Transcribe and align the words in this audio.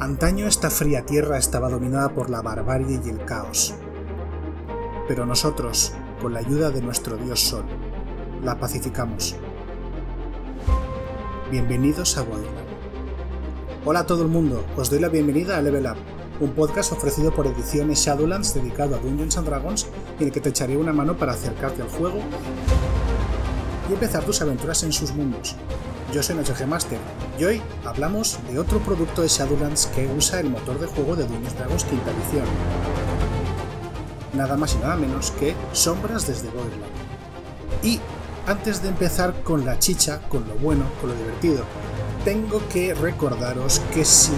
Antaño 0.00 0.48
esta 0.48 0.70
fría 0.70 1.06
tierra 1.06 1.38
estaba 1.38 1.70
dominada 1.70 2.08
por 2.08 2.28
la 2.28 2.42
barbarie 2.42 3.00
y 3.04 3.08
el 3.08 3.24
caos. 3.24 3.74
Pero 5.06 5.24
nosotros, 5.24 5.92
con 6.20 6.34
la 6.34 6.40
ayuda 6.40 6.70
de 6.70 6.82
nuestro 6.82 7.16
dios 7.16 7.40
Sol, 7.40 7.64
la 8.42 8.58
pacificamos. 8.58 9.36
Bienvenidos 11.48 12.18
a 12.18 12.22
Wildland. 12.22 12.66
Hola 13.84 14.00
a 14.00 14.06
todo 14.06 14.22
el 14.22 14.28
mundo, 14.28 14.64
os 14.76 14.90
doy 14.90 14.98
la 14.98 15.08
bienvenida 15.08 15.56
a 15.56 15.62
Level 15.62 15.86
Up, 15.86 15.96
un 16.40 16.50
podcast 16.50 16.90
ofrecido 16.90 17.32
por 17.32 17.46
Ediciones 17.46 18.00
Shadowlands 18.00 18.52
dedicado 18.52 18.96
a 18.96 18.98
Dungeons 18.98 19.38
and 19.38 19.46
Dragons 19.46 19.86
en 20.18 20.26
el 20.26 20.32
que 20.32 20.40
te 20.40 20.48
echaré 20.48 20.76
una 20.76 20.92
mano 20.92 21.16
para 21.16 21.32
acercarte 21.32 21.82
al 21.82 21.88
juego 21.88 22.18
y 23.88 23.92
empezar 23.92 24.24
tus 24.24 24.42
aventuras 24.42 24.82
en 24.82 24.92
sus 24.92 25.14
mundos. 25.14 25.56
Yo 26.14 26.22
soy 26.22 26.36
Noche 26.36 26.64
Master 26.64 27.00
y 27.40 27.42
hoy 27.42 27.60
hablamos 27.84 28.38
de 28.48 28.60
otro 28.60 28.78
producto 28.78 29.22
de 29.22 29.26
Shadowlands 29.26 29.86
que 29.86 30.06
usa 30.06 30.38
el 30.38 30.48
motor 30.48 30.78
de 30.78 30.86
juego 30.86 31.16
de 31.16 31.26
Dungeons 31.26 31.58
Dragons 31.58 31.82
quinta 31.82 32.12
edición. 32.12 32.44
Nada 34.32 34.56
más 34.56 34.76
y 34.76 34.78
nada 34.78 34.94
menos 34.94 35.32
que 35.32 35.56
Sombras 35.72 36.28
desde 36.28 36.50
Borderland. 36.50 36.92
Y 37.82 37.98
antes 38.46 38.80
de 38.80 38.90
empezar 38.90 39.42
con 39.42 39.66
la 39.66 39.80
chicha, 39.80 40.20
con 40.28 40.46
lo 40.46 40.54
bueno, 40.54 40.84
con 41.00 41.10
lo 41.10 41.16
divertido, 41.16 41.64
tengo 42.24 42.62
que 42.68 42.94
recordaros 42.94 43.80
que 43.92 44.04
si 44.04 44.30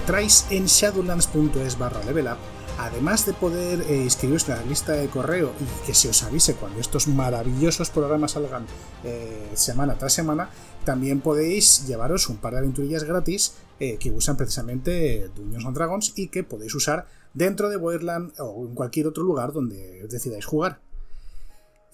entráis 0.00 0.44
en 0.50 0.66
shadowlands.es 0.66 1.78
barra 1.78 2.02
level 2.02 2.26
up, 2.26 2.38
además 2.86 3.26
de 3.26 3.32
poder 3.32 3.82
eh, 3.82 4.02
inscribiros 4.02 4.48
en 4.48 4.56
la 4.56 4.62
lista 4.62 4.92
de 4.92 5.08
correo 5.08 5.52
y 5.60 5.86
que 5.86 5.94
se 5.94 6.08
os 6.08 6.22
avise 6.22 6.54
cuando 6.54 6.80
estos 6.80 7.08
maravillosos 7.08 7.90
programas 7.90 8.32
salgan 8.32 8.66
eh, 9.04 9.50
semana 9.54 9.96
tras 9.96 10.12
semana, 10.12 10.50
también 10.84 11.20
podéis 11.20 11.86
llevaros 11.86 12.28
un 12.28 12.36
par 12.36 12.52
de 12.52 12.58
aventurillas 12.58 13.04
gratis 13.04 13.54
eh, 13.80 13.96
que 13.98 14.10
usan 14.10 14.36
precisamente 14.36 15.30
Dungeons 15.34 15.66
and 15.66 15.76
Dragons 15.76 16.12
y 16.16 16.28
que 16.28 16.44
podéis 16.44 16.74
usar 16.74 17.06
dentro 17.32 17.68
de 17.68 17.76
Borderland 17.76 18.32
o 18.38 18.66
en 18.66 18.74
cualquier 18.74 19.06
otro 19.06 19.24
lugar 19.24 19.52
donde 19.52 20.06
decidáis 20.08 20.44
jugar. 20.44 20.80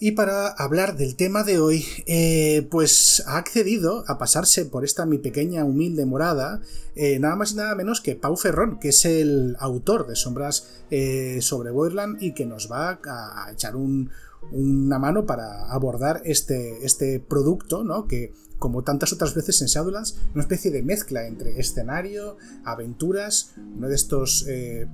Y 0.03 0.13
para 0.13 0.47
hablar 0.47 0.97
del 0.97 1.15
tema 1.15 1.43
de 1.43 1.59
hoy, 1.59 1.85
eh, 2.07 2.67
pues 2.71 3.21
ha 3.27 3.37
accedido 3.37 4.03
a 4.07 4.17
pasarse 4.17 4.65
por 4.65 4.83
esta 4.83 5.05
mi 5.05 5.19
pequeña 5.19 5.63
humilde 5.63 6.07
morada, 6.07 6.59
eh, 6.95 7.19
nada 7.19 7.35
más 7.35 7.51
y 7.51 7.57
nada 7.57 7.75
menos 7.75 8.01
que 8.01 8.15
Pau 8.15 8.35
Ferrón, 8.35 8.79
que 8.79 8.89
es 8.89 9.05
el 9.05 9.55
autor 9.59 10.07
de 10.07 10.15
Sombras 10.15 10.67
eh, 10.89 11.37
sobre 11.41 11.69
Borderland 11.69 12.19
y 12.19 12.33
que 12.33 12.47
nos 12.47 12.71
va 12.71 12.99
a 13.05 13.51
echar 13.51 13.75
una 13.75 14.97
mano 14.97 15.27
para 15.27 15.71
abordar 15.71 16.23
este, 16.25 16.83
este 16.83 17.19
producto, 17.19 17.83
¿no? 17.83 18.07
Que 18.07 18.33
como 18.57 18.83
tantas 18.83 19.13
otras 19.13 19.35
veces 19.35 19.61
en 19.61 19.67
Shadowlands, 19.67 20.17
una 20.33 20.41
especie 20.41 20.71
de 20.71 20.81
mezcla 20.81 21.27
entre 21.27 21.59
escenario, 21.59 22.37
aventuras, 22.65 23.53
uno 23.77 23.87
de 23.87 23.95
estos 23.95 24.47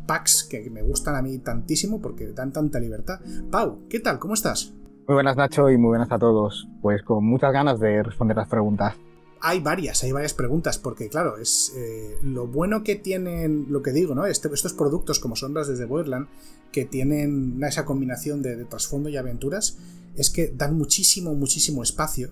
packs 0.06 0.44
que 0.44 0.70
me 0.70 0.82
gustan 0.82 1.16
a 1.16 1.22
mí 1.22 1.38
tantísimo 1.38 2.02
porque 2.02 2.28
dan 2.34 2.52
tanta 2.52 2.78
libertad. 2.78 3.22
Pau, 3.50 3.88
¿qué 3.88 4.02
tal? 4.02 4.20
¿Cómo 4.20 4.34
estás? 4.34 4.74
Muy 5.08 5.14
buenas 5.14 5.38
Nacho 5.38 5.70
y 5.70 5.78
muy 5.78 5.88
buenas 5.88 6.12
a 6.12 6.20
todos. 6.20 6.68
Pues 6.82 7.02
con 7.02 7.24
muchas 7.24 7.54
ganas 7.54 7.80
de 7.80 8.04
responder 8.04 8.36
las 8.36 8.50
preguntas. 8.50 8.96
Hay 9.40 9.62
varias, 9.62 10.04
hay 10.04 10.12
varias 10.12 10.34
preguntas, 10.34 10.78
porque 10.78 11.08
claro, 11.08 11.38
es 11.38 11.72
eh, 11.78 12.18
lo 12.24 12.46
bueno 12.48 12.84
que 12.84 12.96
tienen, 12.96 13.68
lo 13.70 13.82
que 13.82 13.92
digo, 13.92 14.16
¿no? 14.16 14.26
Este, 14.26 14.50
estos 14.54 14.74
productos 14.74 15.20
como 15.20 15.38
son 15.38 15.54
las 15.54 15.70
desde 15.70 15.86
Borderland, 15.86 16.28
que 16.74 16.84
tienen 16.84 17.58
esa 17.64 17.86
combinación 17.86 18.42
de, 18.42 18.66
trasfondo 18.66 19.08
y 19.08 19.16
aventuras, 19.16 19.78
es 20.18 20.30
que 20.30 20.50
dan 20.54 20.78
muchísimo, 20.78 21.34
muchísimo 21.36 21.84
espacio, 21.84 22.32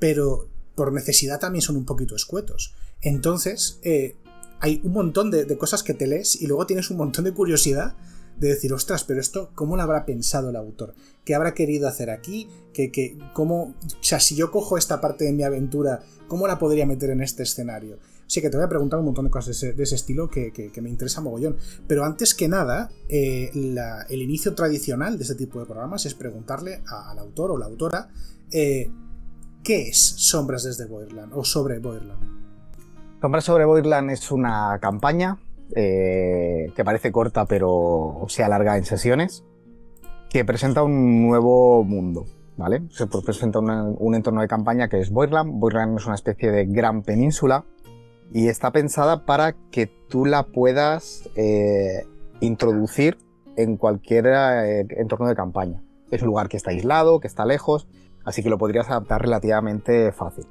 pero 0.00 0.48
por 0.74 0.92
necesidad 0.92 1.38
también 1.38 1.62
son 1.62 1.76
un 1.76 1.84
poquito 1.84 2.16
escuetos. 2.16 2.74
Entonces, 3.02 3.78
eh, 3.84 4.16
hay 4.58 4.80
un 4.82 4.94
montón 4.94 5.30
de, 5.30 5.44
de 5.44 5.58
cosas 5.58 5.84
que 5.84 5.94
te 5.94 6.08
lees 6.08 6.42
y 6.42 6.48
luego 6.48 6.66
tienes 6.66 6.90
un 6.90 6.96
montón 6.96 7.24
de 7.24 7.32
curiosidad 7.32 7.94
de 8.40 8.48
decir, 8.48 8.72
ostras, 8.72 9.04
pero 9.04 9.20
esto, 9.20 9.50
¿cómo 9.54 9.76
lo 9.76 9.82
habrá 9.82 10.04
pensado 10.04 10.50
el 10.50 10.56
autor? 10.56 10.94
¿Qué 11.24 11.34
habrá 11.34 11.54
querido 11.54 11.86
hacer 11.86 12.10
aquí? 12.10 12.48
¿Qué, 12.72 13.18
cómo, 13.34 13.62
o 13.62 14.02
sea, 14.02 14.18
si 14.18 14.34
yo 14.34 14.50
cojo 14.50 14.76
esta 14.76 15.00
parte 15.00 15.24
de 15.24 15.32
mi 15.32 15.42
aventura, 15.42 16.00
¿cómo 16.26 16.46
la 16.46 16.58
podría 16.58 16.86
meter 16.86 17.10
en 17.10 17.20
este 17.20 17.42
escenario? 17.42 17.98
Sí 18.26 18.40
que 18.40 18.48
te 18.48 18.56
voy 18.56 18.64
a 18.64 18.68
preguntar 18.68 18.98
un 18.98 19.06
montón 19.06 19.26
de 19.26 19.30
cosas 19.30 19.60
de 19.60 19.82
ese, 19.82 19.94
estilo 19.94 20.30
que, 20.30 20.72
me 20.80 20.88
interesa 20.88 21.20
mogollón. 21.20 21.56
Pero 21.86 22.04
antes 22.04 22.34
que 22.34 22.48
nada, 22.48 22.90
eh, 23.08 23.50
el 24.08 24.22
inicio 24.22 24.54
tradicional 24.54 25.18
de 25.18 25.24
este 25.24 25.34
tipo 25.34 25.58
de 25.58 25.66
programas 25.66 26.06
es 26.06 26.14
preguntarle 26.14 26.82
al 26.86 27.18
autor 27.18 27.50
o 27.50 27.58
la 27.58 27.66
autora 27.66 28.08
eh, 28.52 28.90
¿qué 29.62 29.88
es 29.88 29.98
Sombras 29.98 30.64
desde 30.64 30.86
Borderland 30.86 31.32
o 31.34 31.44
sobre 31.44 31.78
Borderland? 31.78 32.40
Sombras 33.20 33.44
sobre 33.44 33.64
Borderland 33.64 34.10
es 34.10 34.30
una 34.30 34.78
campaña 34.80 35.38
eh, 35.76 36.72
que 36.74 36.84
parece 36.84 37.12
corta 37.12 37.46
pero 37.46 38.24
se 38.28 38.42
alarga 38.42 38.76
en 38.76 38.84
sesiones, 38.84 39.44
que 40.28 40.44
presenta 40.44 40.82
un 40.82 41.22
nuevo 41.26 41.84
mundo. 41.84 42.26
¿Vale? 42.56 42.82
Se 42.90 43.06
presenta 43.06 43.58
un 43.58 44.14
entorno 44.14 44.42
de 44.42 44.48
campaña 44.48 44.88
que 44.88 45.00
es 45.00 45.08
Boirland. 45.08 45.58
Boirland 45.58 45.98
es 45.98 46.04
una 46.04 46.14
especie 46.14 46.50
de 46.50 46.66
gran 46.66 47.02
península 47.02 47.64
y 48.32 48.48
está 48.48 48.70
pensada 48.70 49.24
para 49.24 49.54
que 49.70 49.86
tú 49.86 50.26
la 50.26 50.42
puedas 50.42 51.28
eh, 51.36 52.04
introducir 52.40 53.16
en 53.56 53.78
cualquier 53.78 54.26
eh, 54.26 54.86
entorno 54.90 55.26
de 55.26 55.34
campaña. 55.34 55.82
Es 56.10 56.20
un 56.20 56.28
lugar 56.28 56.48
que 56.48 56.58
está 56.58 56.70
aislado, 56.70 57.20
que 57.20 57.28
está 57.28 57.46
lejos, 57.46 57.88
así 58.24 58.42
que 58.42 58.50
lo 58.50 58.58
podrías 58.58 58.90
adaptar 58.90 59.22
relativamente 59.22 60.12
fácil. 60.12 60.46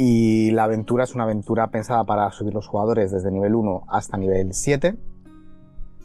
Y 0.00 0.52
la 0.52 0.64
aventura 0.64 1.02
es 1.02 1.14
una 1.16 1.24
aventura 1.24 1.72
pensada 1.72 2.04
para 2.04 2.30
subir 2.30 2.54
los 2.54 2.68
jugadores 2.68 3.10
desde 3.10 3.32
nivel 3.32 3.56
1 3.56 3.84
hasta 3.88 4.16
nivel 4.16 4.54
7 4.54 4.96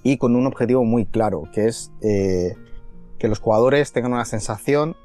y 0.02 0.18
con 0.18 0.36
un 0.36 0.48
objetivo 0.48 0.84
muy 0.84 1.06
claro, 1.06 1.44
que 1.54 1.68
es 1.68 1.92
eh, 2.02 2.56
que 3.20 3.28
los 3.28 3.40
jugadores 3.40 3.94
tengan 3.94 4.14
una 4.14 4.26
sensación 4.26 4.96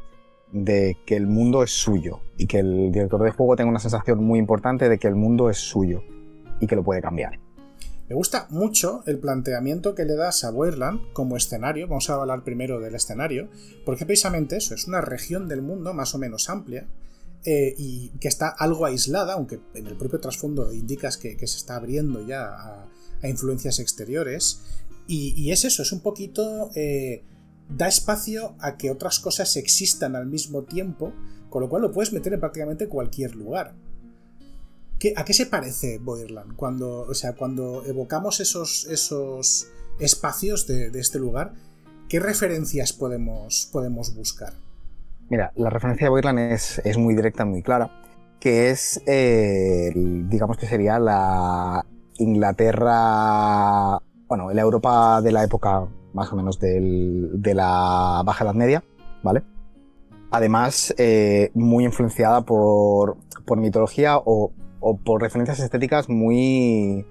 de 0.53 0.97
que 1.05 1.17
el 1.17 1.27
mundo 1.27 1.63
es 1.63 1.71
suyo 1.71 2.21
y 2.39 2.47
que 2.47 2.61
el 2.61 2.91
director 2.91 3.23
de 3.23 3.31
juego 3.31 3.57
tenga 3.57 3.69
una 3.71 3.79
sensación 3.79 4.25
muy 4.25 4.39
importante 4.39 4.89
de 4.89 4.99
que 4.99 5.07
el 5.07 5.17
mundo 5.17 5.51
es 5.51 5.59
suyo 5.59 6.03
y 6.59 6.67
que 6.67 6.75
lo 6.75 6.83
puede 6.83 7.03
cambiar. 7.03 7.39
Me 8.09 8.15
gusta 8.15 8.47
mucho 8.49 9.03
el 9.05 9.19
planteamiento 9.19 9.95
que 9.95 10.07
le 10.07 10.17
das 10.17 10.43
a 10.45 10.51
Boirland 10.51 11.13
como 11.13 11.37
escenario. 11.37 11.89
Vamos 11.89 12.09
a 12.09 12.15
hablar 12.15 12.43
primero 12.43 12.81
del 12.81 12.95
escenario, 12.95 13.51
porque 13.85 14.07
precisamente 14.07 14.57
eso 14.57 14.75
es 14.75 14.89
una 14.89 15.03
región 15.03 15.47
del 15.47 15.61
mundo 15.61 15.93
más 15.93 16.15
o 16.15 16.19
menos 16.19 16.49
amplia 16.49 16.87
eh, 17.45 17.75
y 17.79 18.11
que 18.21 18.29
está 18.29 18.49
algo 18.49 18.85
aislada, 18.87 19.35
aunque 19.35 19.61
en 19.75 19.87
el 19.87 19.97
propio 19.97 20.21
trasfondo 20.21 20.73
indicas 20.73 21.17
que, 21.17 21.37
se 21.39 21.57
está 21.57 21.77
abriendo 21.77 22.27
ya 22.27 22.45
a, 22.45 22.89
influencias 23.29 23.79
exteriores. 23.79 24.61
Y, 25.07 25.51
es 25.51 25.65
eso, 25.65 25.83
es 25.83 25.93
un 25.93 26.01
poquito... 26.01 26.71
Eh, 26.75 27.25
da 27.69 27.87
espacio 27.87 28.57
a 28.61 28.79
que 28.79 28.91
otras 28.91 29.21
cosas 29.21 29.57
existan 29.57 30.17
al 30.17 30.27
mismo 30.27 30.63
tiempo, 30.65 31.13
con 31.51 31.63
lo 31.63 31.69
cual 31.69 31.83
lo 31.83 31.93
puedes 31.93 32.13
meter 32.13 32.33
en 32.33 32.41
prácticamente 32.41 32.89
cualquier 32.89 33.35
lugar. 33.37 33.75
¿A 35.17 35.25
qué 35.25 35.33
se 35.33 35.47
parece 35.47 35.99
Boirland? 35.99 36.57
Cuando, 36.57 37.03
o 37.03 37.15
sea, 37.15 37.35
cuando 37.35 37.85
evocamos 37.85 38.41
esos, 38.41 38.87
esos 38.87 39.69
espacios 40.01 40.67
de, 40.67 40.91
este 40.95 41.19
lugar, 41.19 41.55
¿qué 42.09 42.19
referencias 42.19 42.93
podemos, 42.93 43.69
podemos 43.71 44.15
buscar? 44.15 44.55
Mira, 45.31 45.53
la 45.57 45.69
referencia 45.69 46.07
de 46.07 46.11
Boirland 46.11 46.39
es, 46.39 46.81
es 46.85 46.97
muy 46.97 47.15
directa, 47.15 47.45
muy 47.45 47.63
clara, 47.63 47.91
que 48.41 48.71
es, 48.71 49.03
eh, 49.07 49.93
digamos 49.95 50.57
que 50.57 50.67
sería 50.67 50.99
la 50.99 51.85
Inglaterra, 52.19 53.99
bueno, 54.27 54.51
la 54.53 54.63
Europa 54.63 55.21
de 55.21 55.33
la 55.33 55.45
época 55.45 55.87
más 56.15 56.33
o 56.33 56.37
menos 56.37 56.59
de 56.59 57.53
la 57.55 58.23
Baja 58.25 58.45
Edad 58.45 58.55
Media, 58.55 58.83
¿vale? 59.23 59.43
Además, 60.31 60.95
eh, 60.97 61.51
muy 61.55 61.85
influenciada 61.85 62.41
por, 62.43 63.19
por 63.47 63.59
mitología 63.59 64.17
o, 64.19 64.53
o, 64.81 64.97
por 64.97 65.21
referencias 65.21 65.61
estéticas 65.61 66.09
muy, 66.09 67.07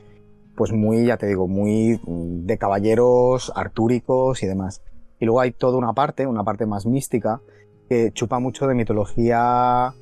pues 0.56 0.71
muy, 0.71 1.06
ya 1.06 1.18
te 1.18 1.27
digo, 1.27 1.47
muy 1.47 2.00
de 2.06 2.57
caballeros 2.57 3.51
artúricos 3.56 4.41
y 4.41 4.47
demás. 4.47 4.81
Y 5.19 5.25
luego 5.25 5.41
hay 5.41 5.51
toda 5.51 5.77
una 5.77 5.94
parte, 5.94 6.25
una 6.27 6.44
parte 6.44 6.65
más 6.65 6.86
mística, 6.86 7.41
que 7.89 8.12
chupa 8.12 8.39
mucho 8.39 8.68
de 8.68 8.75
mitología 8.75 9.94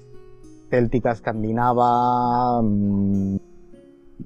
céltica, 0.69 1.11
escandinava, 1.11 2.61
mm, 2.61 3.37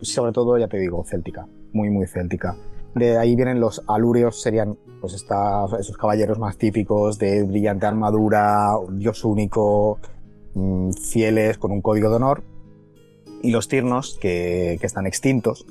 sobre 0.01 0.31
todo, 0.31 0.57
ya 0.57 0.67
te 0.67 0.77
digo, 0.77 1.03
céltica, 1.03 1.47
muy, 1.73 1.89
muy 1.89 2.07
céltica. 2.07 2.55
De 2.95 3.17
ahí 3.17 3.35
vienen 3.35 3.59
los 3.59 3.83
alúreos, 3.87 4.41
serían 4.41 4.77
pues 5.01 5.13
esos 5.13 5.97
caballeros 5.97 6.39
más 6.39 6.57
típicos 6.57 7.19
de 7.19 7.43
brillante 7.43 7.85
armadura, 7.85 8.71
dios 8.91 9.23
único, 9.23 9.99
mm, 10.55 10.91
fieles, 10.91 11.57
con 11.57 11.71
un 11.71 11.81
código 11.81 12.09
de 12.09 12.15
honor. 12.15 12.43
Y 13.41 13.51
los 13.51 13.67
tirnos, 13.67 14.17
que, 14.19 14.77
que 14.79 14.85
están 14.85 15.05
extintos, 15.07 15.65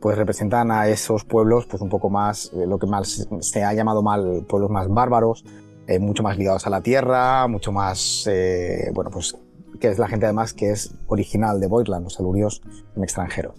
pues 0.00 0.16
representan 0.16 0.70
a 0.70 0.88
esos 0.88 1.24
pueblos 1.24 1.66
pues 1.66 1.82
un 1.82 1.88
poco 1.88 2.10
más, 2.10 2.52
eh, 2.54 2.66
lo 2.66 2.78
que 2.78 2.86
más 2.86 3.28
se 3.40 3.64
ha 3.64 3.72
llamado 3.72 4.02
mal, 4.02 4.44
pueblos 4.48 4.70
más 4.70 4.88
bárbaros, 4.88 5.44
eh, 5.88 5.98
mucho 5.98 6.22
más 6.22 6.38
ligados 6.38 6.66
a 6.66 6.70
la 6.70 6.82
tierra, 6.82 7.48
mucho 7.48 7.72
más, 7.72 8.28
eh, 8.30 8.90
bueno, 8.94 9.10
pues 9.10 9.34
que 9.80 9.88
es 9.88 9.98
la 9.98 10.08
gente 10.08 10.26
además 10.26 10.52
que 10.54 10.70
es 10.70 10.94
original 11.06 11.60
de 11.60 11.66
Voidland, 11.66 12.04
los 12.04 12.20
alurios 12.20 12.62
en 12.96 13.02
extranjero. 13.02 13.54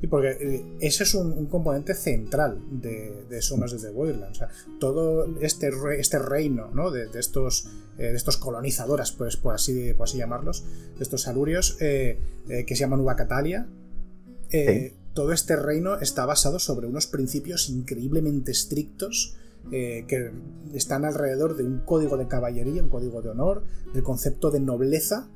Y 0.00 0.06
porque 0.06 0.30
eh, 0.30 0.64
ese 0.80 1.04
es 1.04 1.14
un, 1.14 1.46
componente 1.46 1.94
central 1.94 2.60
de, 2.70 3.24
de 3.28 3.42
Somos 3.42 3.72
desde 3.72 3.90
Voidland. 3.90 4.32
O 4.32 4.34
sea, 4.34 4.48
todo 4.80 5.26
este, 5.40 5.70
este 5.98 6.18
reino 6.18 6.70
¿no? 6.72 6.90
de, 6.90 7.08
estos, 7.14 7.68
eh, 7.98 8.04
de 8.10 8.16
estos 8.16 8.36
colonizadoras, 8.36 9.12
pues, 9.12 9.36
por, 9.36 9.54
así, 9.54 9.92
por 9.94 10.04
así 10.04 10.18
llamarlos, 10.18 10.64
de 10.96 11.02
estos 11.02 11.28
alurios, 11.28 11.76
eh, 11.80 12.18
que 12.48 12.74
se 12.74 12.80
llaman 12.80 13.00
Ubacatalia, 13.00 13.68
todo 15.14 15.32
este 15.32 15.56
reino 15.56 15.98
está 15.98 16.24
basado 16.24 16.58
sobre 16.58 16.86
unos 16.86 17.06
principios 17.06 17.68
increíblemente 17.68 18.50
estrictos. 18.52 19.36
Que 19.70 20.32
están 20.74 21.04
alrededor 21.04 21.56
de 21.56 21.64
un 21.64 21.80
código 21.80 22.16
de 22.16 22.28
caballería, 22.28 22.82
un 22.82 22.88
código 22.88 23.22
de 23.22 23.30
honor, 23.30 23.64
del 23.92 24.02
concepto 24.02 24.50
de 24.50 24.60
nobleza, 24.60 25.28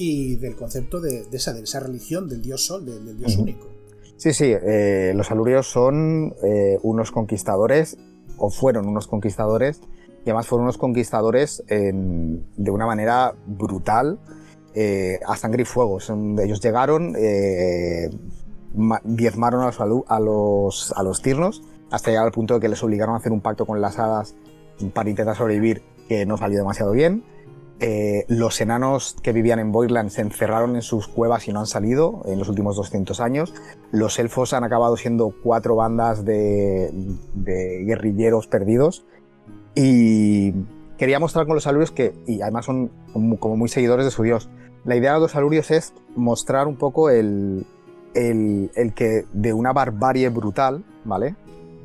y 0.00 0.36
del 0.36 0.56
concepto 0.56 0.98
de, 1.00 1.26
esa, 1.30 1.52
de 1.52 1.60
esa 1.60 1.78
religión 1.78 2.26
del 2.26 2.40
dios 2.40 2.64
sol, 2.64 2.86
del, 2.86 3.18
dios 3.18 3.36
único. 3.36 3.68
Sí, 4.16 4.32
sí, 4.32 4.50
eh, 4.50 5.12
los 5.14 5.30
alurios 5.30 5.66
son 5.66 6.34
eh, 6.42 6.78
unos 6.82 7.10
conquistadores, 7.10 7.98
o 8.38 8.48
fueron 8.48 8.88
unos 8.88 9.06
conquistadores, 9.06 9.82
y 10.24 10.30
además 10.30 10.46
fueron 10.46 10.64
unos 10.64 10.78
conquistadores 10.78 11.62
de 11.66 12.70
una 12.70 12.86
manera 12.86 13.34
brutal, 13.46 14.18
eh, 14.74 15.20
a 15.26 15.36
sangre 15.36 15.62
y 15.62 15.64
fuego. 15.66 15.98
ellos 16.42 16.60
llegaron, 16.62 17.14
diezmaron 19.04 19.62
a 19.62 19.66
los, 19.66 19.80
a, 20.08 20.20
los, 20.20 20.94
a 20.96 21.02
los 21.02 21.20
tirnos, 21.20 21.62
hasta 21.90 22.10
llegar 22.10 22.26
al 22.26 22.32
punto 22.32 22.54
de 22.54 22.60
que 22.60 22.68
les 22.68 22.82
obligaron 22.82 23.14
a 23.14 23.18
hacer 23.18 23.32
un 23.32 23.40
pacto 23.40 23.66
con 23.66 23.80
las 23.80 23.98
hadas 23.98 24.34
para 24.94 25.10
intentar 25.10 25.36
sobrevivir, 25.36 25.82
que 26.08 26.26
no 26.26 26.36
salió 26.36 26.58
demasiado 26.58 26.92
bien. 26.92 27.24
Eh, 27.82 28.26
los 28.28 28.60
enanos 28.60 29.16
que 29.22 29.32
vivían 29.32 29.58
en 29.58 29.72
Boirland 29.72 30.10
se 30.10 30.20
encerraron 30.20 30.76
en 30.76 30.82
sus 30.82 31.08
cuevas 31.08 31.48
y 31.48 31.52
no 31.52 31.60
han 31.60 31.66
salido 31.66 32.20
en 32.26 32.38
los 32.38 32.48
últimos 32.50 32.76
200 32.76 33.20
años. 33.20 33.54
Los 33.90 34.18
elfos 34.18 34.52
han 34.52 34.64
acabado 34.64 34.98
siendo 34.98 35.34
cuatro 35.42 35.76
bandas 35.76 36.24
de, 36.26 37.16
guerrilleros 37.34 38.46
perdidos. 38.46 39.06
Y 39.74 40.52
quería 40.98 41.18
mostrar 41.18 41.46
con 41.46 41.54
los 41.54 41.66
alurios 41.66 41.90
que, 41.90 42.12
y 42.26 42.42
además 42.42 42.66
son 42.66 42.90
como, 43.38 43.56
muy 43.56 43.70
seguidores 43.70 44.04
de 44.04 44.10
su 44.10 44.22
dios, 44.22 44.50
la 44.84 44.96
idea 44.96 45.14
de 45.14 45.20
los 45.20 45.34
alurios 45.34 45.70
es 45.70 45.94
mostrar 46.16 46.66
un 46.66 46.76
poco 46.76 47.08
el, 47.08 47.66
el, 48.14 48.92
que 48.94 49.24
de 49.32 49.54
una 49.54 49.72
barbarie 49.72 50.28
brutal, 50.28 50.84
¿vale? 51.04 51.34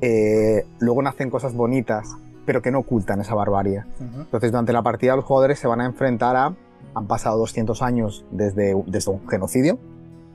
Eh, 0.02 0.66
luego 0.80 1.02
nacen 1.02 1.30
cosas 1.30 1.54
bonitas 1.54 2.18
pero 2.46 2.62
que 2.62 2.72
no 2.72 2.80
ocultan 2.80 3.20
esa 3.22 3.34
barbarie. 3.34 3.84
Entonces, 4.00 4.52
durante 4.52 4.72
la 4.72 4.84
partida 4.84 5.16
los 5.16 5.26
jugadores 5.26 5.60
se 5.60 5.68
van 5.68 5.82
a 5.82 5.86
enfrentar 5.86 6.36
a... 6.36 6.56
Han 6.94 7.08
pasado 7.08 7.38
200 7.40 7.82
años 7.82 8.24
desde, 8.32 8.74
desde 8.86 9.12
un 9.12 9.28
genocidio 9.28 9.80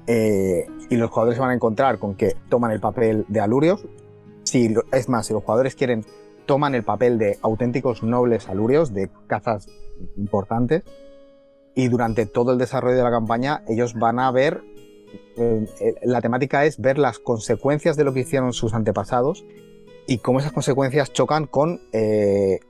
eh, 0.06 0.66
y 0.90 0.96
los 0.96 1.08
jugadores 1.08 1.36
se 1.36 1.40
van 1.40 1.50
a 1.50 1.54
encontrar 1.54 1.98
con 1.98 2.16
que 2.16 2.36
toman 2.50 2.70
el 2.70 2.80
papel 2.80 3.24
de 3.28 3.40
alurios. 3.40 3.86
Si, 4.42 4.74
es 4.92 5.08
más, 5.08 5.26
si 5.26 5.32
los 5.32 5.42
jugadores 5.42 5.74
quieren, 5.74 6.04
toman 6.44 6.74
el 6.74 6.82
papel 6.82 7.16
de 7.16 7.38
auténticos 7.40 8.02
nobles 8.02 8.48
alurios, 8.48 8.92
de 8.92 9.08
cazas 9.26 9.68
importantes, 10.16 10.82
y 11.74 11.88
durante 11.88 12.26
todo 12.26 12.52
el 12.52 12.58
desarrollo 12.58 12.96
de 12.96 13.04
la 13.04 13.10
campaña 13.10 13.62
ellos 13.68 13.94
van 13.94 14.18
a 14.18 14.30
ver, 14.30 14.62
la 16.02 16.20
temática 16.20 16.64
es 16.64 16.80
ver 16.80 16.98
las 16.98 17.18
consecuencias 17.18 17.96
de 17.96 18.04
lo 18.04 18.12
que 18.12 18.20
hicieron 18.20 18.52
sus 18.52 18.74
antepasados 18.74 19.44
y 20.06 20.18
cómo 20.18 20.40
esas 20.40 20.52
consecuencias 20.52 21.12
chocan 21.12 21.46
con 21.46 21.80
eh, 21.92 22.60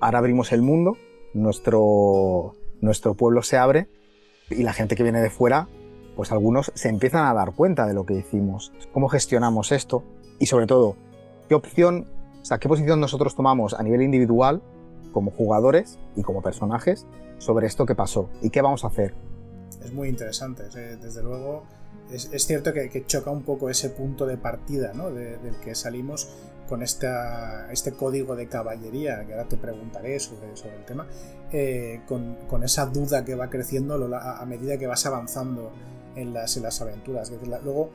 ahora 0.00 0.18
abrimos 0.18 0.52
el 0.52 0.62
mundo, 0.62 0.96
nuestro, 1.34 2.54
nuestro 2.80 3.14
pueblo 3.14 3.42
se 3.42 3.56
abre 3.56 3.88
y 4.50 4.62
la 4.62 4.72
gente 4.72 4.96
que 4.96 5.02
viene 5.02 5.20
de 5.20 5.30
fuera, 5.30 5.68
pues 6.14 6.32
algunos 6.32 6.72
se 6.74 6.88
empiezan 6.88 7.26
a 7.26 7.34
dar 7.34 7.54
cuenta 7.54 7.86
de 7.86 7.94
lo 7.94 8.06
que 8.06 8.14
hicimos, 8.14 8.72
cómo 8.92 9.08
gestionamos 9.08 9.72
esto 9.72 10.02
y 10.38 10.46
sobre 10.46 10.66
todo, 10.66 10.96
qué 11.48 11.54
opción, 11.54 12.06
o 12.40 12.44
sea, 12.44 12.58
qué 12.58 12.68
posición 12.68 13.00
nosotros 13.00 13.34
tomamos 13.34 13.74
a 13.74 13.82
nivel 13.82 14.02
individual 14.02 14.62
como 15.12 15.30
jugadores 15.30 15.98
y 16.14 16.22
como 16.22 16.42
personajes 16.42 17.06
sobre 17.38 17.66
esto 17.66 17.86
que 17.86 17.94
pasó 17.94 18.30
y 18.42 18.50
qué 18.50 18.62
vamos 18.62 18.84
a 18.84 18.88
hacer. 18.88 19.14
Es 19.82 19.92
muy 19.92 20.08
interesante, 20.08 20.64
desde 20.64 21.22
luego. 21.22 21.64
Es, 22.10 22.46
cierto 22.46 22.72
que, 22.72 23.04
choca 23.06 23.30
un 23.30 23.42
poco 23.42 23.68
ese 23.68 23.90
punto 23.90 24.26
de 24.26 24.36
partida 24.36 24.92
¿no? 24.94 25.10
del 25.10 25.56
que 25.62 25.74
salimos 25.74 26.28
con 26.68 26.82
este 26.82 27.92
código 27.96 28.36
de 28.36 28.48
caballería, 28.48 29.24
que 29.24 29.32
ahora 29.32 29.48
te 29.48 29.56
preguntaré 29.56 30.18
sobre, 30.20 30.56
sobre 30.56 30.76
el 30.76 30.84
tema, 30.84 31.06
eh, 31.52 32.00
con, 32.06 32.62
esa 32.64 32.86
duda 32.86 33.24
que 33.24 33.34
va 33.34 33.50
creciendo 33.50 33.94
a, 34.16 34.44
medida 34.46 34.78
que 34.78 34.86
vas 34.86 35.06
avanzando 35.06 35.72
en 36.14 36.32
las, 36.32 36.56
en 36.56 36.64
las 36.64 36.80
aventuras. 36.80 37.30
luego, 37.62 37.90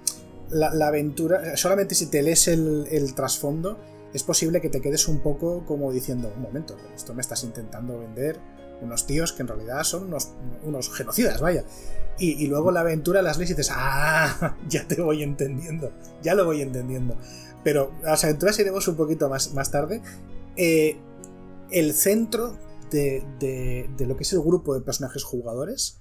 la, 0.50 0.88
aventura, 0.88 1.56
solamente 1.58 1.96
si 1.96 2.08
te 2.08 2.22
lees 2.22 2.48
el, 2.48 3.14
trasfondo, 3.16 3.78
es 4.14 4.24
posible 4.24 4.60
que 4.60 4.70
te 4.70 4.82
quedes 4.82 5.08
un 5.08 5.20
poco 5.20 5.66
como 5.66 5.92
diciendo, 5.92 6.32
un 6.36 6.42
momento, 6.42 6.76
esto 6.94 7.14
me 7.14 7.22
estás 7.22 7.44
intentando 7.44 8.00
vender 8.00 8.40
unos 8.82 9.06
tíos 9.06 9.34
que 9.34 9.42
en 9.42 9.48
realidad 9.48 9.84
son 9.84 10.06
unos, 10.06 10.30
unos 10.64 10.94
genocidas, 10.94 11.40
vaya. 11.42 11.64
Y, 12.18 12.44
y, 12.44 12.48
luego 12.48 12.72
la 12.72 12.82
aventura 12.82 13.22
las 13.22 13.38
lees 13.38 13.52
y 13.52 13.54
dices, 13.54 13.74
ah, 13.76 14.58
ya 14.70 14.88
te 14.88 15.02
voy 15.02 15.24
entendiendo, 15.24 15.92
ya 16.22 16.36
lo 16.36 16.46
voy 16.46 16.62
entendiendo. 16.62 17.16
Pero 17.64 17.92
a 18.04 18.12
las 18.12 18.24
aventuras 18.24 18.60
iremos 18.60 18.88
un 18.88 18.96
poquito 18.96 19.30
más, 19.30 19.54
más 19.54 19.72
tarde. 19.72 20.02
Eh, 20.56 20.98
el 21.72 21.94
centro 21.94 22.58
de, 22.92 23.88
lo 24.00 24.18
que 24.18 24.24
es 24.24 24.34
el 24.34 24.42
grupo 24.42 24.74
de 24.74 24.82
personajes 24.82 25.24
jugadores 25.24 26.00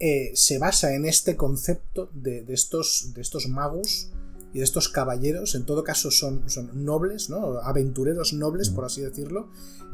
eh, 0.00 0.32
se 0.34 0.58
basa 0.58 0.94
en 0.94 1.06
este 1.06 1.36
concepto 1.36 2.10
de, 2.12 2.44
estos, 2.48 3.12
de 3.14 3.20
estos 3.20 3.48
magos 3.48 4.10
y 4.52 4.58
de 4.58 4.64
estos 4.64 4.88
caballeros, 4.88 5.54
en 5.54 5.66
todo 5.66 5.84
caso 5.84 6.10
son, 6.10 6.48
son 6.48 6.84
nobles, 6.84 7.28
¿no? 7.28 7.58
aventureros 7.62 8.32
nobles, 8.32 8.70
por 8.70 8.84
así 8.84 9.02
decirlo, 9.02 9.48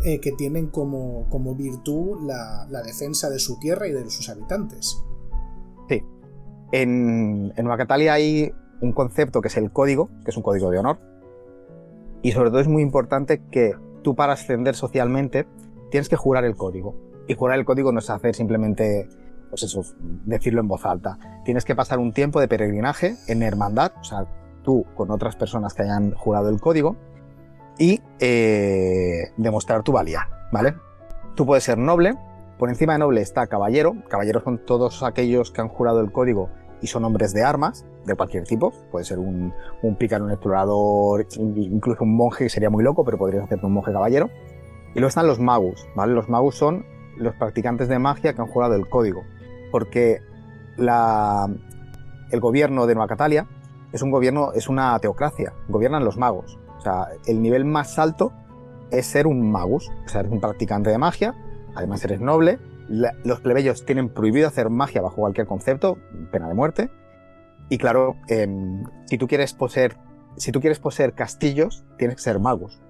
eh, 0.04 0.20
que 0.20 0.32
tienen 0.32 0.68
como, 0.68 1.28
como 1.28 1.54
virtud 1.54 2.18
la, 2.26 2.66
defensa 2.84 3.30
de 3.30 3.38
su 3.38 3.58
tierra 3.58 3.88
y 3.88 3.92
de 3.92 4.08
sus 4.10 4.28
habitantes. 4.28 5.02
Sí. 5.88 6.02
En, 6.72 7.52
en 7.56 7.66
Macatalia 7.66 8.14
hay 8.14 8.52
un 8.80 8.92
concepto 8.92 9.40
que 9.40 9.48
es 9.48 9.56
el 9.56 9.72
código, 9.72 10.08
que 10.24 10.30
es 10.30 10.36
un 10.36 10.42
código 10.42 10.70
de 10.70 10.78
honor. 10.78 10.98
Y 12.22 12.32
sobre 12.32 12.50
todo 12.50 12.60
es 12.60 12.68
muy 12.68 12.82
importante 12.82 13.42
que 13.50 13.74
tú 14.02 14.14
para 14.14 14.34
ascender 14.34 14.74
socialmente 14.74 15.46
tienes 15.90 16.08
que 16.08 16.16
jurar 16.16 16.44
el 16.44 16.56
código. 16.56 16.94
Y 17.26 17.34
jurar 17.34 17.58
el 17.58 17.64
código 17.64 17.92
no 17.92 17.98
es 17.98 18.10
hacer 18.10 18.34
simplemente, 18.34 19.08
pues 19.50 19.62
eso, 19.62 19.82
decirlo 20.24 20.60
en 20.60 20.68
voz 20.68 20.84
alta. 20.84 21.18
Tienes 21.44 21.64
que 21.64 21.74
pasar 21.74 21.98
un 21.98 22.12
tiempo 22.12 22.40
de 22.40 22.48
peregrinaje 22.48 23.16
en 23.28 23.42
hermandad, 23.42 23.92
o 24.00 24.04
sea, 24.04 24.26
tú 24.64 24.84
con 24.96 25.12
otras 25.12 25.36
personas 25.36 25.74
que 25.74 25.82
hayan 25.82 26.12
jurado 26.14 26.48
el 26.48 26.60
código 26.60 26.96
y 27.78 28.00
eh, 28.18 29.32
demostrar 29.36 29.84
tu 29.84 29.92
valía, 29.92 30.28
¿vale? 30.50 30.74
Tú 31.36 31.46
puedes 31.46 31.62
ser 31.62 31.78
noble, 31.78 32.14
por 32.58 32.68
encima 32.68 32.94
de 32.94 33.00
noble 33.00 33.20
está 33.20 33.46
caballero, 33.46 33.94
caballeros 34.08 34.42
son 34.42 34.64
todos 34.64 35.02
aquellos 35.04 35.52
que 35.52 35.60
han 35.60 35.68
jurado 35.68 36.00
el 36.00 36.10
código 36.10 36.50
y 36.80 36.86
son 36.86 37.04
hombres 37.04 37.32
de 37.32 37.42
armas 37.42 37.86
de 38.04 38.14
cualquier 38.14 38.44
tipo. 38.44 38.72
Puede 38.90 39.04
ser 39.04 39.18
un, 39.18 39.54
un 39.82 39.96
pícaro, 39.96 40.24
un 40.24 40.30
explorador, 40.30 41.26
incluso 41.38 42.04
un 42.04 42.14
monje, 42.14 42.44
que 42.44 42.50
sería 42.50 42.70
muy 42.70 42.84
loco, 42.84 43.04
pero 43.04 43.16
podrías 43.16 43.44
hacerte 43.44 43.64
un 43.64 43.72
monje 43.72 43.92
caballero. 43.92 44.28
Y 44.90 44.98
luego 44.98 45.08
están 45.08 45.26
los 45.26 45.40
magus, 45.40 45.86
¿vale? 45.96 46.12
Los 46.12 46.28
magus 46.28 46.56
son 46.56 46.84
los 47.16 47.34
practicantes 47.36 47.88
de 47.88 47.98
magia 47.98 48.34
que 48.34 48.40
han 48.40 48.48
jurado 48.48 48.74
el 48.74 48.88
código. 48.88 49.22
Porque 49.72 50.20
el 50.76 52.40
gobierno 52.40 52.86
de 52.86 52.94
Nueva 52.94 53.08
Catalia 53.08 53.46
es 53.94 54.02
un 54.02 54.10
gobierno, 54.10 54.52
es 54.52 54.68
una 54.68 54.98
teocracia, 54.98 55.54
gobiernan 55.68 56.04
los 56.04 56.18
magos. 56.18 56.58
O 56.76 56.80
sea, 56.80 57.06
el 57.26 57.40
nivel 57.40 57.64
más 57.64 57.96
alto 57.98 58.32
es 58.90 59.06
ser 59.06 59.28
un 59.28 59.52
magus, 59.52 59.88
o 60.04 60.08
sea, 60.08 60.20
eres 60.20 60.32
un 60.32 60.40
practicante 60.40 60.90
de 60.90 60.98
magia, 60.98 61.34
además 61.76 62.04
eres 62.04 62.20
noble, 62.20 62.58
los 62.88 63.40
plebeyos 63.40 63.86
tienen 63.86 64.08
prohibido 64.08 64.48
hacer 64.48 64.68
magia 64.68 65.00
bajo 65.00 65.16
cualquier 65.16 65.46
concepto, 65.46 65.96
pena 66.32 66.48
de 66.48 66.54
muerte. 66.54 66.90
Y 67.68 67.78
claro, 67.78 68.16
em, 68.28 68.84
si 69.06 69.16
tú 69.16 69.28
quieres 69.28 69.54
poseer, 69.54 69.96
si 70.36 70.50
tú 70.50 70.60
quieres 70.60 70.80
poseer 70.80 71.14
castillos, 71.14 71.84
tienes 71.96 72.16
que 72.16 72.22
ser 72.22 72.40
magos. 72.40 72.82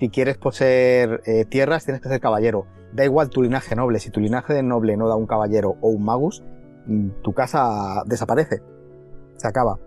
Si 0.00 0.08
quieres 0.08 0.38
poseer 0.38 1.22
eh, 1.26 1.44
tierras, 1.44 1.84
tienes 1.84 2.00
que 2.00 2.08
ser 2.08 2.20
caballero. 2.20 2.66
Da 2.94 3.04
igual 3.04 3.28
tu 3.28 3.42
linaje 3.42 3.76
noble. 3.76 3.98
Si 4.00 4.10
tu 4.10 4.20
linaje 4.20 4.54
de 4.54 4.62
noble 4.62 4.96
no 4.96 5.08
da 5.08 5.14
un 5.14 5.26
caballero 5.26 5.76
o 5.82 5.90
un 5.90 6.04
magus, 6.04 6.42
mm, 6.86 7.08
tu 7.22 7.34
casa 7.34 8.02
desaparece. 8.06 8.62
Se 9.36 9.46
acaba. 9.46 9.78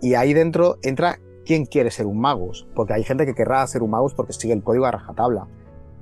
Y 0.00 0.14
ahí 0.14 0.32
dentro 0.32 0.78
entra 0.82 1.18
quién 1.44 1.66
quiere 1.66 1.90
ser 1.90 2.06
un 2.06 2.20
magus. 2.20 2.66
Porque 2.74 2.94
hay 2.94 3.04
gente 3.04 3.26
que 3.26 3.34
querrá 3.34 3.66
ser 3.66 3.82
un 3.82 3.90
magus 3.90 4.14
porque 4.14 4.32
sigue 4.32 4.52
el 4.52 4.62
código 4.62 4.86
a 4.86 4.92
rajatabla. 4.92 5.46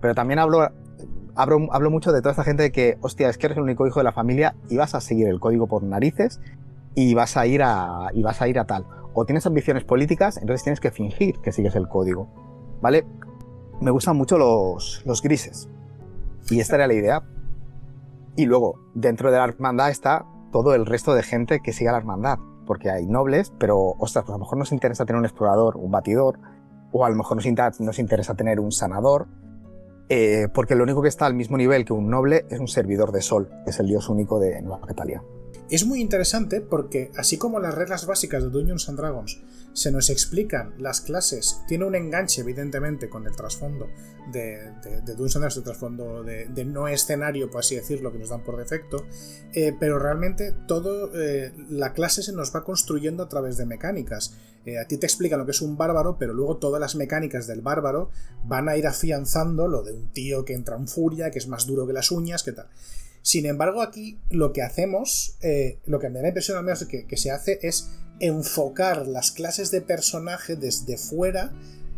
Pero 0.01 0.15
también 0.15 0.39
hablo 0.39 0.69
hablo, 1.39 1.91
mucho 1.91 2.13
de 2.13 2.21
toda 2.21 2.33
esta 2.33 2.43
gente 2.45 2.65
de 2.65 2.73
que, 2.73 2.99
hostia, 3.01 3.29
es 3.29 3.39
que 3.39 3.47
eres 3.47 3.59
el 3.59 3.63
único 3.63 3.87
hijo 3.87 4.01
de 4.01 4.05
la 4.05 4.13
familia 4.13 4.57
y 4.69 4.77
vas 4.77 4.95
a 4.95 5.01
seguir 5.01 5.29
el 5.29 5.39
código 5.39 5.69
por 5.69 5.85
narices 5.85 6.41
y 6.95 7.15
vas 7.15 7.37
a 7.37 7.47
ir 7.47 7.63
a, 7.63 8.09
y 8.13 8.23
vas 8.23 8.43
a, 8.43 8.49
ir 8.49 8.59
a 8.59 8.65
tal. 8.65 8.87
O 9.15 9.25
tienes 9.25 9.47
ambiciones 9.47 9.85
políticas, 9.85 10.37
entonces 10.39 10.65
tienes 10.65 10.81
que 10.81 10.91
fingir 10.91 11.39
que 11.41 11.53
sigues 11.53 11.77
el 11.77 11.89
código. 11.89 12.29
¿Vale? 12.81 13.07
Me 13.81 13.93
gustan 13.93 14.17
mucho 14.17 14.37
los, 14.37 15.03
los 15.07 15.23
grises. 15.23 15.69
Y 16.51 16.59
esta 16.59 16.75
era 16.75 16.89
la 16.89 16.95
idea. 16.95 17.23
Y 18.35 18.47
luego, 18.47 18.81
dentro 18.95 19.31
de 19.31 19.39
la 19.39 19.45
hermandad 19.45 19.91
está 19.91 20.27
todo 20.51 20.75
el 20.75 20.87
resto 20.87 21.15
de 21.15 21.23
gente 21.23 21.61
que 21.61 21.73
sigue 21.73 21.89
a 21.89 21.93
la 21.93 21.99
hermandad, 21.99 22.39
porque 22.69 22.91
hay 22.91 23.07
nobles, 23.07 23.51
pero, 23.59 23.95
ostras, 23.99 24.27
pues 24.27 24.35
a 24.35 24.39
lo 24.39 24.45
mejor 24.45 24.59
nos 24.59 24.73
interesa 24.73 25.07
tener 25.07 25.19
un 25.19 25.25
explorador, 25.25 25.79
un 25.79 25.91
batidor, 25.91 26.39
o 26.93 27.07
a 27.07 27.09
lo 27.09 27.17
mejor 27.17 27.39
nos, 27.39 27.99
interesa 27.99 28.35
tener 28.35 28.61
un 28.61 28.73
sanador, 28.73 29.27
eh, 30.11 30.49
porque 30.53 30.75
lo 30.75 30.85
único 30.85 31.01
que 31.01 31.09
está 31.09 31.25
al 31.25 31.33
mismo 31.33 31.57
nivel 31.57 31.87
que 31.87 31.95
un 31.95 32.11
noble 32.11 32.45
es 32.51 32.61
un 32.61 32.69
servidor 32.69 33.11
de 33.11 33.23
sol, 33.23 33.49
que 33.65 33.71
es 33.71 33.81
el 33.81 33.87
dios 33.87 34.11
único 34.11 34.39
de 34.39 34.61
Nueva 34.61 34.87
Catalia. 34.87 35.23
Es 35.71 35.85
muy 35.85 36.01
interesante 36.01 36.61
porque, 36.61 37.11
así 37.17 37.37
como 37.37 37.61
las 37.61 37.75
reglas 37.75 38.07
básicas 38.07 38.43
de 38.43 38.51
Dungeons 38.51 38.89
and 38.89 38.99
Dragons 38.99 39.41
se 39.75 39.93
nos 39.93 40.11
explican 40.11 40.75
las 40.79 41.01
clases, 41.01 41.61
tiene 41.69 41.85
un 41.85 41.95
enganche, 41.95 42.41
evidentemente, 42.41 43.09
con 43.09 43.27
el 43.27 43.37
trasfondo 43.37 43.89
de, 44.33 44.73
de, 44.83 45.15
Dungeons 45.15 45.37
and 45.37 45.43
Dragons, 45.43 45.57
el 45.59 45.63
trasfondo 45.63 46.23
de, 46.25 46.65
no 46.65 46.89
escenario, 46.89 47.51
por 47.51 47.61
así 47.61 47.77
decirlo, 47.77 48.11
que 48.11 48.19
nos 48.19 48.31
dan 48.31 48.43
por 48.43 48.57
defecto, 48.57 49.07
eh, 49.53 49.75
pero 49.79 49.99
realmente 49.99 50.53
todo 50.67 51.11
eh, 51.15 51.53
la 51.69 51.93
clase 51.93 52.23
se 52.23 52.33
nos 52.33 52.55
va 52.55 52.65
construyendo 52.65 53.23
a 53.23 53.29
través 53.29 53.57
de 53.57 53.67
mecánicas. 53.67 54.35
Eh, 54.65 54.79
a 54.79 54.87
ti 54.87 54.97
te 54.97 55.07
explican 55.07 55.39
lo 55.39 55.45
que 55.45 55.53
es 55.53 55.63
un 55.63 55.77
bárbaro, 55.77 56.17
pero 56.19 56.35
luego 56.35 56.57
todas 56.57 56.81
las 56.81 56.97
mecánicas 56.97 57.47
del 57.47 57.61
bárbaro 57.61 58.11
van 58.45 58.69
a 58.69 58.77
ir 58.77 58.87
afianzando 58.87 59.69
lo 59.69 59.83
de 59.83 59.93
un 59.93 60.13
tío 60.13 60.45
que 60.45 60.55
entra 60.55 60.77
en 60.77 60.89
furia, 60.89 61.31
que 61.31 61.39
es 61.39 61.47
más 61.47 61.67
duro 61.67 61.87
que 61.87 61.93
las 61.93 62.11
uñas, 62.11 62.43
que 62.43 62.53
tal. 62.53 62.69
Sin 63.29 63.45
embargo, 63.45 63.83
aquí 63.83 64.19
lo 64.31 64.55
que 64.55 64.63
hacemos, 64.63 65.37
eh, 65.43 65.81
lo 65.85 65.99
que 65.99 66.09
me 66.09 66.15
da 66.15 66.23
la 66.23 66.29
impresión 66.29 66.57
al 66.57 66.65
menos 66.65 66.83
que, 66.87 67.07
que 67.07 67.19
se 67.19 67.31
hace 67.31 67.59
es 67.61 67.91
enfocar 68.21 69.07
las 69.07 69.33
clases 69.33 69.71
de 69.71 69.83
personaje 69.83 70.57
desde 70.57 70.97
fuera 70.97 71.53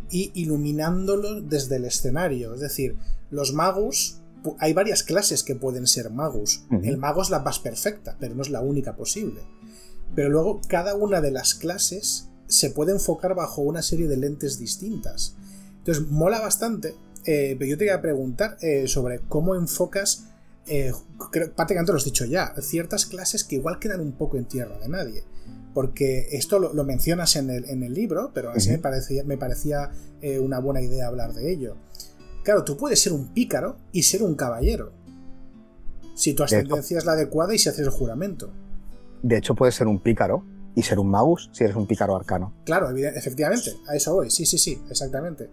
y 0.09 0.33
iluminándolo 0.33 1.39
desde 1.41 1.77
el 1.77 1.85
escenario. 1.85 2.53
Es 2.53 2.59
decir, 2.59 2.97
los 3.29 3.53
magos, 3.53 4.21
hay 4.59 4.73
varias 4.73 5.03
clases 5.03 5.43
que 5.43 5.55
pueden 5.55 5.87
ser 5.87 6.09
magos. 6.09 6.65
El 6.83 6.97
mago 6.97 7.21
es 7.21 7.29
la 7.29 7.39
más 7.39 7.59
perfecta, 7.59 8.17
pero 8.19 8.35
no 8.35 8.41
es 8.41 8.49
la 8.49 8.59
única 8.59 8.97
posible. 8.97 9.39
Pero 10.13 10.27
luego 10.27 10.59
cada 10.67 10.95
una 10.95 11.21
de 11.21 11.31
las 11.31 11.53
clases 11.53 12.27
se 12.47 12.71
puede 12.71 12.91
enfocar 12.91 13.35
bajo 13.35 13.61
una 13.61 13.83
serie 13.83 14.09
de 14.09 14.17
lentes 14.17 14.59
distintas. 14.59 15.37
Entonces, 15.77 16.05
mola 16.09 16.41
bastante. 16.41 16.93
Eh, 17.23 17.55
pero 17.57 17.69
yo 17.69 17.77
te 17.77 17.85
voy 17.85 17.93
a 17.93 18.01
preguntar 18.01 18.57
eh, 18.61 18.89
sobre 18.89 19.19
cómo 19.19 19.55
enfocas 19.55 20.27
eh, 20.67 20.91
prácticamente 21.55 21.91
lo 21.91 21.97
has 21.97 22.05
dicho 22.05 22.25
ya, 22.25 22.53
ciertas 22.61 23.05
clases 23.05 23.43
que 23.43 23.55
igual 23.55 23.79
quedan 23.79 23.99
un 23.99 24.13
poco 24.13 24.37
en 24.37 24.45
tierra 24.45 24.77
de 24.77 24.89
nadie. 24.89 25.23
Porque 25.73 26.27
esto 26.31 26.59
lo, 26.59 26.83
mencionas 26.83 27.37
en 27.37 27.49
el, 27.49 27.93
libro, 27.93 28.31
pero 28.33 28.51
así 28.51 28.69
me 28.69 28.77
parecía, 28.77 29.23
me 29.23 29.37
parecía 29.37 29.91
eh, 30.21 30.37
una 30.37 30.59
buena 30.59 30.81
idea 30.81 31.07
hablar 31.07 31.33
de 31.33 31.49
ello. 31.49 31.77
Claro, 32.43 32.65
tú 32.65 32.75
puedes 32.75 32.99
ser 32.99 33.13
un 33.13 33.29
pícaro 33.33 33.77
y 33.93 34.03
ser 34.03 34.21
un 34.21 34.35
caballero. 34.35 34.91
Si 36.13 36.33
tu 36.33 36.43
ascendencia 36.43 36.97
es 36.97 37.05
la 37.05 37.13
adecuada 37.13 37.55
y 37.55 37.57
si 37.57 37.69
haces 37.69 37.85
el 37.85 37.89
juramento. 37.89 38.51
De 39.23 39.37
hecho, 39.37 39.55
puedes 39.55 39.75
ser 39.75 39.87
un 39.87 39.99
pícaro 39.99 40.43
y 40.75 40.83
ser 40.83 40.99
un 40.99 41.09
magus 41.09 41.49
si 41.53 41.63
eres 41.63 41.75
un 41.75 41.87
pícaro 41.87 42.15
arcano. 42.15 42.53
Claro, 42.65 42.89
efectivamente, 42.89 43.71
a 43.87 43.95
eso 43.95 44.15
voy, 44.15 44.29
sí, 44.29 44.45
sí, 44.45 44.57
sí, 44.57 44.81
exactamente. 44.89 45.49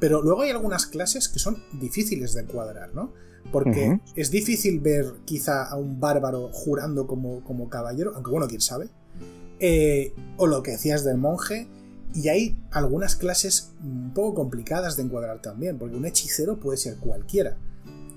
Pero 0.00 0.22
luego 0.22 0.42
hay 0.42 0.50
algunas 0.50 0.86
clases 0.86 1.28
que 1.28 1.38
son 1.38 1.62
difíciles 1.72 2.32
de 2.32 2.42
encuadrar, 2.42 2.94
¿no? 2.94 3.12
Porque 3.52 4.00
es 4.16 4.30
difícil 4.30 4.80
ver 4.80 5.06
quizá 5.24 5.64
a 5.64 5.76
un 5.76 6.00
bárbaro 6.00 6.50
jurando 6.52 7.06
como, 7.06 7.42
como 7.44 7.68
caballero, 7.68 8.12
aunque 8.14 8.30
bueno, 8.30 8.48
quién 8.48 8.60
sabe. 8.60 8.88
Eh, 9.58 10.14
o 10.36 10.46
lo 10.46 10.62
que 10.62 10.72
decías 10.72 11.04
del 11.04 11.18
monje. 11.18 11.68
Y 12.14 12.28
hay 12.28 12.58
algunas 12.72 13.14
clases 13.14 13.72
un 13.84 14.12
poco 14.12 14.34
complicadas 14.34 14.96
de 14.96 15.04
encuadrar 15.04 15.40
también, 15.42 15.78
porque 15.78 15.96
un 15.96 16.06
hechicero 16.06 16.58
puede 16.58 16.76
ser 16.76 16.96
cualquiera. 16.96 17.56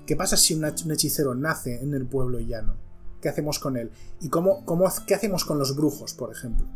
¿Qué 0.06 0.16
pasa 0.16 0.36
si 0.36 0.54
un 0.54 0.90
hechicero 0.90 1.34
nace 1.34 1.80
en 1.82 1.94
el 1.94 2.06
pueblo 2.06 2.40
llano? 2.40 2.74
¿Qué 3.20 3.28
hacemos 3.28 3.58
con 3.58 3.76
él? 3.76 3.90
¿Y 4.20 4.28
cómo, 4.28 4.64
cómo 4.64 4.86
qué 5.06 5.14
hacemos 5.14 5.44
con 5.44 5.58
los 5.58 5.76
brujos, 5.76 6.12
por 6.14 6.32
ejemplo? 6.32 6.66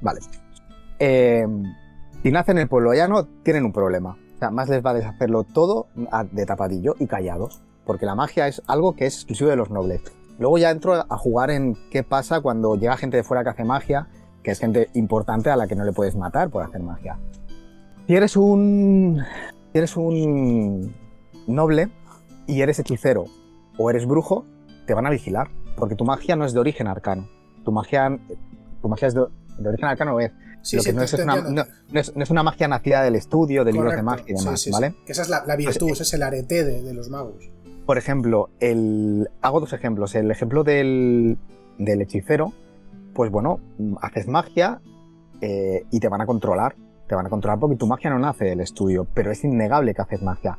Vale. 0.00 0.20
Eh, 0.98 1.46
si 2.22 2.30
nace 2.30 2.52
en 2.52 2.58
el 2.58 2.68
pueblo 2.68 2.94
llano, 2.94 3.26
tienen 3.42 3.64
un 3.64 3.72
problema. 3.72 4.16
O 4.38 4.40
sea, 4.40 4.50
más 4.50 4.68
les 4.68 4.82
vale 4.82 5.04
hacerlo 5.04 5.42
todo 5.42 5.88
de 6.30 6.46
tapadillo 6.46 6.94
y 7.00 7.08
callados 7.08 7.60
porque 7.88 8.04
la 8.04 8.14
magia 8.14 8.46
es 8.46 8.62
algo 8.66 8.94
que 8.94 9.06
es 9.06 9.14
exclusivo 9.14 9.48
de 9.48 9.56
los 9.56 9.70
nobles. 9.70 10.02
Luego 10.38 10.58
ya 10.58 10.70
entro 10.70 10.92
a 10.92 11.16
jugar 11.16 11.50
en 11.50 11.74
qué 11.90 12.02
pasa 12.02 12.42
cuando 12.42 12.76
llega 12.76 12.98
gente 12.98 13.16
de 13.16 13.22
fuera 13.22 13.42
que 13.42 13.48
hace 13.48 13.64
magia, 13.64 14.08
que 14.42 14.50
es 14.50 14.58
gente 14.58 14.90
importante 14.92 15.48
a 15.48 15.56
la 15.56 15.66
que 15.66 15.74
no 15.74 15.84
le 15.84 15.94
puedes 15.94 16.14
matar 16.14 16.50
por 16.50 16.62
hacer 16.62 16.82
magia. 16.82 17.18
Si 18.06 18.14
eres 18.14 18.36
un. 18.36 19.24
Si 19.72 19.78
eres 19.78 19.96
un 19.96 20.94
noble 21.46 21.88
y 22.46 22.60
eres 22.60 22.78
hechicero 22.78 23.24
o 23.78 23.88
eres 23.88 24.04
brujo, 24.04 24.44
te 24.86 24.92
van 24.92 25.06
a 25.06 25.10
vigilar. 25.10 25.48
Porque 25.74 25.94
tu 25.94 26.04
magia 26.04 26.36
no 26.36 26.44
es 26.44 26.52
de 26.52 26.60
origen 26.60 26.88
arcano. 26.88 27.26
Tu 27.64 27.72
magia, 27.72 28.18
tu 28.82 28.88
magia 28.90 29.08
es 29.08 29.14
de, 29.14 29.22
origen 29.66 29.86
arcano 29.86 30.20
es. 30.20 30.30
Lo 30.72 30.82
que 30.82 30.92
no, 30.92 31.02
es, 31.02 31.14
una, 31.14 31.36
no, 31.36 31.64
es, 31.92 32.30
una, 32.30 32.42
magia 32.42 32.68
nacida 32.68 33.02
del 33.02 33.14
estudio, 33.14 33.64
de 33.64 33.72
libros 33.72 33.94
de 33.94 34.02
magia 34.02 34.24
y 34.28 34.34
demás, 34.34 34.68
¿vale? 34.70 34.94
Esa 35.06 35.22
es 35.22 35.28
la, 35.28 35.56
virtud, 35.56 35.88
pues, 35.88 35.92
ese 35.92 36.02
es 36.02 36.14
el 36.14 36.22
arete 36.22 36.64
de 36.64 36.94
los 36.94 37.08
magos 37.08 37.50
por 37.88 37.96
ejemplo, 37.96 38.50
el, 38.60 39.30
hago 39.40 39.60
dos 39.60 39.72
ejemplos. 39.72 40.14
El 40.14 40.30
ejemplo 40.30 40.62
del, 40.62 41.38
hechicero, 41.78 42.52
pues 43.14 43.30
bueno, 43.30 43.60
haces 44.02 44.28
magia 44.28 44.82
eh, 45.40 45.86
y 45.90 45.98
te 45.98 46.08
van 46.08 46.20
a 46.20 46.26
controlar. 46.26 46.76
Te 47.08 47.14
van 47.14 47.24
a 47.24 47.30
controlar 47.30 47.58
porque 47.58 47.76
tu 47.76 47.86
magia 47.86 48.10
no 48.10 48.18
nace 48.18 48.44
del 48.44 48.60
estudio, 48.60 49.06
pero 49.14 49.30
es 49.30 49.42
innegable 49.42 49.94
que 49.94 50.02
haces 50.02 50.20
magia. 50.20 50.58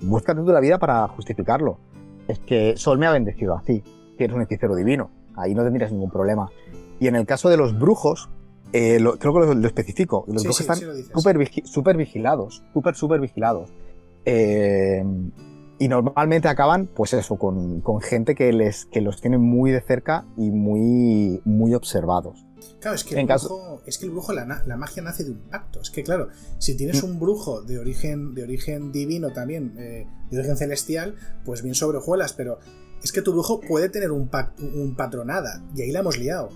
Búscate 0.00 0.40
tú 0.40 0.52
la 0.52 0.60
vida 0.60 0.78
para 0.78 1.06
justificarlo. 1.08 1.76
Es 2.26 2.38
que 2.38 2.78
Sol 2.78 2.98
me 2.98 3.06
ha 3.06 3.12
bendecido 3.12 3.54
así, 3.54 3.84
que 4.16 4.24
eres 4.24 4.34
un 4.34 4.40
hechicero 4.40 4.74
divino. 4.74 5.10
Ahí 5.36 5.54
no 5.54 5.62
tendrías 5.62 5.92
ningún 5.92 6.10
problema. 6.10 6.48
Y 6.98 7.08
en 7.08 7.14
el 7.14 7.26
caso 7.26 7.50
de 7.50 7.58
los 7.58 7.78
brujos, 7.78 8.30
eh, 8.72 8.98
creo 9.18 9.34
que 9.34 9.54
lo, 9.54 9.66
especifico. 9.66 10.24
Los 10.28 10.44
brujos 10.44 10.60
están 10.60 10.78
súper 11.64 11.96
vigilados, 11.96 12.62
súper, 12.72 12.94
súper 12.94 13.20
vigilados. 13.20 13.70
Eh, 14.24 15.04
y 15.78 15.88
normalmente 15.88 16.48
acaban, 16.48 16.86
pues 16.86 17.14
eso, 17.14 17.36
con, 17.36 17.82
gente 18.02 18.34
que, 18.34 18.52
les, 18.52 18.84
que 18.84 19.00
los 19.00 19.20
tiene 19.20 19.38
muy 19.38 19.70
de 19.70 19.80
cerca 19.80 20.26
y 20.36 20.50
muy, 20.50 21.40
muy 21.44 21.74
observados. 21.74 22.46
Claro, 22.80 22.94
es 22.94 23.04
que 23.04 23.18
el 23.18 23.26
brujo, 23.26 23.82
es 23.86 23.98
que 23.98 24.04
el 24.04 24.10
brujo 24.10 24.32
la, 24.34 24.44
magia 24.76 25.02
nace 25.02 25.24
de 25.24 25.30
un 25.30 25.38
pacto. 25.50 25.80
Es 25.80 25.90
que, 25.90 26.02
claro, 26.02 26.28
si 26.58 26.76
tienes 26.76 27.02
mm. 27.02 27.06
un 27.06 27.18
brujo 27.18 27.62
de 27.62 27.78
origen, 27.78 28.34
de 28.34 28.42
origen 28.42 28.92
divino 28.92 29.32
también, 29.32 29.74
eh, 29.78 30.06
de 30.30 30.38
origen 30.38 30.58
celestial, 30.58 31.16
pues 31.44 31.62
bien 31.62 31.74
sobrejuelas, 31.74 32.34
pero 32.34 32.58
es 33.02 33.10
que 33.10 33.22
tu 33.22 33.32
brujo 33.32 33.60
puede 33.60 33.88
tener 33.88 34.10
un, 34.12 34.30
un 34.74 34.94
patronada, 34.96 35.62
y 35.74 35.82
ahí 35.82 35.92
la 35.92 36.00
hemos 36.00 36.18
liado. 36.18 36.50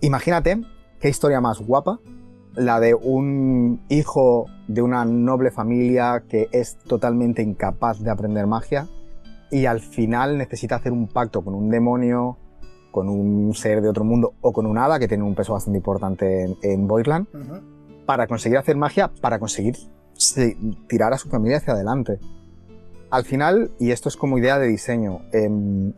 Imagínate 0.00 0.62
qué 1.00 1.08
historia 1.08 1.40
más 1.40 1.60
guapa 1.60 2.00
la 2.58 2.80
de 2.80 2.94
un 2.94 3.82
hijo 3.88 4.46
de 4.66 4.82
una 4.82 5.04
noble 5.04 5.52
familia 5.52 6.24
que 6.28 6.48
es 6.52 6.76
totalmente 6.78 7.40
incapaz 7.40 8.00
de 8.00 8.10
aprender 8.10 8.46
magia 8.46 8.88
y 9.50 9.66
al 9.66 9.80
final 9.80 10.36
necesita 10.36 10.76
hacer 10.76 10.92
un 10.92 11.06
pacto 11.06 11.42
con 11.42 11.54
un 11.54 11.70
demonio, 11.70 12.36
con 12.90 13.08
un 13.08 13.54
ser 13.54 13.80
de 13.80 13.88
otro 13.88 14.04
mundo 14.04 14.34
o 14.40 14.52
con 14.52 14.66
un 14.66 14.76
hada 14.76 14.98
que 14.98 15.06
tiene 15.06 15.22
un 15.22 15.36
peso 15.36 15.52
bastante 15.52 15.78
importante 15.78 16.42
en, 16.42 16.56
en 16.62 16.88
para 18.04 18.26
conseguir 18.26 18.58
hacer 18.58 18.76
magia, 18.76 19.10
para 19.20 19.38
conseguir 19.38 19.76
tirar 20.88 21.12
a 21.12 21.18
su 21.18 21.28
familia 21.28 21.58
hacia 21.58 21.74
adelante. 21.74 22.18
Al 23.10 23.24
final, 23.24 23.70
y 23.78 23.92
esto 23.92 24.08
es 24.08 24.16
como 24.16 24.36
idea 24.36 24.58
de 24.58 24.66
diseño, 24.66 25.20
em, 25.32 25.92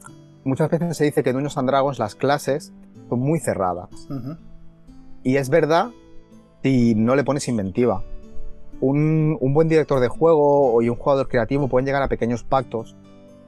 muchas 0.44 0.70
veces 0.70 0.96
se 0.96 1.04
dice 1.04 1.22
que 1.22 1.30
en 1.30 1.36
Dungeons 1.36 1.56
and 1.56 1.68
Dragons 1.68 1.98
las 1.98 2.14
clases 2.14 2.72
son 3.08 3.20
muy 3.20 3.40
cerradas. 3.40 3.88
Y 5.22 5.36
es 5.36 5.50
verdad 5.50 5.90
si 6.62 6.94
no 6.94 7.14
le 7.14 7.24
pones 7.24 7.48
inventiva. 7.48 8.02
Un, 8.80 9.38
buen 9.52 9.68
director 9.68 10.00
de 10.00 10.08
juego 10.08 10.80
y 10.80 10.88
un 10.88 10.96
jugador 10.96 11.28
creativo 11.28 11.68
pueden 11.68 11.86
llegar 11.86 12.02
a 12.02 12.08
pequeños 12.08 12.44
pactos 12.44 12.96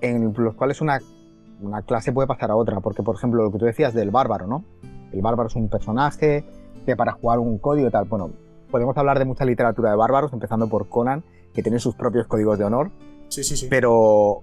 en 0.03 0.35
los 0.37 0.55
cuales 0.55 0.81
una, 0.81 1.01
clase 1.87 2.13
puede 2.13 2.29
pasar 2.29 2.51
a 2.51 2.57
otra. 2.57 2.81
Porque, 2.81 3.03
por 3.03 3.17
ejemplo, 3.17 3.43
lo 3.43 3.53
que 3.53 3.59
tú 3.59 3.65
decías 3.65 3.95
del 3.95 4.11
bárbaro, 4.11 4.47
¿no? 4.47 4.65
El 5.13 5.23
bárbaro 5.23 5.49
es 5.49 5.57
un 5.57 5.69
personaje 5.69 6.45
que 6.85 6.97
para 6.97 7.13
jugar 7.13 7.39
un 7.39 7.59
código 7.59 7.89
y 7.89 7.91
tal. 7.91 8.05
Bueno, 8.05 8.31
podemos 8.71 8.97
hablar 8.97 9.19
de 9.19 9.25
mucha 9.25 9.45
literatura 9.45 9.91
de 9.91 9.97
bárbaros, 9.97 10.33
empezando 10.33 10.69
por 10.69 10.89
Conan, 10.89 11.23
que 11.55 11.63
tiene 11.63 11.79
sus 11.79 11.95
propios 11.95 12.27
códigos 12.27 12.59
de 12.59 12.65
honor. 12.65 12.91
Sí, 13.29 13.45
sí, 13.45 13.57
sí. 13.57 13.69
Pero, 13.71 14.41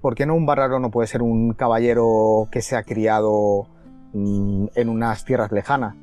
¿por 0.00 0.14
qué 0.14 0.24
no 0.24 0.34
un 0.34 0.46
bárbaro 0.46 0.78
no 0.78 0.90
puede 0.90 1.08
ser 1.08 1.20
un 1.20 1.52
caballero 1.52 2.48
que 2.50 2.62
se 2.62 2.76
ha 2.76 2.84
criado 2.84 3.66
mm, 4.14 4.68
en 4.74 4.88
unas 4.88 5.24
tierras 5.24 5.52
lejanas? 5.52 5.96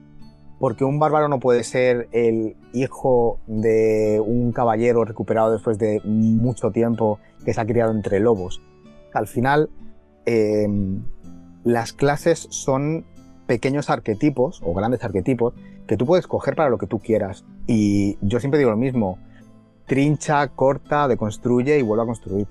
Porque 0.59 0.83
un 0.83 0.99
bárbaro 0.99 1.29
no 1.29 1.39
puede 1.39 1.63
ser 1.63 2.09
el 2.11 2.57
hijo 2.73 3.39
de 3.47 4.21
un 4.23 4.51
caballero 4.51 5.05
recuperado 5.05 5.53
después 5.53 5.77
de 5.79 6.01
mucho 6.03 6.71
tiempo 6.71 7.19
que 7.45 7.53
se 7.53 7.61
ha 7.61 7.65
criado 7.65 7.91
entre 7.91 8.19
lobos. 8.19 8.61
Al 9.13 9.27
final, 9.27 9.69
em, 10.25 11.01
las 11.63 11.93
clases 11.93 12.47
son 12.51 13.05
pequeños 13.47 13.89
arquetipos 13.89 14.61
o 14.63 14.73
grandes 14.73 15.03
arquetipos 15.03 15.53
que 15.87 15.97
tú 15.97 16.05
puedes 16.05 16.27
coger 16.27 16.55
para 16.55 16.69
lo 16.69 16.77
que 16.77 16.87
tú 16.87 16.99
quieras. 16.99 17.45
Y 17.65 18.17
yo 18.21 18.39
siempre 18.39 18.59
digo 18.59 18.69
lo 18.69 18.77
mismo, 18.77 19.17
trincha, 19.87 20.47
corta, 20.49 21.07
deconstruye 21.07 21.79
y 21.79 21.81
vuelve 21.81 22.03
a 22.03 22.05
construir. 22.05 22.47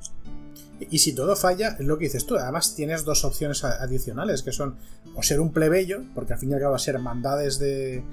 Y 0.81 0.99
si 0.99 1.13
todo 1.13 1.35
falla, 1.37 1.77
es 1.79 1.87
lo 1.87 1.99
que 1.99 2.05
dices 2.05 2.27
tú. 2.27 2.37
Además, 2.37 2.75
tienes 2.75 3.05
dos 3.05 3.25
opciones 3.25 3.65
adicionales, 3.65 4.43
que 4.43 4.53
son 4.53 4.77
o 5.15 5.23
ser 5.23 5.41
un 5.41 5.53
plebeyo, 5.53 6.03
porque 6.15 6.35
al 6.35 6.39
fin 6.39 6.51
y 6.51 6.55
al 6.55 6.61
cabo 6.61 6.75
a 6.75 6.79
ser 6.79 6.95
hermandades 6.95 7.59
de, 7.59 8.05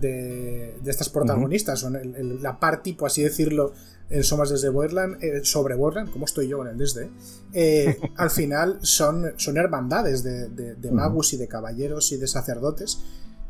de, 0.00 0.74
estas 0.86 1.08
protagonistas, 1.08 1.80
son 1.80 1.98
la 2.42 2.58
party, 2.58 2.94
por 2.94 3.08
así 3.08 3.22
decirlo, 3.22 3.72
en 4.10 4.24
Somas 4.24 4.50
desde 4.50 4.68
Borderland, 4.68 5.22
eh, 5.22 5.40
sobre 5.44 5.74
Borderland, 5.74 6.10
como 6.10 6.24
estoy 6.24 6.48
yo 6.48 6.62
en 6.62 6.68
el 6.68 6.78
desde, 6.78 7.10
eh, 7.52 7.98
al 8.16 8.30
final 8.30 8.78
son, 8.82 9.34
son 9.36 9.56
hermandades 9.56 10.22
de, 10.22 10.48
de, 10.48 10.90
magus 10.90 11.34
y 11.34 11.36
de 11.36 11.46
caballeros 11.46 12.12
y 12.12 12.16
de 12.16 12.26
sacerdotes. 12.26 13.00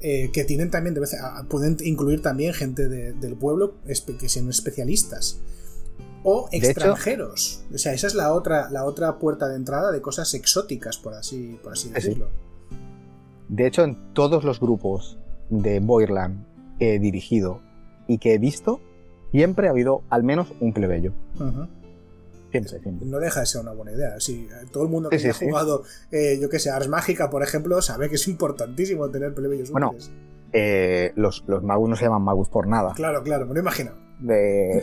Eh, 0.01 0.31
que 0.33 0.45
tienen 0.45 0.71
también, 0.71 0.95
de 0.95 1.01
vez, 1.01 1.17
pueden 1.49 1.77
incluir 1.81 2.23
también 2.23 2.55
gente 2.55 2.89
del 2.89 3.35
pueblo 3.35 3.75
que 3.85 4.29
sean 4.29 4.49
especialistas 4.49 5.41
o 6.28 6.49
extranjeros. 6.52 7.64
o 7.73 7.78
sea, 7.78 7.92
esa 7.94 8.06
es 8.06 8.14
la 8.14 8.35
otra, 8.35 8.70
la 8.70 8.85
otra 8.85 9.18
puerta 9.18 9.49
de 9.49 9.56
entrada 9.56 9.90
de 9.90 10.02
cosas 10.02 10.35
exóticas, 10.35 10.99
por 10.99 11.14
así, 11.14 11.58
por 11.62 11.73
así 11.73 11.88
decirlo. 11.88 12.28
De 13.49 13.66
hecho, 13.66 13.82
en 13.82 13.97
todos 14.12 14.44
los 14.44 14.61
grupos 14.61 15.18
de 15.49 15.80
Boirland 15.80 16.44
que 16.78 16.94
he 16.94 16.99
dirigido 16.99 17.62
y 18.06 18.18
que 18.18 18.35
he 18.35 18.38
visto, 18.38 18.80
siempre 19.30 19.68
ha 19.68 19.70
habido 19.70 20.02
al 20.11 20.23
menos 20.23 20.52
un 20.61 20.75
plebeyo. 20.75 21.12
Siempre, 22.50 22.80
siempre. 22.80 23.06
No 23.06 23.18
deja 23.18 23.40
de 23.40 23.47
ser 23.47 23.62
una 23.62 23.73
buena 23.73 23.92
idea. 23.92 24.20
Si 24.20 24.49
todo 24.70 24.85
el 24.85 24.90
mundo 24.90 25.08
que 25.08 25.16
ha 25.16 25.32
jugado, 25.32 25.82
eh, 26.11 26.38
yo 26.40 26.50
que 26.50 26.58
sé, 26.58 26.70
Ars 26.70 26.88
Mágica, 26.88 27.30
por 27.30 27.42
ejemplo, 27.42 27.80
sabe 27.80 28.11
que 28.11 28.16
es 28.16 28.28
importantísimo 28.28 29.08
tener 29.11 29.35
plebeyos 29.35 29.70
bueno, 29.70 29.94
eh, 30.52 31.12
los, 31.16 31.44
los 31.47 31.62
magus 31.62 31.88
no 31.88 31.97
se 31.97 32.04
llaman 32.04 32.23
magus 32.23 32.49
por 32.49 32.66
nada. 32.66 32.92
Claro, 32.94 33.23
claro, 33.23 33.47
me 33.47 33.54
lo 33.54 33.61
imagino. 33.61 33.92
Eh, 34.28 34.82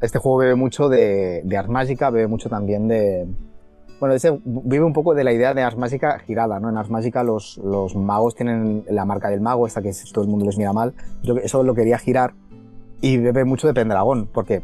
este 0.00 0.18
juego 0.18 0.38
bebe 0.38 0.54
mucho 0.54 0.88
de, 0.88 1.42
de 1.44 1.56
Ars 1.56 1.68
Mágica, 1.68 2.10
bebe 2.10 2.26
mucho 2.26 2.48
también 2.48 2.88
de, 2.88 3.26
bueno, 3.98 4.14
ese 4.14 4.38
vive 4.44 4.84
un 4.84 4.92
poco 4.92 5.14
de 5.14 5.24
la 5.24 5.32
idea 5.32 5.54
de 5.54 5.62
Ars 5.62 5.76
Mágica 5.76 6.18
girada, 6.18 6.60
¿no? 6.60 6.68
En 6.68 6.76
Ars 6.76 6.90
Mágica 6.90 7.22
los, 7.22 7.58
los 7.58 7.96
magos 7.96 8.34
tienen 8.34 8.84
la 8.90 9.06
marca 9.06 9.30
del 9.30 9.40
mago, 9.40 9.66
esta 9.66 9.80
que 9.80 9.92
todo 10.12 10.24
el 10.24 10.30
mundo 10.30 10.44
les 10.44 10.58
mira 10.58 10.72
mal. 10.72 10.94
Yo 11.22 11.36
eso 11.36 11.62
lo 11.62 11.74
quería 11.74 11.98
girar 11.98 12.34
y 13.00 13.16
bebe 13.16 13.44
mucho 13.44 13.66
de 13.66 13.74
Pendragón, 13.74 14.28
porque 14.32 14.62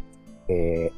eh, 0.48 0.90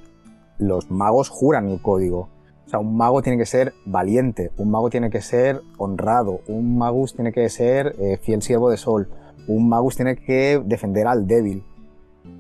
los 0.59 0.91
magos 0.91 1.29
juran 1.29 1.69
el 1.69 1.81
código. 1.81 2.29
O 2.67 2.69
sea, 2.69 2.81
un 2.81 2.97
mago 2.97 3.23
tiene 3.23 3.39
que 3.39 3.47
ser 3.47 3.73
valiente, 3.85 4.51
un 4.57 4.71
mago 4.71 4.91
tiene 4.91 5.11
que 5.11 5.21
ser 5.21 5.61
honrado, 5.79 6.41
un 6.49 6.77
magus 6.77 7.15
tiene 7.15 7.31
que 7.31 7.49
ser 7.51 7.95
eh, 8.01 8.19
fiel 8.21 8.43
siervo 8.43 8.69
de 8.69 8.79
sol, 8.79 9.11
un 9.47 9.69
magus 9.69 9.95
tiene 9.95 10.17
que 10.17 10.61
defender 10.65 11.07
al 11.07 11.29
débil. 11.29 11.63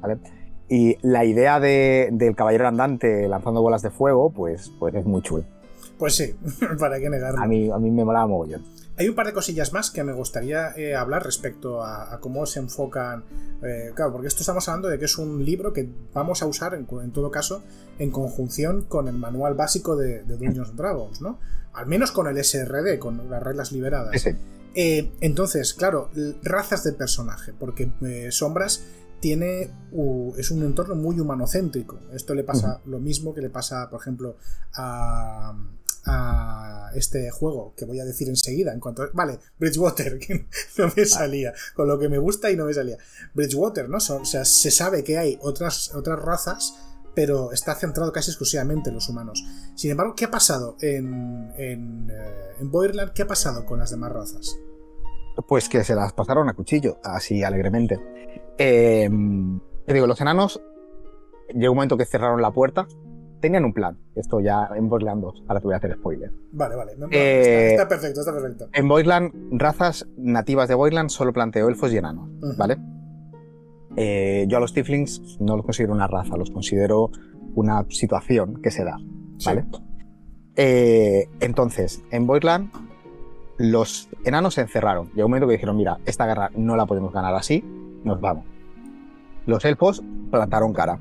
¿vale? 0.00 0.18
Y 0.68 0.96
la 1.02 1.24
idea 1.24 1.60
de, 1.60 2.08
del 2.12 2.34
caballero 2.34 2.66
andante 2.68 3.28
lanzando 3.28 3.60
bolas 3.62 3.82
de 3.82 3.90
fuego, 3.90 4.30
pues, 4.30 4.72
pues 4.78 4.94
es 4.94 5.04
muy 5.04 5.22
chula. 5.22 5.44
Pues 5.98 6.16
sí, 6.16 6.34
para 6.78 6.98
qué 6.98 7.10
negarlo. 7.10 7.40
A 7.40 7.46
mí, 7.46 7.70
a 7.70 7.78
mí 7.78 7.90
me 7.90 8.04
molaba 8.04 8.26
mogollón. 8.26 8.62
Hay 8.96 9.08
un 9.08 9.16
par 9.16 9.26
de 9.26 9.32
cosillas 9.32 9.72
más 9.72 9.90
que 9.90 10.04
me 10.04 10.12
gustaría 10.12 10.70
eh, 10.76 10.94
hablar 10.94 11.24
respecto 11.24 11.82
a, 11.82 12.18
cómo 12.20 12.46
se 12.46 12.60
enfocan. 12.60 13.24
Eh, 13.60 13.90
claro, 13.94 14.12
porque 14.12 14.28
esto 14.28 14.40
estamos 14.40 14.68
hablando 14.68 14.88
de 14.88 14.98
que 14.98 15.06
es 15.06 15.18
un 15.18 15.44
libro 15.44 15.72
que 15.72 15.88
vamos 16.12 16.42
a 16.42 16.46
usar, 16.46 16.74
en, 16.74 16.86
todo 16.86 17.30
caso, 17.30 17.62
en 17.98 18.10
conjunción 18.12 18.82
con 18.82 19.08
el 19.08 19.16
manual 19.16 19.54
básico 19.54 19.96
de, 19.96 20.22
de 20.22 20.36
Dungeons 20.36 20.76
Dragons, 20.76 21.20
¿no? 21.20 21.40
Al 21.72 21.86
menos 21.86 22.12
con 22.12 22.28
el 22.28 22.42
SRD, 22.42 23.00
con 23.00 23.28
las 23.28 23.42
reglas 23.42 23.72
liberadas. 23.72 24.20
Sí. 24.20 24.30
Eh, 24.76 25.12
entonces, 25.20 25.74
claro, 25.74 26.10
razas 26.42 26.84
de 26.84 26.92
personaje, 26.92 27.52
porque 27.52 27.90
Sombras 28.30 28.84
tiene 29.24 29.70
es 30.36 30.50
un 30.50 30.62
entorno 30.64 30.94
muy 30.94 31.18
humanocéntrico. 31.18 31.98
Esto 32.12 32.34
le 32.34 32.44
pasa 32.44 32.82
lo 32.84 33.00
mismo 33.00 33.32
que 33.32 33.40
le 33.40 33.48
pasa, 33.48 33.88
por 33.88 33.98
ejemplo, 33.98 34.36
a, 34.74 35.56
a 36.04 36.90
este 36.94 37.30
juego 37.30 37.72
que 37.74 37.86
voy 37.86 38.00
a 38.00 38.04
decir 38.04 38.28
enseguida 38.28 38.74
en 38.74 38.80
cuanto 38.80 39.08
vale 39.14 39.38
Bridgewater 39.58 40.18
que 40.26 40.46
no 40.76 40.92
me 40.94 41.06
salía 41.06 41.54
con 41.74 41.88
lo 41.88 41.98
que 41.98 42.10
me 42.10 42.18
gusta 42.18 42.50
y 42.50 42.56
no 42.56 42.66
me 42.66 42.74
salía. 42.74 42.98
Bridgewater 43.32 43.88
no 43.88 43.96
o 43.96 44.24
sea 44.26 44.44
se 44.44 44.70
sabe 44.70 45.02
que 45.02 45.16
hay 45.16 45.38
otras 45.40 45.94
otras 45.94 46.20
razas 46.20 46.74
pero 47.14 47.50
está 47.50 47.74
centrado 47.76 48.12
casi 48.12 48.30
exclusivamente 48.30 48.90
en 48.90 48.96
los 48.96 49.08
humanos. 49.08 49.42
Sin 49.74 49.90
embargo 49.90 50.14
qué 50.14 50.26
ha 50.26 50.30
pasado 50.30 50.76
en 50.82 51.50
en, 51.56 52.10
eh, 52.10 52.56
en 52.60 52.70
qué 53.14 53.22
ha 53.22 53.26
pasado 53.26 53.64
con 53.64 53.78
las 53.78 53.90
demás 53.90 54.12
razas 54.12 54.58
pues 55.48 55.68
que 55.68 55.82
se 55.82 55.94
las 55.94 56.12
pasaron 56.12 56.48
a 56.48 56.54
cuchillo 56.54 56.98
así 57.02 57.42
alegremente 57.42 57.98
eh, 58.58 59.08
digo 59.86 60.06
los 60.06 60.20
enanos 60.20 60.60
llegó 61.54 61.72
un 61.72 61.76
momento 61.76 61.96
que 61.96 62.04
cerraron 62.04 62.40
la 62.40 62.50
puerta 62.50 62.86
tenían 63.44 63.66
un 63.66 63.74
plan. 63.74 63.98
Esto 64.14 64.40
ya 64.40 64.70
en 64.74 64.88
Borderland 64.88 65.20
2. 65.20 65.44
Ahora 65.46 65.60
te 65.60 65.66
voy 65.66 65.74
a 65.74 65.76
hacer 65.76 65.94
spoiler. 65.96 66.32
Vale, 66.52 66.76
vale. 66.76 66.92
Eh, 67.10 67.72
está, 67.72 67.86
perfecto, 67.86 68.20
está 68.20 68.32
perfecto. 68.32 68.70
En 68.72 68.88
Borderland, 68.88 69.34
razas 69.52 70.06
nativas 70.16 70.66
de 70.66 70.74
Borderland 70.74 71.10
solo 71.10 71.34
planteo 71.34 71.68
elfos 71.68 71.92
y 71.92 71.98
enanos. 71.98 72.30
¿Vale? 72.56 72.78
Eh, 73.96 74.46
yo 74.48 74.56
a 74.56 74.60
los 74.60 74.72
Tieflings 74.72 75.38
no 75.40 75.56
los 75.58 75.66
considero 75.66 75.92
una 75.92 76.06
raza, 76.06 76.38
los 76.38 76.50
considero 76.50 77.10
una 77.54 77.84
situación 77.90 78.62
que 78.62 78.70
se 78.70 78.82
da. 78.82 78.96
¿Vale? 79.44 79.66
Eh, 80.56 81.28
entonces, 81.40 82.02
en 82.10 82.26
Borderland, 82.26 82.72
los 83.58 84.08
enanos 84.24 84.54
se 84.54 84.62
encerraron. 84.62 85.10
Llegó 85.10 85.26
un 85.26 85.32
momento 85.32 85.48
que 85.48 85.52
dijeron: 85.52 85.76
Mira, 85.76 85.98
esta 86.06 86.24
guerra 86.26 86.50
no 86.56 86.76
la 86.76 86.86
podemos 86.86 87.12
ganar 87.12 87.34
así, 87.34 87.62
nos 88.04 88.20
vamos. 88.20 88.44
Los 89.46 89.64
elfos 89.64 90.02
plantaron 90.30 90.72
cara 90.72 90.98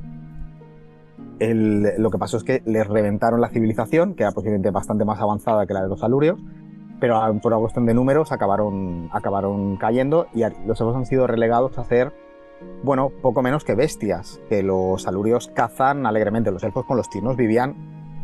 lo 1.40 2.10
que 2.10 2.18
pasó 2.18 2.38
es 2.38 2.44
que 2.44 2.62
les 2.66 2.88
reventaron 2.88 3.42
la 3.42 3.50
civilización, 3.50 4.16
que 4.16 4.24
era 4.24 4.32
posiblemente 4.32 4.72
bastante 4.72 5.06
más 5.06 5.20
avanzada 5.20 5.66
que 5.66 5.74
la 5.74 5.82
de 5.82 5.90
los 5.90 6.04
alurios, 6.04 6.40
pero 7.00 7.20
por 7.42 7.52
cuestión 7.60 7.86
de 7.86 7.94
números 7.94 8.32
acabaron, 8.32 9.10
acabaron 9.12 9.78
cayendo 9.78 10.28
y 10.34 10.44
los 10.66 10.80
elfos 10.80 10.96
han 10.96 11.06
sido 11.06 11.28
relegados 11.28 11.78
a 11.78 11.84
ser, 11.84 12.14
bueno, 12.84 13.12
poco 13.22 13.42
menos 13.42 13.64
que 13.64 13.76
bestias, 13.76 14.40
que 14.48 14.64
los 14.64 15.06
alurios 15.08 15.50
cazan 15.54 16.06
alegremente. 16.06 16.52
Los 16.52 16.64
elfos 16.64 16.86
con 16.86 16.96
los 16.96 17.10
tinos 17.10 17.36
vivían 17.36 17.76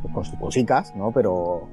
pues, 0.02 0.14
con 0.14 0.26
sus 0.26 0.40
cositas, 0.40 0.96
¿no? 0.96 1.12
Pero... 1.12 1.68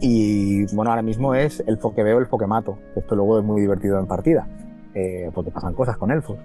Y 0.00 0.66
bueno, 0.74 0.90
ahora 0.90 1.02
mismo 1.02 1.34
es 1.34 1.62
el 1.66 1.78
que 1.78 2.02
veo, 2.02 2.18
el 2.18 2.26
que 2.28 2.46
mato. 2.46 2.78
Esto 2.96 3.14
luego 3.14 3.38
es 3.38 3.44
muy 3.44 3.60
divertido 3.60 3.98
en 3.98 4.06
partida, 4.06 4.46
eh, 4.94 5.30
porque 5.34 5.50
pasan 5.50 5.74
cosas 5.74 5.96
con 5.96 6.10
elfos. 6.10 6.38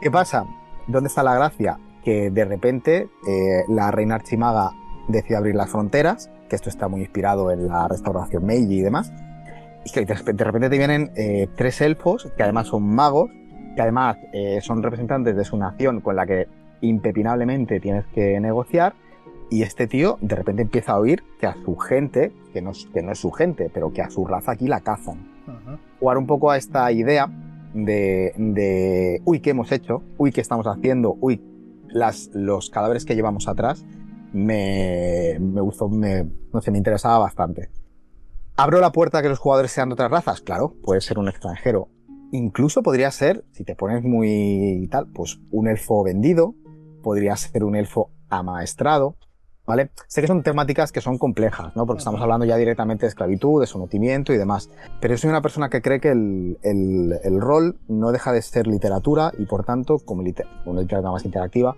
¿Qué 0.00 0.10
pasa? 0.10 0.44
¿Dónde 0.86 1.08
está 1.08 1.22
la 1.22 1.34
gracia? 1.34 1.78
que 2.02 2.30
de 2.30 2.44
repente 2.44 3.08
eh, 3.26 3.64
la 3.66 3.90
reina 3.90 4.14
archimaga 4.14 4.70
decide 5.08 5.38
abrir 5.38 5.56
las 5.56 5.70
fronteras, 5.70 6.30
que 6.48 6.54
esto 6.54 6.68
está 6.70 6.86
muy 6.86 7.00
inspirado 7.00 7.50
en 7.50 7.66
la 7.66 7.88
restauración 7.88 8.46
Meiji 8.46 8.78
y 8.78 8.80
demás, 8.80 9.12
y 9.84 9.90
que 9.90 10.04
de 10.04 10.44
repente 10.44 10.70
te 10.70 10.78
vienen 10.78 11.10
eh, 11.16 11.48
tres 11.56 11.80
elfos, 11.80 12.32
que 12.36 12.44
además 12.44 12.68
son 12.68 12.88
magos, 12.88 13.32
que 13.74 13.82
además 13.82 14.18
son 14.62 14.84
representantes 14.84 15.34
de 15.34 15.44
su 15.44 15.56
nación 15.56 16.00
con 16.00 16.14
la 16.14 16.26
que 16.26 16.46
impepinablemente 16.80 17.80
tienes 17.80 18.06
que 18.14 18.38
negociar, 18.38 18.94
y 19.50 19.62
este 19.62 19.88
tío 19.88 20.18
de 20.20 20.36
repente 20.36 20.62
empieza 20.62 20.92
a 20.92 21.00
oír 21.00 21.24
que 21.40 21.46
a 21.46 21.56
su 21.64 21.76
gente, 21.76 22.32
que 22.52 22.62
no, 22.62 22.70
que 22.92 23.02
no 23.02 23.10
es 23.10 23.18
su 23.18 23.32
gente, 23.32 23.68
pero 23.74 23.92
que 23.92 24.02
a 24.02 24.10
su 24.10 24.24
raza 24.24 24.52
aquí 24.52 24.68
la 24.68 24.80
cazan. 24.80 25.28
Jugar 25.98 26.18
un 26.18 26.26
poco 26.26 26.52
a 26.52 26.56
esta 26.56 26.90
idea 26.92 27.28
de, 27.84 29.20
uy, 29.24 29.40
¿qué 29.40 29.50
hemos 29.50 29.70
hecho? 29.72 30.02
Uy, 30.18 30.32
¿qué 30.32 30.40
estamos 30.40 30.66
haciendo? 30.66 31.16
Uy, 31.20 31.42
los 32.32 32.70
cadáveres 32.70 33.04
que 33.04 33.14
llevamos 33.14 33.48
atrás 33.48 33.84
me, 34.32 35.38
gustó, 35.38 35.88
me, 35.88 36.26
no 36.52 36.60
sé, 36.60 36.70
me 36.70 36.78
interesaba 36.78 37.18
bastante. 37.18 37.70
¿Abro 38.56 38.80
la 38.80 38.92
puerta 38.92 39.18
a 39.18 39.22
que 39.22 39.28
los 39.28 39.38
jugadores 39.38 39.70
sean 39.70 39.90
de 39.90 39.94
otras 39.94 40.10
razas? 40.10 40.40
Claro, 40.40 40.74
puede 40.82 41.00
ser 41.00 41.18
un 41.18 41.28
extranjero. 41.28 41.88
Incluso 42.32 42.82
podría 42.82 43.10
ser, 43.10 43.44
si 43.52 43.64
te 43.64 43.76
pones 43.76 44.02
muy 44.02 44.88
tal, 44.90 45.06
pues 45.08 45.38
un 45.50 45.68
elfo 45.68 46.02
vendido, 46.02 46.54
podría 47.02 47.36
ser 47.36 47.64
un 47.64 47.76
elfo 47.76 48.10
amaestrado, 48.28 49.16
¿vale? 49.66 49.90
Sé 50.06 50.20
que 50.20 50.26
son 50.26 50.42
temáticas 50.42 50.92
que 50.92 51.00
son 51.00 51.18
complejas, 51.18 51.74
¿no? 51.74 51.86
Porque 51.86 51.98
estamos 51.98 52.20
hablando 52.20 52.46
ya 52.46 52.56
directamente 52.56 53.06
de 53.06 53.08
esclavitud, 53.08 53.60
de 53.60 53.66
sometimiento 53.66 54.32
y 54.32 54.38
demás. 54.38 54.70
Pero 55.00 55.14
yo 55.14 55.18
soy 55.18 55.30
una 55.30 55.42
persona 55.42 55.68
que 55.68 55.82
cree 55.82 56.00
que 56.00 56.10
el, 56.10 57.40
rol 57.40 57.78
no 57.88 58.12
deja 58.12 58.32
de 58.32 58.40
ser 58.42 58.66
literatura 58.66 59.32
y 59.36 59.46
por 59.46 59.64
tanto, 59.64 59.98
como 59.98 60.22
una 60.22 60.80
literatura 60.80 61.10
más 61.10 61.24
interactiva, 61.24 61.76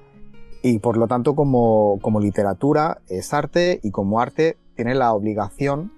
y 0.62 0.80
por 0.80 0.96
lo 0.96 1.06
tanto 1.06 1.34
como, 1.34 1.98
como 2.02 2.20
literatura 2.20 2.98
es 3.08 3.32
arte 3.32 3.80
y 3.82 3.90
como 3.90 4.20
arte 4.20 4.58
tiene 4.74 4.94
la 4.94 5.12
obligación 5.12 5.92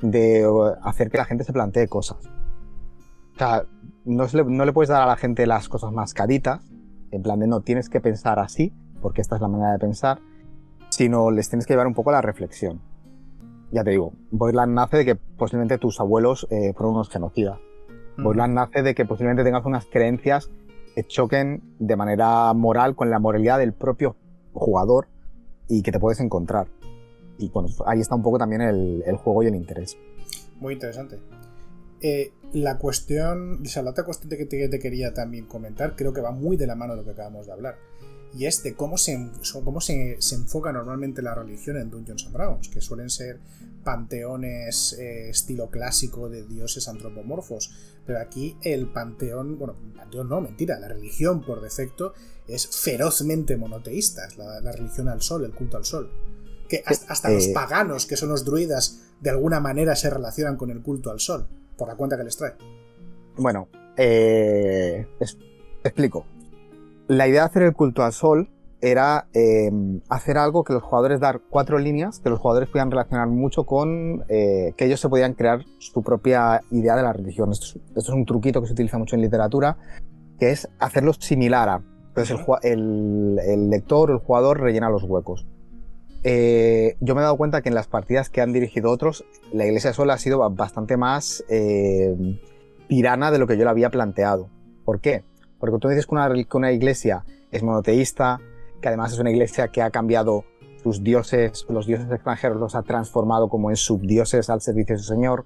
de 0.00 0.46
hacer 0.82 1.10
que 1.10 1.18
la 1.18 1.24
gente 1.24 1.44
se 1.44 1.52
plantee 1.52 1.88
cosas. 1.88 2.18
O 3.34 3.38
sea, 3.38 3.64
no, 4.04 4.26
no 4.26 4.64
le 4.64 4.72
puedes 4.72 4.88
dar 4.88 5.02
a 5.02 5.06
la 5.06 5.16
gente 5.16 5.46
las 5.46 5.68
cosas 5.68 5.92
más 5.92 6.12
caritas, 6.12 6.60
en 7.10 7.22
plan 7.22 7.38
de 7.38 7.46
no, 7.46 7.60
tienes 7.60 7.88
que 7.88 8.00
pensar 8.00 8.38
así, 8.38 8.72
porque 9.00 9.20
esta 9.20 9.36
es 9.36 9.42
la 9.42 9.48
manera 9.48 9.72
de 9.72 9.78
pensar, 9.78 10.20
sino 10.90 11.30
les 11.30 11.48
tienes 11.48 11.66
que 11.66 11.72
llevar 11.72 11.86
un 11.86 11.94
poco 11.94 12.10
a 12.10 12.14
la 12.14 12.22
reflexión. 12.22 12.80
Ya 13.72 13.84
te 13.84 13.90
digo, 13.90 14.12
Boyland 14.30 14.74
nace 14.74 14.98
de 14.98 15.04
que 15.04 15.14
posiblemente 15.14 15.78
tus 15.78 16.00
abuelos 16.00 16.46
eh, 16.50 16.72
fueron 16.74 16.94
unos 16.94 17.08
genocidas. 17.08 17.58
Mm. 18.16 18.54
nace 18.54 18.82
de 18.82 18.94
que 18.94 19.04
posiblemente 19.04 19.44
tengas 19.44 19.64
unas 19.64 19.86
creencias 19.86 20.50
que 20.94 21.04
choquen 21.04 21.62
de 21.78 21.96
manera 21.96 22.52
moral 22.52 22.94
con 22.96 23.10
la 23.10 23.18
moralidad 23.18 23.58
del 23.58 23.72
propio 23.72 24.16
jugador 24.52 25.08
y 25.68 25.82
que 25.82 25.92
te 25.92 26.00
puedes 26.00 26.20
encontrar. 26.20 26.66
y 27.38 27.48
bueno, 27.48 27.68
ahí 27.86 28.00
está 28.00 28.14
un 28.16 28.22
poco 28.22 28.38
también 28.38 28.60
el, 28.60 29.16
juego 29.16 29.42
y 29.42 29.46
el 29.46 29.54
interés. 29.54 29.96
Muy 30.58 30.74
interesante. 30.74 31.18
Eh, 32.02 32.32
la 32.52 32.78
cuestión, 32.78 33.62
o 33.62 33.64
sea, 33.66 33.82
la 33.82 33.90
otra 33.90 34.04
cuestión 34.04 34.30
que 34.30 34.46
te, 34.46 34.78
quería 34.78 35.14
también 35.14 35.46
comentar, 35.46 35.94
creo 35.96 36.12
que 36.12 36.20
va 36.20 36.32
muy 36.32 36.56
de 36.56 36.66
la 36.66 36.74
mano 36.74 36.94
de 36.94 36.98
lo 37.00 37.04
que 37.04 37.12
acabamos 37.12 37.46
de 37.46 37.52
hablar. 37.52 37.76
Y 38.32 38.46
es 38.46 38.62
de 38.62 38.74
cómo 38.74 38.96
se, 38.96 39.30
cómo 39.64 39.80
se, 39.80 40.18
enfoca 40.32 40.72
normalmente 40.72 41.20
la 41.20 41.34
religión 41.34 41.76
en 41.76 41.90
Dungeons 41.90 42.26
and 42.26 42.34
Dragons, 42.34 42.68
que 42.68 42.80
suelen 42.80 43.10
ser 43.10 43.40
panteones 43.82 44.92
eh, 44.98 45.30
estilo 45.30 45.68
clásico 45.68 46.28
de 46.28 46.44
dioses 46.44 46.86
antropomorfos. 46.86 47.72
Pero 48.06 48.20
aquí 48.20 48.56
el 48.62 48.86
panteón, 48.86 49.58
bueno, 49.58 49.74
panteón 49.96 50.28
no, 50.28 50.40
mentira, 50.40 50.78
la 50.78 50.88
religión 50.88 51.44
por 51.44 51.60
defecto 51.60 52.14
es 52.46 52.68
ferozmente 52.68 53.56
monoteísta, 53.56 54.26
es 54.26 54.36
la, 54.36 54.60
religión 54.72 55.08
al 55.08 55.22
sol, 55.22 55.44
el 55.44 55.52
culto 55.52 55.76
al 55.76 55.84
sol. 55.84 56.10
Que 56.68 56.84
hasta, 56.86 57.30
los 57.30 57.48
eh, 57.48 57.52
paganos, 57.52 58.06
que 58.06 58.16
son 58.16 58.28
los 58.28 58.44
druidas, 58.44 59.00
de 59.20 59.30
alguna 59.30 59.58
manera 59.58 59.96
se 59.96 60.08
relacionan 60.08 60.56
con 60.56 60.70
el 60.70 60.82
culto 60.82 61.10
al 61.10 61.18
sol, 61.18 61.48
por 61.76 61.88
la 61.88 61.96
cuenta 61.96 62.16
que 62.16 62.24
les 62.24 62.36
trae. 62.36 62.54
Bueno, 63.36 63.68
eh, 63.96 65.06
explico. 65.82 66.26
La 67.10 67.26
idea 67.26 67.40
de 67.40 67.46
hacer 67.46 67.62
el 67.64 67.72
culto 67.72 68.04
al 68.04 68.12
sol 68.12 68.50
era 68.80 69.26
em, 69.32 70.00
hacer 70.08 70.38
algo 70.38 70.62
que 70.62 70.74
los 70.74 70.84
jugadores 70.84 71.18
dar 71.18 71.40
cuatro 71.50 71.76
líneas, 71.76 72.20
que 72.20 72.30
los 72.30 72.38
jugadores 72.38 72.68
pudieran 72.68 72.92
relacionar 72.92 73.26
mucho 73.26 73.66
con 73.66 74.22
eh, 74.28 74.74
que 74.76 74.84
ellos 74.84 75.00
se 75.00 75.08
podían 75.08 75.34
crear 75.34 75.64
su 75.80 76.04
propia 76.04 76.60
idea 76.70 76.94
de 76.94 77.02
la 77.02 77.12
religión. 77.12 77.50
Esto 77.50 77.80
es, 77.96 78.08
un 78.10 78.24
truquito 78.24 78.60
que 78.60 78.68
se 78.68 78.74
utiliza 78.74 78.96
mucho 78.96 79.16
en 79.16 79.22
literatura, 79.22 79.76
que 80.38 80.52
es 80.52 80.68
hacerlo 80.78 81.12
similar 81.14 81.68
a. 81.68 81.82
Entonces 82.10 82.38
el, 82.62 83.40
el, 83.44 83.70
lector 83.70 84.12
o 84.12 84.14
el 84.14 84.20
jugador 84.20 84.60
rellena 84.60 84.88
los 84.88 85.02
huecos. 85.02 85.48
Eh, 86.22 86.96
yo 87.00 87.16
me 87.16 87.22
he 87.22 87.24
dado 87.24 87.36
cuenta 87.36 87.60
que 87.60 87.70
en 87.70 87.74
las 87.74 87.88
partidas 87.88 88.30
que 88.30 88.40
han 88.40 88.52
dirigido 88.52 88.88
otros, 88.88 89.24
la 89.52 89.66
Iglesia 89.66 89.92
Sol 89.92 90.10
ha 90.10 90.18
sido 90.18 90.48
bastante 90.50 90.96
más 90.96 91.44
eh, 91.48 92.38
tirana 92.86 93.32
de 93.32 93.40
lo 93.40 93.48
que 93.48 93.58
yo 93.58 93.64
le 93.64 93.70
había 93.70 93.90
planteado. 93.90 94.48
¿Por 94.84 95.00
qué? 95.00 95.24
Porque 95.60 95.78
tú 95.78 95.88
dices 95.88 96.06
que 96.06 96.14
una, 96.14 96.28
una 96.54 96.72
iglesia 96.72 97.24
es 97.52 97.62
monoteísta, 97.62 98.40
que 98.80 98.88
además 98.88 99.12
es 99.12 99.18
una 99.18 99.30
iglesia 99.30 99.68
que 99.68 99.82
ha 99.82 99.90
cambiado 99.90 100.44
sus 100.82 101.04
dioses, 101.04 101.66
los 101.68 101.86
dioses 101.86 102.10
extranjeros 102.10 102.58
los 102.58 102.74
ha 102.74 102.82
transformado 102.82 103.48
como 103.48 103.70
en 103.70 103.76
subdioses 103.76 104.48
al 104.48 104.62
servicio 104.62 104.96
de 104.96 105.02
su 105.02 105.08
Señor. 105.12 105.44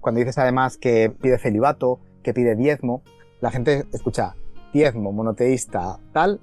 Cuando 0.00 0.20
dices 0.20 0.38
además 0.38 0.76
que 0.76 1.10
pide 1.10 1.38
celibato, 1.38 2.00
que 2.22 2.34
pide 2.34 2.54
diezmo, 2.54 3.02
la 3.40 3.50
gente 3.50 3.86
escucha 3.92 4.36
diezmo, 4.72 5.12
monoteísta, 5.12 5.98
tal, 6.12 6.40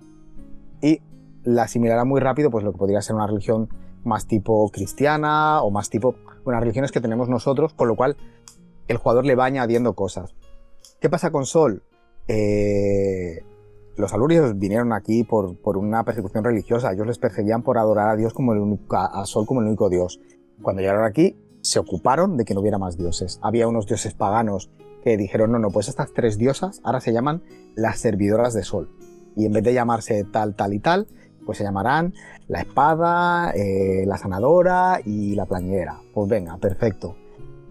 y 0.82 1.02
la 1.44 1.64
asimilará 1.64 2.04
muy 2.06 2.20
rápido 2.20 2.50
pues 2.50 2.64
lo 2.64 2.72
que 2.72 2.80
podría 2.80 3.02
ser 3.02 3.16
una 3.16 3.28
religión 3.28 3.70
más 4.04 4.26
tipo 4.26 4.70
cristiana 4.72 5.62
o 5.62 5.70
más 5.70 5.90
tipo 5.90 6.16
unas 6.44 6.60
religiones 6.60 6.92
que 6.92 7.02
tenemos 7.02 7.30
nosotros, 7.30 7.74
con 7.74 7.88
lo 7.88 7.96
cual 7.96 8.18
el 8.88 8.98
jugador 8.98 9.26
le 9.26 9.36
va 9.36 9.46
añadiendo 9.46 9.94
cosas. 9.94 10.36
¿Qué 11.00 11.10
pasa 11.10 11.32
con 11.32 11.46
Sol? 11.46 11.84
Eh, 12.28 13.44
los 13.98 14.14
alurios 14.14 14.58
vinieron 14.58 14.92
aquí 14.94 15.24
por, 15.24 15.58
por, 15.58 15.78
una 15.78 16.04
persecución 16.04 16.44
religiosa. 16.44 16.92
Ellos 16.92 17.08
les 17.08 17.20
perseguían 17.20 17.64
por 17.64 17.78
adorar 17.78 18.10
a 18.10 18.16
Dios 18.16 18.34
como 18.34 18.54
el 18.54 18.60
único, 18.60 18.98
a 18.98 19.26
Sol 19.26 19.46
como 19.46 19.62
el 19.62 19.68
único 19.68 19.90
Dios. 19.90 20.20
Cuando 20.62 20.82
llegaron 20.82 21.06
aquí, 21.06 21.38
se 21.62 21.80
ocuparon 21.80 22.38
de 22.38 22.46
que 22.46 22.54
no 22.54 22.62
hubiera 22.62 22.78
más 22.78 22.98
dioses. 22.98 23.40
Había 23.42 23.68
unos 23.68 23.88
dioses 23.88 24.14
paganos 24.14 24.70
que 25.04 25.18
dijeron, 25.18 25.52
no, 25.52 25.60
no, 25.60 25.70
pues 25.70 25.88
estas 25.88 26.14
tres 26.14 26.38
diosas 26.38 26.82
ahora 26.84 27.00
se 27.00 27.14
llaman 27.14 27.44
las 27.76 28.00
servidoras 28.00 28.54
de 28.54 28.64
Sol. 28.64 28.90
Y 29.36 29.46
en 29.46 29.54
vez 29.54 29.64
de 29.64 29.74
llamarse 29.74 30.24
tal, 30.26 30.56
tal 30.56 30.74
y 30.74 30.80
tal, 30.80 31.08
pues 31.46 31.58
se 31.58 31.64
llamarán 31.64 32.14
la 32.48 32.62
espada, 32.62 33.52
eh, 33.52 34.04
la 34.06 34.18
sanadora 34.18 35.00
y 35.06 35.36
la 35.36 35.46
plañidera. 35.46 36.00
Pues 36.14 36.30
venga, 36.30 36.58
perfecto. 36.58 37.16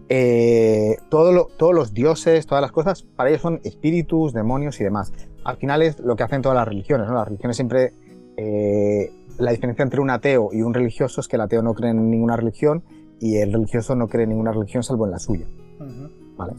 Eh, 0.09 0.99
todos 1.09 1.75
los 1.75 1.95
dioses, 1.95 2.47
todas 2.47 2.63
las 2.63 2.73
cosas, 2.73 3.03
para 3.03 3.31
ellos 3.31 3.43
son 3.43 3.61
espíritus, 3.65 4.33
demonios 4.33 4.81
y 4.81 4.85
demás. 4.85 5.13
Al 5.45 5.57
final 5.57 5.83
es 5.83 5.99
lo 6.01 6.17
que 6.17 6.23
hacen 6.23 6.43
todas 6.43 6.57
las 6.57 6.69
religiones, 6.69 7.09
¿no? 7.09 7.15
Las 7.15 7.27
religiones 7.27 7.57
siempre... 7.57 7.93
Eh, 8.37 9.13
la 9.39 9.51
diferencia 9.51 9.83
entre 9.83 10.01
un 10.01 10.11
ateo 10.11 10.51
y 10.53 10.63
un 10.63 10.75
religioso 10.75 11.21
es 11.21 11.29
que 11.29 11.37
el 11.37 11.43
ateo 11.43 11.63
no 11.63 11.75
cree 11.75 11.91
en 11.91 12.11
ninguna 12.11 12.37
religión 12.37 12.85
y 13.21 13.39
el 13.39 13.53
religioso 13.53 13.97
no 13.97 14.09
cree 14.09 14.25
en 14.25 14.31
ninguna 14.31 14.53
religión 14.53 14.83
salvo 14.83 15.07
en 15.07 15.11
la 15.11 15.19
suya. 15.19 15.47
¿Vale? 16.37 16.55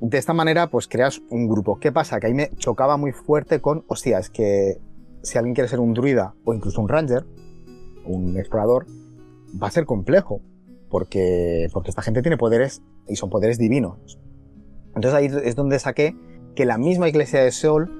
De 0.00 0.18
esta 0.18 0.32
manera, 0.34 0.68
pues 0.68 0.88
creas 0.88 1.22
un 1.30 1.48
grupo. 1.48 1.78
¿Qué 1.78 1.92
pasa? 1.92 2.18
Que 2.20 2.26
ahí 2.26 2.34
me 2.34 2.50
chocaba 2.56 2.96
muy 2.96 3.12
fuerte 3.12 3.60
con, 3.60 3.84
hostia, 3.86 4.18
es 4.18 4.30
que 4.30 4.78
si 5.22 5.38
alguien 5.38 5.54
quiere 5.54 5.68
ser 5.68 5.80
un 5.80 5.94
druida 5.94 6.34
o 6.44 6.52
incluso 6.52 6.80
un 6.80 6.88
ranger, 6.88 7.24
un 8.04 8.36
explorador, 8.36 8.86
va 9.62 9.68
a 9.68 9.70
ser 9.70 9.86
complejo 9.86 10.40
porque, 10.92 11.68
porque 11.72 11.88
esta 11.88 12.02
gente 12.02 12.20
tiene 12.20 12.36
poderes 12.36 12.82
y 13.08 13.16
son 13.16 13.30
poderes 13.30 13.56
divinos. 13.56 14.20
Entonces 14.94 15.14
ahí 15.14 15.30
es 15.42 15.56
donde 15.56 15.78
saqué 15.78 16.14
que 16.54 16.66
la 16.66 16.76
misma 16.76 17.08
iglesia 17.08 17.42
de 17.42 17.50
Sol 17.50 17.90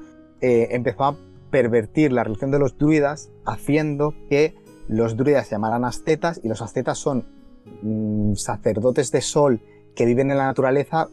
eh, 0.43 0.69
empezó 0.73 1.05
a 1.05 1.17
pervertir 1.51 2.13
la 2.13 2.23
religión 2.23 2.51
de 2.51 2.59
los 2.59 2.77
druidas 2.77 3.31
haciendo 3.47 4.15
que 4.29 4.55
los 4.89 5.17
druidas 5.17 5.47
se 5.47 5.53
llamaran 5.53 5.87
ascetas 5.87 6.39
y 6.45 6.49
los 6.49 6.61
ascetas 6.61 6.99
son 6.99 7.25
mm, 7.81 8.35
sacerdotes 8.35 9.11
de 9.11 9.23
Sol 9.23 9.63
que 9.97 10.05
viven 10.05 10.31
en 10.31 10.37
la 10.37 10.45
naturaleza 10.45 11.09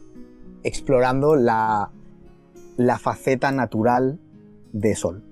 explorando 0.62 1.34
la, 1.34 1.92
la 2.76 2.98
faceta 2.98 3.52
natural 3.52 4.20
de 4.74 4.94
Sol. 4.94 5.24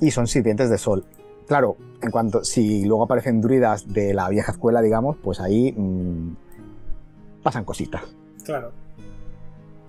Y 0.00 0.12
son 0.12 0.26
sirvientes 0.28 0.70
de 0.70 0.78
Sol. 0.78 1.04
Claro, 1.46 1.76
en 2.00 2.10
cuanto 2.10 2.44
si 2.44 2.84
luego 2.84 3.04
aparecen 3.04 3.40
druidas 3.40 3.92
de 3.92 4.14
la 4.14 4.28
vieja 4.28 4.52
escuela, 4.52 4.80
digamos, 4.80 5.16
pues 5.22 5.40
ahí 5.40 5.72
mm, 5.72 6.36
pasan 7.42 7.64
cositas. 7.64 8.02
Claro. 8.44 8.72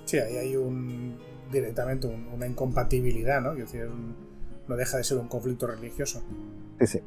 Sí, 0.06 0.18
ahí 0.18 0.38
hay 0.38 0.56
un 0.56 1.18
directamente 1.52 2.08
una 2.08 2.48
incompatibilidad, 2.48 3.42
¿no? 3.42 3.54
Es 3.54 3.60
decir, 3.60 3.90
no 4.68 4.76
deja 4.76 4.98
de 4.98 5.04
ser 5.04 5.18
un 5.18 5.28
conflicto 5.28 5.68
religioso. 5.68 6.22
Sí, 6.80 6.88
sí. 6.88 7.02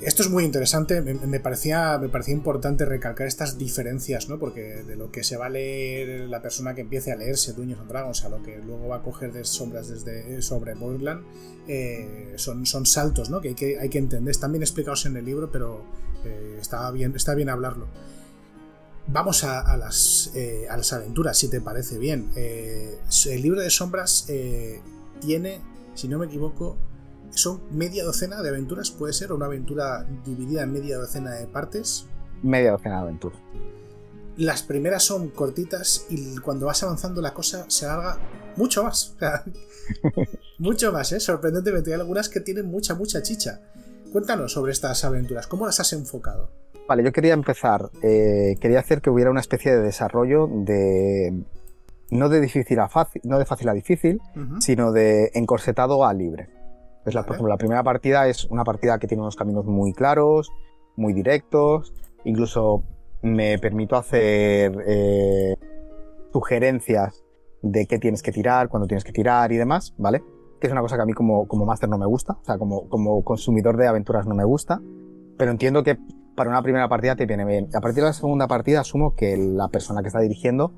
Esto 0.00 0.22
es 0.22 0.30
muy 0.30 0.44
interesante, 0.44 1.02
me, 1.02 1.40
parecía, 1.40 1.98
me 1.98 2.08
parecía 2.08 2.32
importante 2.32 2.86
recalcar 2.86 3.26
estas 3.26 3.58
diferencias, 3.58 4.30
¿no? 4.30 4.38
Porque 4.38 4.82
de 4.82 4.96
lo 4.96 5.12
que 5.12 5.22
se 5.22 5.36
va 5.36 5.46
a 5.46 5.50
leer 5.50 6.26
la 6.28 6.40
persona 6.40 6.74
que 6.74 6.80
empiece 6.80 7.12
a 7.12 7.16
leerse 7.16 7.52
Dungeons 7.52 7.82
and 7.82 7.90
Dragons 7.90 8.24
a 8.24 8.30
lo 8.30 8.42
que 8.42 8.58
luego 8.64 8.88
va 8.88 8.96
a 8.96 9.02
coger 9.02 9.30
de 9.30 9.44
sombras 9.44 9.88
desde 9.88 10.40
sobre 10.40 10.74
Borderland, 10.74 11.22
eh, 11.68 12.32
son, 12.36 12.64
son 12.64 12.86
saltos, 12.86 13.28
¿no? 13.28 13.42
Que 13.42 13.48
hay, 13.48 13.54
que 13.54 13.78
hay 13.78 13.90
que 13.90 13.98
entender. 13.98 14.30
Están 14.30 14.52
bien 14.52 14.62
explicados 14.62 15.04
en 15.04 15.18
el 15.18 15.24
libro, 15.24 15.50
pero 15.52 15.84
eh, 16.24 16.56
está, 16.58 16.90
bien, 16.92 17.14
está 17.14 17.34
bien 17.34 17.50
hablarlo. 17.50 17.86
Vamos 19.06 19.44
a, 19.44 19.76
las, 19.76 20.30
eh, 20.34 20.66
a 20.70 20.78
las 20.78 20.94
aventuras, 20.94 21.36
si 21.36 21.48
te 21.48 21.60
parece 21.60 21.98
bien. 21.98 22.30
el 22.36 23.42
libro 23.42 23.60
de 23.60 23.68
sombras 23.68 24.26
tiene, 25.20 25.60
si 25.94 26.08
no 26.08 26.18
me 26.18 26.26
equivoco, 26.26 26.78
son 27.30 27.60
media 27.70 28.04
docena 28.04 28.42
de 28.42 28.48
aventuras, 28.48 28.90
puede 28.90 29.12
ser, 29.12 29.32
o 29.32 29.36
una 29.36 29.46
aventura 29.46 30.06
dividida 30.24 30.62
en 30.62 30.72
media 30.72 30.98
docena 30.98 31.32
de 31.32 31.46
partes. 31.46 32.06
Media 32.42 32.72
docena 32.72 32.96
de 32.96 33.02
aventuras. 33.02 33.38
Las 34.36 34.62
primeras 34.62 35.02
son 35.02 35.28
cortitas 35.28 36.06
y 36.08 36.38
cuando 36.38 36.66
vas 36.66 36.82
avanzando 36.82 37.20
la 37.20 37.34
cosa 37.34 37.66
se 37.68 37.86
alarga 37.86 38.18
mucho 38.56 38.84
más. 38.84 39.16
mucho 40.58 40.92
más, 40.92 41.12
¿eh? 41.12 41.20
Sorprendentemente. 41.20 41.92
Hay 41.92 42.00
algunas 42.00 42.28
que 42.28 42.40
tienen 42.40 42.66
mucha, 42.66 42.94
mucha 42.94 43.22
chicha. 43.22 43.60
Cuéntanos 44.12 44.52
sobre 44.52 44.72
estas 44.72 45.04
aventuras, 45.04 45.46
¿cómo 45.46 45.66
las 45.66 45.78
has 45.78 45.92
enfocado? 45.92 46.50
Vale, 46.88 47.04
yo 47.04 47.12
quería 47.12 47.34
empezar, 47.34 47.90
eh, 48.02 48.56
quería 48.60 48.80
hacer 48.80 49.00
que 49.00 49.10
hubiera 49.10 49.30
una 49.30 49.40
especie 49.40 49.70
de 49.70 49.80
desarrollo 49.80 50.48
de 50.48 51.44
no 52.10 52.28
de 52.28 52.40
difícil 52.40 52.80
a 52.80 52.88
fácil, 52.88 53.22
no 53.24 53.38
de 53.38 53.44
fácil 53.44 53.68
a 53.68 53.72
difícil, 53.72 54.20
sino 54.58 54.90
de 54.90 55.30
encorsetado 55.34 56.04
a 56.04 56.12
libre. 56.12 56.48
Pues 57.02 57.14
la, 57.14 57.22
por 57.22 57.34
ejemplo, 57.34 57.48
la 57.48 57.56
primera 57.56 57.82
partida 57.82 58.28
es 58.28 58.44
una 58.46 58.64
partida 58.64 58.98
que 58.98 59.06
tiene 59.06 59.22
unos 59.22 59.36
caminos 59.36 59.64
muy 59.64 59.92
claros, 59.92 60.50
muy 60.96 61.12
directos, 61.12 61.94
incluso 62.24 62.84
me 63.22 63.58
permito 63.58 63.96
hacer 63.96 64.76
eh, 64.86 65.56
sugerencias 66.32 67.24
de 67.62 67.86
qué 67.86 67.98
tienes 67.98 68.22
que 68.22 68.32
tirar, 68.32 68.68
cuándo 68.68 68.86
tienes 68.86 69.04
que 69.04 69.12
tirar 69.12 69.52
y 69.52 69.56
demás, 69.56 69.94
¿vale? 69.98 70.22
Que 70.60 70.66
es 70.66 70.72
una 70.72 70.82
cosa 70.82 70.96
que 70.96 71.02
a 71.02 71.06
mí 71.06 71.12
como, 71.12 71.46
como 71.46 71.64
máster 71.64 71.88
no 71.88 71.98
me 71.98 72.06
gusta, 72.06 72.34
o 72.34 72.44
sea, 72.44 72.58
como, 72.58 72.88
como 72.88 73.22
consumidor 73.24 73.76
de 73.76 73.86
aventuras 73.86 74.26
no 74.26 74.34
me 74.34 74.44
gusta, 74.44 74.80
pero 75.36 75.50
entiendo 75.50 75.82
que 75.82 75.98
para 76.36 76.50
una 76.50 76.62
primera 76.62 76.88
partida 76.88 77.16
te 77.16 77.26
viene 77.26 77.44
bien. 77.44 77.68
A 77.74 77.80
partir 77.80 78.02
de 78.02 78.08
la 78.08 78.12
segunda 78.12 78.46
partida 78.46 78.80
asumo 78.80 79.14
que 79.14 79.36
la 79.36 79.68
persona 79.68 80.02
que 80.02 80.08
está 80.08 80.20
dirigiendo 80.20 80.72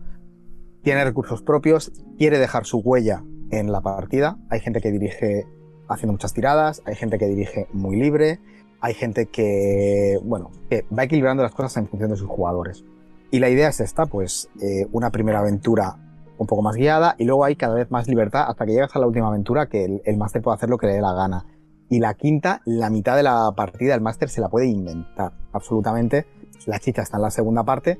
tiene 0.82 1.04
recursos 1.04 1.42
propios, 1.42 1.92
quiere 2.18 2.38
dejar 2.38 2.64
su 2.64 2.78
huella 2.78 3.24
en 3.50 3.70
la 3.70 3.80
partida. 3.80 4.38
Hay 4.50 4.60
gente 4.60 4.80
que 4.80 4.90
dirige 4.90 5.46
haciendo 5.94 6.12
muchas 6.12 6.34
tiradas, 6.34 6.82
hay 6.84 6.94
gente 6.94 7.18
que 7.18 7.26
dirige 7.26 7.68
muy 7.72 7.96
libre, 7.96 8.40
hay 8.80 8.94
gente 8.94 9.26
que, 9.26 10.18
bueno, 10.24 10.50
que 10.68 10.84
va 10.96 11.04
equilibrando 11.04 11.42
las 11.42 11.52
cosas 11.52 11.76
en 11.76 11.88
función 11.88 12.10
de 12.10 12.16
sus 12.16 12.28
jugadores. 12.28 12.84
Y 13.30 13.38
la 13.38 13.48
idea 13.48 13.68
es 13.68 13.80
esta, 13.80 14.06
pues 14.06 14.50
eh, 14.60 14.86
una 14.92 15.10
primera 15.10 15.38
aventura 15.38 15.96
un 16.36 16.46
poco 16.46 16.62
más 16.62 16.76
guiada 16.76 17.14
y 17.18 17.24
luego 17.24 17.44
hay 17.44 17.56
cada 17.56 17.74
vez 17.74 17.90
más 17.90 18.08
libertad 18.08 18.46
hasta 18.48 18.66
que 18.66 18.72
llegas 18.72 18.94
a 18.96 18.98
la 18.98 19.06
última 19.06 19.28
aventura 19.28 19.68
que 19.68 19.84
el, 19.84 20.02
el 20.04 20.16
máster 20.16 20.42
puede 20.42 20.56
hacer 20.56 20.68
lo 20.68 20.78
que 20.78 20.86
le 20.86 20.94
dé 20.94 21.00
la 21.00 21.14
gana. 21.14 21.46
Y 21.88 22.00
la 22.00 22.14
quinta, 22.14 22.62
la 22.64 22.90
mitad 22.90 23.16
de 23.16 23.22
la 23.22 23.52
partida, 23.54 23.94
el 23.94 24.00
máster 24.00 24.28
se 24.28 24.40
la 24.40 24.48
puede 24.48 24.66
inventar, 24.66 25.32
absolutamente. 25.52 26.26
La 26.66 26.78
chicha 26.78 27.02
está 27.02 27.18
en 27.18 27.22
la 27.22 27.30
segunda 27.30 27.64
parte, 27.64 27.98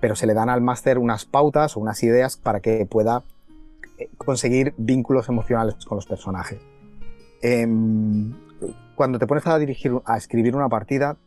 pero 0.00 0.16
se 0.16 0.26
le 0.26 0.34
dan 0.34 0.48
al 0.48 0.60
máster 0.60 0.98
unas 0.98 1.24
pautas 1.24 1.76
o 1.76 1.80
unas 1.80 2.02
ideas 2.02 2.36
para 2.36 2.60
que 2.60 2.86
pueda 2.86 3.22
eh, 3.98 4.10
conseguir 4.16 4.74
vínculos 4.76 5.28
emocionales 5.28 5.76
con 5.86 5.96
los 5.96 6.06
personajes. 6.06 6.58
Em, 7.46 8.32
cuando 8.94 9.18
te 9.18 9.26
pones 9.26 9.46
a 9.46 9.58
dirigir, 9.58 9.92
a 10.06 10.16
escribir 10.16 10.56
una 10.56 10.70
partida, 10.70 11.18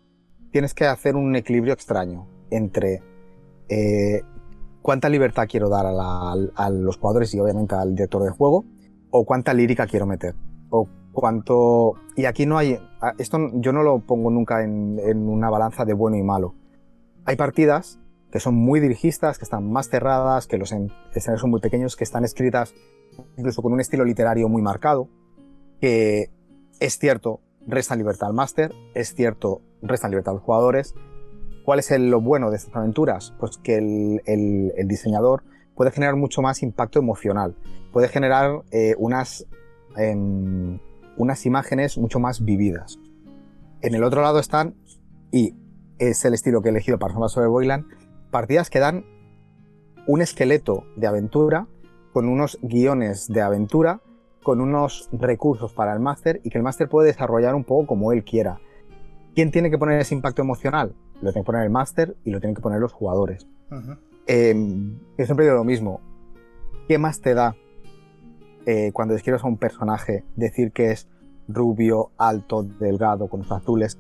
tienes 0.52 0.74
que 0.74 0.88
hacer 0.88 1.16
un 1.16 1.36
equilibrio 1.36 1.76
extraño 1.76 2.28
entre 2.50 3.04
eh, 3.70 4.24
cuánta 4.82 5.10
libertad 5.10 5.46
quiero 5.48 5.70
dar 5.70 5.86
a, 5.86 6.70
los 6.72 6.98
jugadores 6.98 7.36
y 7.36 7.40
obviamente 7.40 7.76
al 7.76 7.94
director 7.94 8.24
de 8.24 8.32
juego, 8.32 8.66
o 9.12 9.26
cuánta 9.26 9.54
lírica 9.54 9.86
quiero 9.86 10.08
meter, 10.08 10.34
o 10.72 10.90
cuánto... 11.12 11.94
Y 12.16 12.26
aquí 12.26 12.48
no 12.48 12.58
hay... 12.58 12.80
Esto 13.20 13.38
yo 13.54 13.72
no 13.72 13.84
lo 13.84 14.00
pongo 14.00 14.32
nunca 14.32 14.64
en, 14.64 15.00
en 15.00 15.30
una 15.30 15.52
balanza 15.52 15.86
de 15.86 15.94
bueno 15.94 16.18
y 16.18 16.24
malo. 16.24 16.56
Hay 17.26 17.36
partidas 17.36 18.00
que 18.32 18.40
son 18.40 18.56
muy 18.56 18.80
dirigistas, 18.80 19.38
que 19.38 19.44
están 19.44 19.72
más 19.72 19.90
cerradas, 19.90 20.48
que 20.48 20.58
los 20.58 20.72
escenarios 20.72 21.42
son 21.42 21.52
muy 21.52 21.62
pequeños, 21.62 21.96
que 21.96 22.06
están 22.06 22.26
escritas 22.26 22.74
incluso 23.38 23.62
con 23.62 23.72
un 23.72 23.82
estilo 23.82 24.04
literario 24.04 24.50
muy 24.50 24.64
marcado, 24.64 25.10
que 25.80 26.32
es 26.80 26.98
cierto, 26.98 27.42
resta 27.66 27.96
libertad 27.96 28.30
al 28.30 28.34
máster, 28.34 28.74
es 28.94 29.14
cierto, 29.14 29.62
resta 29.82 30.08
libertad 30.08 30.32
a 30.32 30.36
los 30.36 30.44
jugadores. 30.44 30.96
¿Cuál 31.66 31.80
es 31.80 31.92
lo 32.00 32.22
bueno 32.22 32.50
de 32.50 32.58
estas 32.58 32.76
aventuras? 32.76 33.34
Pues 33.40 33.58
que 33.58 33.78
el, 33.78 34.88
diseñador 34.88 35.44
puede 35.76 35.92
generar 35.92 36.16
mucho 36.16 36.42
más 36.42 36.64
impacto 36.64 37.00
emocional, 37.00 37.56
puede 37.92 38.08
generar 38.08 38.64
eh, 38.72 38.96
unas, 38.98 39.46
em, 39.98 40.80
unas 41.18 41.46
imágenes 41.46 41.98
mucho 41.98 42.20
más 42.20 42.44
vividas. 42.44 43.00
En 43.82 43.94
el 43.94 44.04
otro 44.04 44.22
lado 44.22 44.40
están, 44.40 44.76
y 45.32 45.56
es 46.00 46.24
el 46.26 46.34
estilo 46.34 46.62
que 46.62 46.70
he 46.70 46.72
elegido 46.72 46.98
para 47.00 47.14
Sombras 47.14 47.34
sobre 47.34 47.48
Boyland, 47.48 47.86
partidas 48.32 48.70
que 48.70 48.80
dan 48.80 49.06
un 50.08 50.22
esqueleto 50.22 50.86
de 50.96 51.08
aventura 51.08 51.68
con 52.14 52.30
unos 52.30 52.58
guiones 52.62 53.28
de 53.28 53.42
aventura 53.42 54.02
con 54.48 54.62
unos 54.62 55.10
recursos 55.12 55.74
para 55.74 55.92
el 55.92 56.00
máster 56.00 56.40
y 56.42 56.50
que 56.50 56.58
el 56.58 56.64
máster 56.64 56.88
puede 56.88 57.08
desarrollar 57.08 57.54
un 57.54 57.66
poco 57.66 57.86
como 57.86 58.14
él 58.14 58.24
quiera. 58.24 58.62
¿Quién 59.36 59.52
tiene 59.52 59.70
que 59.70 59.78
poner 59.78 60.00
ese 60.00 60.16
impacto 60.16 60.42
emocional? 60.42 60.96
Lo 61.16 61.34
tiene 61.34 61.44
que 61.44 61.48
poner 61.48 61.64
el 61.64 61.70
máster 61.70 62.16
y 62.24 62.32
lo 62.32 62.40
tienen 62.40 62.56
que 62.56 62.62
poner 62.62 62.80
los 62.80 62.94
jugadores. 62.94 63.46
Em, 64.26 65.00
yo 65.18 65.26
siempre 65.26 65.44
digo 65.44 65.58
lo 65.58 65.66
mismo. 65.66 66.00
¿Qué 66.88 66.98
más 66.98 67.20
te 67.20 67.34
da 67.34 67.58
eh, 68.66 68.92
cuando 68.94 69.16
describes 69.16 69.44
a 69.44 69.48
un 69.48 69.58
personaje 69.58 70.24
decir 70.38 70.72
que 70.72 70.92
es 70.92 71.10
rubio, 71.50 72.12
alto, 72.18 72.64
delgado, 72.64 73.28
con 73.28 73.42
los 73.42 73.52
azules, 73.52 74.00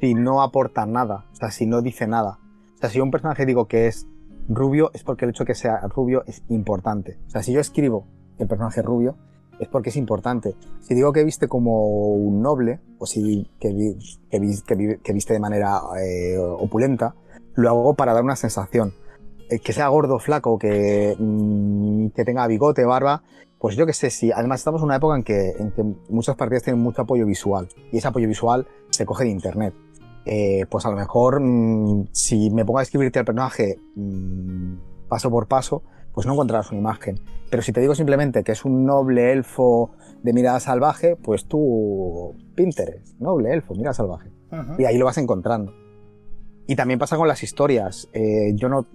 si 0.00 0.14
no 0.14 0.40
aporta 0.40 0.86
nada? 0.86 1.24
O 1.32 1.34
sea, 1.34 1.50
si 1.50 1.66
no 1.66 1.82
dice 1.82 2.06
nada. 2.06 2.38
O 2.76 2.78
sea, 2.78 2.90
si 2.90 3.00
un 3.00 3.10
personaje 3.10 3.44
digo 3.44 3.66
que 3.66 3.88
es 3.88 4.06
rubio, 4.48 4.92
es 4.94 5.02
porque 5.02 5.24
el 5.24 5.32
hecho 5.32 5.42
de 5.42 5.48
que 5.48 5.54
sea 5.56 5.80
rubio 5.88 6.22
es 6.28 6.44
importante. 6.48 7.18
O 7.26 7.30
sea, 7.30 7.42
si 7.42 7.52
yo 7.52 7.58
escribo 7.58 8.06
el 8.38 8.46
personaje 8.46 8.80
rubio, 8.80 9.16
es 9.58 9.68
porque 9.68 9.90
es 9.90 9.96
importante. 9.96 10.54
Si 10.80 10.94
digo 10.94 11.12
que 11.12 11.24
viste 11.24 11.48
como 11.48 11.86
un 12.14 12.42
noble, 12.42 12.80
o 12.98 13.06
si 13.06 13.50
que, 13.60 13.72
viste 14.38 15.32
de 15.32 15.40
manera 15.40 15.80
eh, 16.00 16.36
opulenta, 16.38 17.14
lo 17.54 17.68
hago 17.68 17.94
para 17.94 18.12
dar 18.12 18.24
una 18.24 18.36
sensación. 18.36 18.94
Eh, 19.50 19.58
que 19.58 19.72
sea 19.72 19.88
gordo, 19.88 20.18
flaco, 20.18 20.58
que, 20.58 21.16
mm, 21.18 22.08
que 22.08 22.24
tenga 22.24 22.46
bigote, 22.46 22.84
barba, 22.84 23.22
pues 23.58 23.76
yo 23.76 23.86
que 23.86 23.92
sé, 23.92 24.10
si 24.10 24.32
además 24.32 24.60
estamos 24.60 24.82
en 24.82 24.86
una 24.86 24.96
época 24.96 25.16
en 25.16 25.22
que, 25.22 25.50
en 25.58 25.98
muchas 26.10 26.36
partidas 26.36 26.62
tienen 26.62 26.82
mucho 26.82 27.02
apoyo 27.02 27.26
visual, 27.26 27.68
y 27.92 27.98
ese 27.98 28.08
apoyo 28.08 28.28
visual 28.28 28.66
se 28.90 29.06
coge 29.06 29.24
de 29.24 29.30
internet. 29.30 29.74
Eh, 30.26 30.64
pues 30.70 30.86
a 30.86 30.90
lo 30.90 30.96
mejor 30.96 31.40
mm, 31.40 32.08
si 32.12 32.50
me 32.50 32.64
pongo 32.64 32.78
a 32.78 32.82
escribirte 32.82 33.18
al 33.18 33.24
personaje 33.26 33.78
mm, 33.94 35.08
paso 35.08 35.30
por 35.30 35.46
paso, 35.46 35.82
pues 36.14 36.26
no 36.26 36.32
encontrarás 36.32 36.70
una 36.70 36.80
imagen. 36.80 37.20
Pero 37.50 37.62
si 37.62 37.72
te 37.72 37.80
digo 37.80 37.94
simplemente 37.94 38.44
que 38.44 38.52
es 38.52 38.64
un 38.64 38.84
noble 38.86 39.32
elfo 39.32 39.92
de 40.22 40.32
mirada 40.32 40.60
salvaje, 40.60 41.16
pues 41.16 41.46
tú 41.46 42.34
Pinterest, 42.54 43.18
noble 43.20 43.52
elfo, 43.52 43.74
mirada 43.74 43.94
salvaje. 43.94 44.30
Y 44.78 44.84
ahí 44.84 44.96
lo 44.96 45.04
vas 45.04 45.18
encontrando. 45.18 45.74
Y 46.66 46.76
también 46.76 46.98
pasa 46.98 47.16
con 47.16 47.28
las 47.28 47.42
historias. 47.42 48.08
Eh, 48.12 48.52
yo 48.54 48.68
no... 48.68 48.86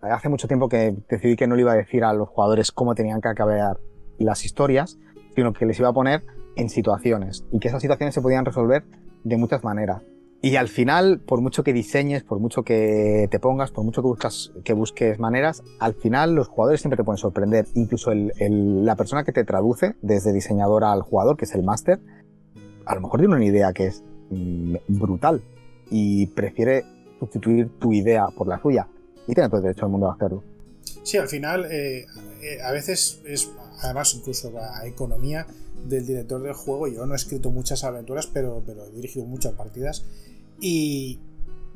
Hace 0.00 0.30
mucho 0.30 0.48
tiempo 0.48 0.70
que 0.70 0.96
decidí 1.10 1.36
que 1.36 1.46
no 1.46 1.54
le 1.54 1.60
iba 1.60 1.72
a 1.72 1.76
decir 1.76 2.04
a 2.04 2.14
los 2.14 2.30
jugadores 2.30 2.72
cómo 2.72 2.94
tenían 2.94 3.20
que 3.20 3.28
acabar 3.28 3.78
las 4.18 4.46
historias, 4.46 4.98
sino 5.34 5.52
que 5.52 5.66
les 5.66 5.78
iba 5.78 5.90
a 5.90 5.92
poner 5.92 6.24
en 6.56 6.70
situaciones 6.70 7.44
y 7.52 7.58
que 7.58 7.68
esas 7.68 7.82
situaciones 7.82 8.14
se 8.14 8.22
podían 8.22 8.46
resolver 8.46 8.84
de 9.24 9.36
muchas 9.36 9.62
maneras. 9.62 10.02
Y 10.42 10.56
al 10.56 10.68
final, 10.68 11.20
por 11.20 11.42
mucho 11.42 11.62
que 11.62 11.74
diseñes, 11.74 12.22
por 12.22 12.38
mucho 12.38 12.62
que 12.62 13.28
te 13.30 13.38
pongas, 13.38 13.70
por 13.70 13.84
mucho 13.84 14.00
que, 14.00 14.08
buscas, 14.08 14.52
que 14.64 14.72
busques 14.72 15.18
maneras, 15.18 15.62
al 15.78 15.94
final 15.94 16.34
los 16.34 16.48
jugadores 16.48 16.80
siempre 16.80 16.96
te 16.96 17.04
pueden 17.04 17.18
sorprender. 17.18 17.66
Incluso 17.74 18.12
la 18.14 18.96
persona 18.96 19.24
que 19.24 19.32
te 19.32 19.44
traduce, 19.44 19.96
desde 20.00 20.32
diseñador 20.32 20.84
al 20.84 21.02
jugador, 21.02 21.36
que 21.36 21.44
es 21.44 21.54
el 21.54 21.62
máster, 21.62 22.00
a 22.86 22.94
lo 22.94 23.02
mejor 23.02 23.20
tiene 23.20 23.34
una 23.34 23.44
idea 23.44 23.72
que 23.74 23.88
es 23.88 24.02
mm, 24.30 24.76
brutal 24.88 25.42
y 25.90 26.26
prefiere 26.28 26.84
sustituir 27.18 27.68
tu 27.78 27.92
idea 27.92 28.28
por 28.28 28.48
la 28.48 28.58
suya. 28.62 28.88
Y 29.26 29.34
tiene 29.34 29.50
todo 29.50 29.58
el 29.58 29.64
derecho 29.64 29.82
del 29.82 29.92
mundo 29.92 30.08
a 30.08 30.14
hacerlo. 30.14 30.42
Sí, 31.02 31.18
al 31.18 31.28
final, 31.28 31.66
eh, 31.66 32.06
eh, 32.42 32.62
a 32.64 32.72
veces 32.72 33.20
es, 33.26 33.50
además, 33.82 34.14
incluso 34.14 34.50
la 34.50 34.86
economía 34.86 35.46
del 35.84 36.06
director 36.06 36.42
del 36.42 36.54
juego. 36.54 36.88
Yo 36.88 37.06
no 37.06 37.12
he 37.12 37.16
escrito 37.16 37.50
muchas 37.50 37.84
aventuras, 37.84 38.26
pero, 38.26 38.62
pero 38.66 38.86
he 38.86 38.90
dirigido 38.90 39.26
muchas 39.26 39.52
partidas. 39.52 40.04
Y 40.60 41.18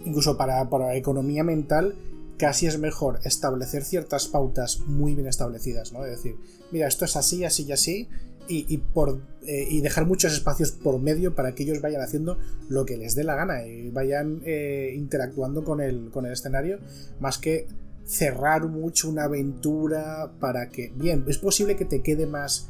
incluso 0.04 0.36
para, 0.36 0.68
para 0.68 0.94
economía 0.96 1.44
mental, 1.44 1.94
casi 2.38 2.66
es 2.66 2.78
mejor 2.78 3.20
establecer 3.24 3.84
ciertas 3.84 4.28
pautas 4.28 4.80
muy 4.86 5.14
bien 5.14 5.28
establecidas, 5.28 5.92
¿no? 5.92 6.04
Es 6.04 6.16
decir, 6.16 6.36
mira, 6.72 6.88
esto 6.88 7.04
es 7.04 7.16
así, 7.16 7.44
así 7.44 7.64
y 7.64 7.72
así, 7.72 8.08
y, 8.46 8.76
por, 8.76 9.22
eh, 9.46 9.66
y 9.70 9.80
dejar 9.80 10.06
muchos 10.06 10.34
espacios 10.34 10.72
por 10.72 11.00
medio 11.00 11.34
para 11.34 11.54
que 11.54 11.62
ellos 11.62 11.80
vayan 11.80 12.02
haciendo 12.02 12.38
lo 12.68 12.84
que 12.84 12.98
les 12.98 13.14
dé 13.14 13.24
la 13.24 13.36
gana 13.36 13.66
y 13.66 13.90
vayan 13.90 14.42
eh, 14.44 14.92
interactuando 14.94 15.64
con 15.64 15.80
el, 15.80 16.10
con 16.10 16.26
el 16.26 16.32
escenario, 16.32 16.78
más 17.20 17.38
que 17.38 17.66
cerrar 18.04 18.66
mucho 18.66 19.08
una 19.08 19.24
aventura 19.24 20.32
para 20.40 20.68
que, 20.68 20.92
bien, 20.94 21.24
es 21.26 21.38
posible 21.38 21.76
que 21.76 21.86
te 21.86 22.02
quede 22.02 22.26
más, 22.26 22.68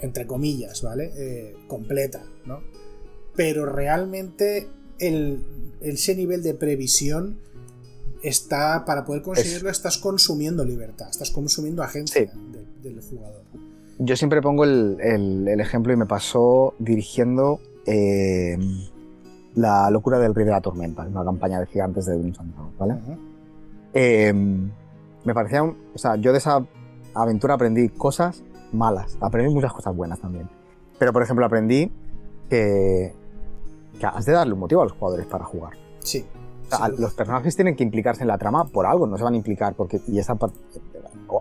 entre 0.00 0.28
comillas, 0.28 0.82
¿vale? 0.82 1.10
Eh, 1.16 1.56
completa, 1.66 2.24
¿no? 2.46 2.62
Pero 3.34 3.66
realmente 3.66 4.68
el, 4.98 5.42
ese 5.80 6.14
nivel 6.14 6.42
de 6.42 6.54
previsión 6.54 7.38
está, 8.22 8.84
para 8.84 9.04
poder 9.04 9.22
conseguirlo, 9.22 9.70
estás 9.70 9.98
consumiendo 9.98 10.64
libertad, 10.64 11.08
estás 11.10 11.30
consumiendo 11.30 11.82
agencia 11.82 12.30
del, 12.82 13.00
jugador. 13.00 13.42
Yo 13.98 14.16
siempre 14.16 14.42
pongo 14.42 14.64
el, 14.64 15.48
ejemplo 15.60 15.92
y 15.92 15.96
me 15.96 16.06
pasó 16.06 16.74
dirigiendo 16.78 17.60
eh, 17.86 18.56
La 19.54 19.90
locura 19.90 20.18
del 20.18 20.34
rey 20.34 20.44
de 20.44 20.52
la 20.52 20.60
tormenta, 20.60 21.02
una 21.02 21.24
campaña 21.24 21.60
de 21.60 21.66
gigantes 21.66 22.06
de 22.06 22.14
Dungeons 22.14 22.54
¿vale? 22.78 22.94
Eh, 23.94 24.32
me 24.32 25.34
parecía, 25.34 25.62
o 25.64 25.98
sea, 25.98 26.16
yo 26.16 26.32
de 26.32 26.38
esa 26.38 26.64
aventura 27.14 27.54
aprendí 27.54 27.88
cosas 27.88 28.42
malas, 28.72 29.16
aprendí 29.20 29.52
muchas 29.52 29.72
cosas 29.72 29.94
buenas 29.94 30.20
también. 30.20 30.48
Pero, 30.98 31.12
por 31.12 31.22
ejemplo, 31.22 31.44
aprendí 31.44 31.92
que 32.48 33.14
que 33.98 34.06
has 34.06 34.24
de 34.24 34.32
darle 34.32 34.54
un 34.54 34.60
motivo 34.60 34.82
a 34.82 34.84
los 34.84 34.92
jugadores 34.92 35.26
para 35.26 35.44
jugar. 35.44 35.72
Sí. 36.00 36.24
los 36.98 37.14
personajes 37.14 37.56
tienen 37.56 37.76
que 37.76 37.82
implicarse 37.82 38.22
en 38.22 38.28
la 38.28 38.38
trama 38.38 38.64
por 38.64 38.86
algo, 38.86 39.06
no 39.06 39.16
se 39.16 39.24
van 39.24 39.34
a 39.34 39.36
implicar 39.36 39.74
porque 39.74 40.00
y 40.06 40.18
esa 40.18 40.34
parte 40.34 40.58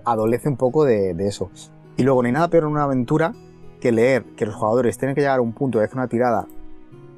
adolece 0.06 0.50
un 0.50 0.58
poco 0.58 0.86
de, 0.86 1.12
eso. 1.28 1.50
Y 1.96 2.04
luego 2.04 2.22
no 2.22 2.28
hay 2.28 2.34
nada 2.34 2.48
peor 2.50 2.64
en 2.64 2.72
una 2.72 2.84
aventura 2.84 3.34
que 3.80 3.92
leer 3.92 4.24
que 4.36 4.46
los 4.46 4.56
jugadores 4.56 4.98
tienen 4.98 5.16
que 5.16 5.22
llegar 5.22 5.40
a 5.40 5.42
un 5.42 5.54
punto 5.54 5.80
de 5.80 5.86
hacer 5.86 5.98
una 5.98 6.08
tirada 6.08 6.48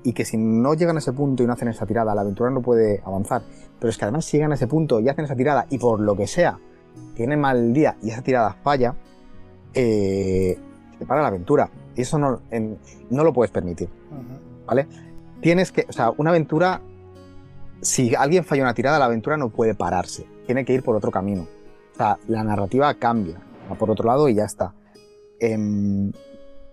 y 0.04 0.14
que 0.14 0.26
si 0.26 0.38
no 0.38 0.74
llegan 0.74 0.96
a 0.96 1.00
ese 1.00 1.14
punto 1.14 1.44
y 1.44 1.48
no 1.48 1.54
hacen 1.54 1.68
esa 1.68 1.86
tirada, 1.86 2.16
la 2.16 2.22
aventura 2.22 2.50
no 2.50 2.62
puede 2.62 3.02
avanzar. 3.06 3.42
Pero 3.80 3.90
es 3.90 3.98
que 3.98 4.06
además 4.06 4.26
si 4.26 4.38
llegan 4.38 4.52
a 4.52 4.56
ese 4.56 4.68
punto 4.68 5.00
y 5.00 5.10
hacen 5.10 5.26
esa 5.26 5.36
tirada 5.36 5.66
y 5.70 5.78
por 5.78 6.00
lo 6.00 6.16
que 6.16 6.28
sea 6.28 6.60
tienen 7.16 7.40
mal 7.40 7.74
día 7.74 7.98
y 8.02 8.10
esa 8.10 8.22
tirada 8.22 8.54
falla, 8.64 8.96
eh, 9.74 10.58
te 10.98 11.06
para 11.06 11.22
la 11.22 11.28
aventura. 11.28 11.70
Y 11.96 12.02
eso 12.02 12.18
no, 12.18 12.42
no 13.10 13.24
lo 13.24 13.34
puedes 13.34 13.52
permitir. 13.52 13.90
¿Vale? 14.66 14.88
Tienes 15.42 15.72
que, 15.72 15.86
o 15.88 15.94
sea, 15.94 16.12
una 16.18 16.32
aventura, 16.32 16.82
si 17.82 18.16
alguien 18.16 18.44
falla 18.44 18.64
una 18.64 18.74
tirada, 18.74 19.00
la 19.00 19.06
aventura 19.06 19.38
no 19.38 19.50
puede 19.50 19.76
pararse, 19.76 20.26
tiene 20.46 20.66
que 20.66 20.74
ir 20.74 20.84
por 20.84 20.96
otro 20.96 21.12
camino. 21.12 21.48
O 21.94 21.96
sea, 21.96 22.18
la 22.28 22.44
narrativa 22.44 22.94
cambia, 22.96 23.42
va 23.70 23.76
por 23.76 23.90
otro 23.92 24.08
lado 24.08 24.30
y 24.30 24.36
ya 24.36 24.46
está. 24.46 24.74
Em, 25.40 26.12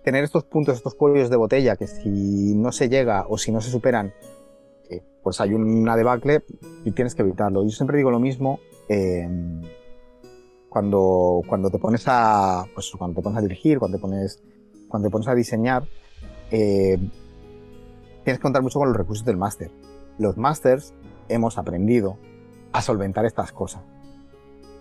tener 0.03 0.23
estos 0.23 0.43
puntos, 0.45 0.75
estos 0.75 0.95
cuellos 0.95 1.29
de 1.29 1.35
botella, 1.35 1.75
que 1.75 1.87
si 1.87 2.55
no 2.55 2.71
se 2.71 2.89
llega 2.89 3.25
o 3.27 3.37
si 3.37 3.51
no 3.51 3.61
se 3.61 3.69
superan, 3.69 4.13
eh, 4.89 5.03
pues 5.21 5.41
hay 5.41 5.53
una 5.53 5.95
debacle 5.95 6.43
y 6.85 6.91
tienes 6.91 7.13
que 7.13 7.23
evitarlo. 7.23 7.63
Yo 7.63 7.71
siempre 7.71 7.97
digo 7.97 8.11
lo 8.11 8.19
mismo 8.19 8.59
em, 8.87 9.61
cuando, 10.69 11.41
cuando 11.47 11.69
te 11.69 11.77
pones 11.77 12.03
a, 12.07 12.65
pues, 12.73 12.91
cuando 12.97 13.15
te 13.15 13.21
pones 13.21 13.39
a 13.39 13.41
dirigir, 13.41 13.79
cuando 13.79 13.97
te 13.97 14.01
pones, 14.01 14.41
cuando 14.87 15.07
te 15.07 15.11
pones 15.11 15.27
a 15.27 15.35
diseñar, 15.35 15.83
eh, 16.51 16.97
tienes 18.27 18.39
que 18.39 18.43
contar 18.43 18.61
mucho 18.61 18.77
con 18.77 18.89
los 18.89 18.97
recursos 18.97 19.23
del 19.23 19.37
máster. 19.37 19.71
Los 20.17 20.35
másters 20.35 20.93
hemos 21.29 21.57
aprendido 21.57 22.17
a 22.73 22.81
solventar 22.81 23.25
estas 23.25 23.53
cosas. 23.53 23.81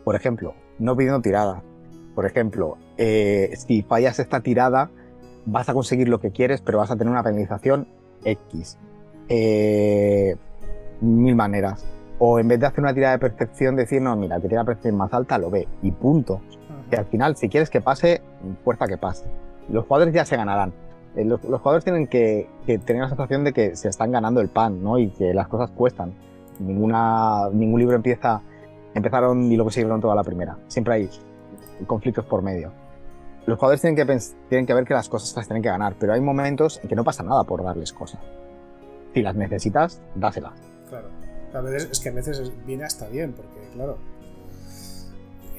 Por 0.02 0.16
ejemplo, 0.16 0.54
no 0.80 0.96
pidiendo 0.96 1.20
tirada. 1.20 1.62
Por 2.16 2.26
ejemplo, 2.26 2.76
eh, 2.96 3.54
si 3.56 3.82
fallas 3.82 4.18
esta 4.18 4.40
tirada, 4.40 4.90
vas 5.44 5.68
a 5.68 5.74
conseguir 5.74 6.08
lo 6.08 6.18
que 6.18 6.32
quieres, 6.32 6.60
pero 6.60 6.78
vas 6.78 6.90
a 6.90 6.96
tener 6.96 7.12
una 7.12 7.22
penalización 7.22 7.86
X. 8.24 8.78
Eh, 9.28 10.34
mil 11.00 11.36
maneras. 11.36 11.86
O 12.18 12.40
en 12.40 12.48
vez 12.48 12.58
de 12.58 12.66
hacer 12.66 12.80
una 12.80 12.94
tirada 12.94 13.12
de 13.12 13.20
percepción, 13.20 13.76
decir, 13.76 14.02
no, 14.02 14.16
mira, 14.16 14.40
que 14.40 14.48
tiene 14.48 14.56
la 14.56 14.64
percepción 14.64 14.96
más 14.96 15.14
alta, 15.14 15.38
lo 15.38 15.50
ve. 15.50 15.68
Y 15.82 15.92
punto. 15.92 16.40
Que 16.90 16.96
al 16.96 17.06
final, 17.06 17.36
si 17.36 17.48
quieres 17.48 17.70
que 17.70 17.80
pase, 17.80 18.22
fuerza 18.64 18.88
que 18.88 18.98
pase. 18.98 19.24
Los 19.68 19.86
jugadores 19.86 20.12
ya 20.12 20.24
se 20.24 20.36
ganarán. 20.36 20.72
Eh, 21.16 21.24
los, 21.24 21.40
jugadores 21.40 21.82
tienen 21.82 22.06
que, 22.06 22.48
tener 22.66 23.02
la 23.02 23.08
sensación 23.08 23.42
de 23.44 23.52
que 23.52 23.74
se 23.74 23.88
están 23.88 24.12
ganando 24.12 24.40
el 24.40 24.48
pan, 24.48 24.82
¿no? 24.82 24.98
Y 24.98 25.10
que 25.10 25.32
las 25.32 25.48
cosas 25.48 25.70
cuestan. 25.70 26.14
Ninguna, 26.58 27.48
ningún 27.52 27.80
libro 27.80 27.96
empieza, 27.96 28.42
empezaron 28.94 29.50
y 29.50 29.56
lo 29.56 29.64
consiguieron 29.64 30.00
toda 30.00 30.14
la 30.14 30.22
primera. 30.22 30.56
Siempre 30.68 30.94
hay 30.94 31.10
conflictos 31.86 32.24
por 32.24 32.42
medio. 32.42 32.70
Los 33.46 33.58
jugadores 33.58 33.80
tienen 33.80 33.96
que, 33.96 34.18
tienen 34.48 34.66
que 34.66 34.74
ver 34.74 34.84
que 34.84 34.94
las 34.94 35.08
cosas 35.08 35.34
las 35.36 35.46
tienen 35.46 35.62
que 35.62 35.68
ganar, 35.68 35.94
pero 35.98 36.12
hay 36.12 36.20
momentos 36.20 36.80
en 36.82 36.88
que 36.88 36.96
no 36.96 37.04
pasa 37.04 37.22
nada 37.22 37.44
por 37.44 37.62
darles 37.62 37.92
cosas. 37.92 38.20
Si 39.14 39.22
las 39.22 39.36
necesitas, 39.36 40.02
dáselas. 40.14 40.52
Claro. 40.88 41.08
A 41.54 41.60
veces, 41.60 41.90
es 41.90 42.00
que 42.00 42.08
a 42.10 42.12
veces 42.12 42.52
viene 42.66 42.84
hasta 42.84 43.08
bien, 43.08 43.32
porque 43.32 43.70
claro, 43.72 43.98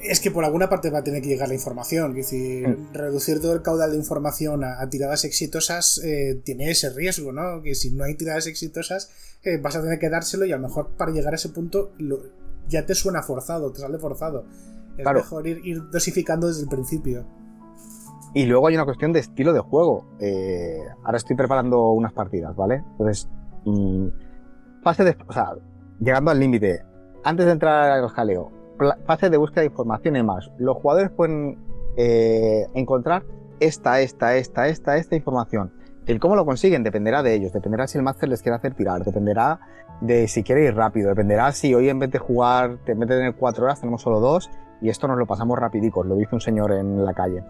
es 0.02 0.20
que 0.20 0.30
por 0.30 0.44
alguna 0.44 0.68
parte 0.68 0.90
va 0.90 0.98
a 0.98 1.04
tener 1.04 1.22
que 1.22 1.28
llegar 1.28 1.48
la 1.48 1.54
información. 1.54 2.10
Es 2.12 2.30
decir, 2.30 2.68
mm. 2.68 2.94
reducir 2.94 3.40
todo 3.40 3.52
el 3.54 3.62
caudal 3.62 3.90
de 3.90 3.96
información 3.96 4.64
a, 4.64 4.88
tiradas 4.88 5.24
exitosas 5.24 6.00
eh, 6.04 6.40
tiene 6.44 6.70
ese 6.70 6.90
riesgo, 6.90 7.32
¿no? 7.32 7.62
Que 7.62 7.74
si 7.74 7.90
no 7.90 8.04
hay 8.04 8.14
tiradas 8.14 8.46
exitosas, 8.46 9.10
eh, 9.42 9.58
vas 9.58 9.76
a 9.76 9.82
tener 9.82 9.98
que 9.98 10.08
dárselo 10.08 10.44
y 10.44 10.52
a 10.52 10.56
lo 10.56 10.62
mejor 10.68 10.90
para 10.96 11.12
llegar 11.12 11.32
a 11.32 11.36
ese 11.36 11.48
punto 11.48 11.92
ya 12.68 12.86
te 12.86 12.94
suena 12.94 13.22
forzado, 13.22 13.72
te 13.72 13.80
sale 13.80 13.98
forzado. 13.98 14.44
Es 14.96 15.06
mejor 15.06 15.46
ir, 15.46 15.90
dosificando 15.90 16.48
desde 16.48 16.62
el 16.62 16.68
principio. 16.68 17.24
Y 18.34 18.46
luego 18.46 18.66
hay 18.66 18.74
una 18.74 18.84
cuestión 18.84 19.12
de 19.12 19.20
estilo 19.20 19.52
de 19.52 19.60
juego. 19.60 20.06
Eh, 20.20 20.80
ahora 21.04 21.16
estoy 21.16 21.36
preparando 21.36 21.92
unas 21.92 22.12
partidas, 22.12 22.54
¿vale? 22.56 22.82
Entonces, 22.92 23.28
mm, 23.64 24.08
fase 24.82 25.04
de. 25.04 25.16
O 25.26 25.32
sea, 25.32 25.54
llegando 26.00 26.30
al 26.30 26.38
límite, 26.38 26.84
antes 27.24 27.46
de 27.46 27.52
entrar 27.52 27.90
al 27.90 28.08
jaleo, 28.08 28.57
fase 29.06 29.30
de 29.30 29.36
búsqueda 29.36 29.62
de 29.62 29.68
información 29.68 30.16
y 30.16 30.22
más. 30.22 30.50
Los 30.58 30.76
jugadores 30.76 31.10
pueden 31.10 31.58
eh, 31.96 32.66
encontrar 32.74 33.24
esta, 33.60 34.00
esta, 34.00 34.36
esta, 34.36 34.68
esta, 34.68 34.96
esta 34.96 35.16
información. 35.16 35.72
El 36.06 36.20
cómo 36.20 36.36
lo 36.36 36.46
consiguen 36.46 36.82
dependerá 36.82 37.22
de 37.22 37.34
ellos, 37.34 37.52
dependerá 37.52 37.86
si 37.86 37.98
el 37.98 38.04
máster 38.04 38.28
les 38.28 38.40
quiere 38.40 38.56
hacer 38.56 38.74
tirar, 38.74 39.04
dependerá 39.04 39.60
de 40.00 40.26
si 40.26 40.42
quiere 40.42 40.64
ir 40.64 40.74
rápido, 40.74 41.10
dependerá 41.10 41.52
si 41.52 41.74
hoy 41.74 41.88
en 41.88 41.98
vez 41.98 42.10
de 42.10 42.18
jugar, 42.18 42.78
en 42.86 42.98
vez 42.98 43.08
de 43.08 43.16
tener 43.16 43.34
cuatro 43.34 43.64
horas, 43.64 43.80
tenemos 43.80 44.00
solo 44.00 44.20
dos 44.20 44.48
y 44.80 44.88
esto 44.88 45.06
nos 45.06 45.18
lo 45.18 45.26
pasamos 45.26 45.58
rapidicos, 45.58 46.06
lo 46.06 46.14
dice 46.14 46.34
un 46.34 46.40
señor 46.40 46.72
en 46.72 47.04
la 47.04 47.12
calle. 47.12 47.44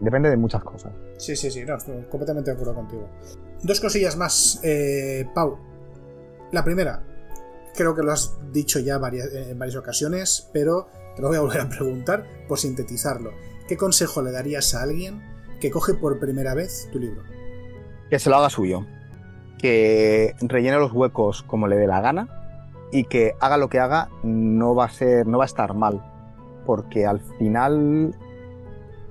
Depende 0.00 0.28
de 0.28 0.36
muchas 0.36 0.62
cosas. 0.62 0.92
Sí, 1.16 1.36
sí, 1.36 1.50
sí, 1.50 1.64
no, 1.64 1.76
estoy 1.76 2.02
completamente 2.10 2.50
de 2.50 2.56
acuerdo 2.56 2.74
contigo. 2.74 3.08
Dos 3.62 3.80
cosillas 3.80 4.16
más, 4.16 4.60
eh, 4.64 5.26
Pau. 5.34 5.56
La 6.50 6.62
primera, 6.62 7.02
creo 7.74 7.94
que 7.94 8.02
lo 8.02 8.12
has 8.12 8.38
dicho 8.52 8.78
ya 8.78 8.96
eh, 8.96 9.50
en 9.50 9.58
varias 9.58 9.76
ocasiones, 9.76 10.48
pero 10.52 10.88
te 11.16 11.22
lo 11.22 11.28
voy 11.28 11.36
a 11.36 11.40
volver 11.42 11.60
a 11.60 11.68
preguntar 11.68 12.24
por 12.48 12.58
sintetizarlo. 12.58 13.32
¿Qué 13.68 13.76
consejo 13.76 14.22
le 14.22 14.30
darías 14.30 14.74
a 14.74 14.82
alguien 14.82 15.22
que 15.60 15.70
coge 15.70 15.94
por 15.94 16.18
primera 16.18 16.54
vez 16.54 16.88
tu 16.92 16.98
libro? 16.98 17.22
Que 18.10 18.18
se 18.18 18.30
lo 18.30 18.36
haga 18.36 18.50
suyo. 18.50 18.86
Que 19.58 20.34
rellene 20.40 20.78
los 20.78 20.92
huecos 20.92 21.42
como 21.42 21.68
le 21.68 21.76
dé 21.76 21.86
la 21.86 22.00
gana 22.00 22.28
y 22.92 23.04
que 23.04 23.34
haga 23.40 23.56
lo 23.56 23.68
que 23.68 23.80
haga 23.80 24.10
no 24.22 24.74
va 24.74 24.84
a 24.84 24.90
ser, 24.90 25.26
no 25.26 25.38
va 25.38 25.44
a 25.44 25.46
estar 25.46 25.74
mal. 25.74 26.02
Porque 26.66 27.06
al 27.06 27.20
final 27.38 28.14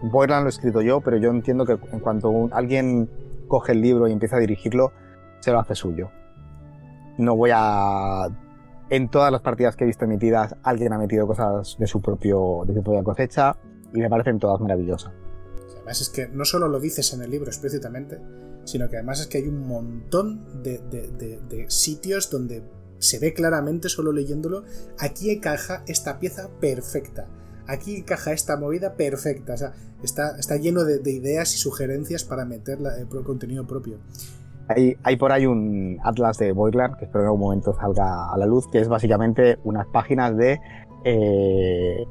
Boylan 0.01 0.43
lo 0.43 0.47
he 0.47 0.49
escrito 0.49 0.81
yo, 0.81 1.01
pero 1.01 1.17
yo 1.17 1.31
entiendo 1.31 1.65
que 1.65 1.73
en 1.91 1.99
cuanto 1.99 2.49
alguien 2.51 3.09
coge 3.47 3.71
el 3.71 3.81
libro 3.81 4.07
y 4.07 4.11
empieza 4.11 4.35
a 4.35 4.39
dirigirlo, 4.39 4.91
se 5.39 5.51
lo 5.51 5.59
hace 5.59 5.75
suyo. 5.75 6.11
No 7.17 7.35
voy 7.35 7.51
a 7.53 8.27
en 8.93 9.09
todas 9.09 9.31
las 9.31 9.41
partidas 9.41 9.75
que 9.75 9.85
he 9.85 9.87
visto 9.87 10.05
emitidas, 10.05 10.55
alguien 10.61 10.93
ha 10.93 10.99
metido 10.99 11.25
cosas 11.25 11.77
de 11.79 11.87
su, 11.87 11.99
propio, 11.99 12.61
de 12.67 12.75
su 12.75 12.83
propia 12.83 13.03
cosecha 13.03 13.57
y 13.91 13.97
me 13.97 14.07
parecen 14.07 14.37
todas 14.37 14.61
maravillosas. 14.61 15.11
Además 15.77 15.99
es 15.99 16.09
que 16.09 16.27
no 16.27 16.45
solo 16.45 16.67
lo 16.67 16.79
dices 16.79 17.11
en 17.11 17.23
el 17.23 17.31
libro 17.31 17.47
explícitamente, 17.47 18.21
sino 18.65 18.87
que 18.89 18.97
además 18.97 19.19
es 19.19 19.25
que 19.25 19.39
hay 19.39 19.47
un 19.47 19.67
montón 19.67 20.61
de, 20.61 21.65
sitios 21.69 22.29
donde 22.29 22.61
se 22.99 23.17
ve 23.17 23.33
claramente, 23.33 23.89
solo 23.89 24.11
leyéndolo, 24.11 24.63
aquí 24.99 25.31
encaja 25.31 25.83
esta 25.87 26.19
pieza 26.19 26.51
perfecta. 26.61 27.27
Aquí 27.65 27.95
encaja 27.95 28.31
esta 28.31 28.57
movida 28.57 28.93
perfecta. 28.93 29.55
O 29.55 29.57
sea, 29.57 29.73
está, 30.03 30.37
está 30.37 30.57
lleno 30.57 30.83
de, 30.83 31.11
ideas 31.11 31.55
y 31.55 31.57
sugerencias 31.57 32.25
para 32.25 32.45
meter 32.45 32.77
el 32.99 33.07
contenido 33.23 33.65
propio. 33.65 33.97
Hay, 35.03 35.15
por 35.17 35.31
ahí 35.31 35.45
un 35.45 35.99
atlas 36.03 36.37
de 36.37 36.51
Boiler, 36.51 36.91
que 36.97 37.05
espero 37.05 37.21
en 37.21 37.27
algún 37.27 37.41
momento 37.41 37.73
salga 37.73 38.31
a 38.31 38.37
la 38.37 38.45
luz, 38.45 38.67
que 38.71 38.79
es 38.79 38.87
básicamente 38.87 39.59
unas 39.63 39.87
páginas 39.87 40.35
de 40.35 40.59
eh, 41.03 42.05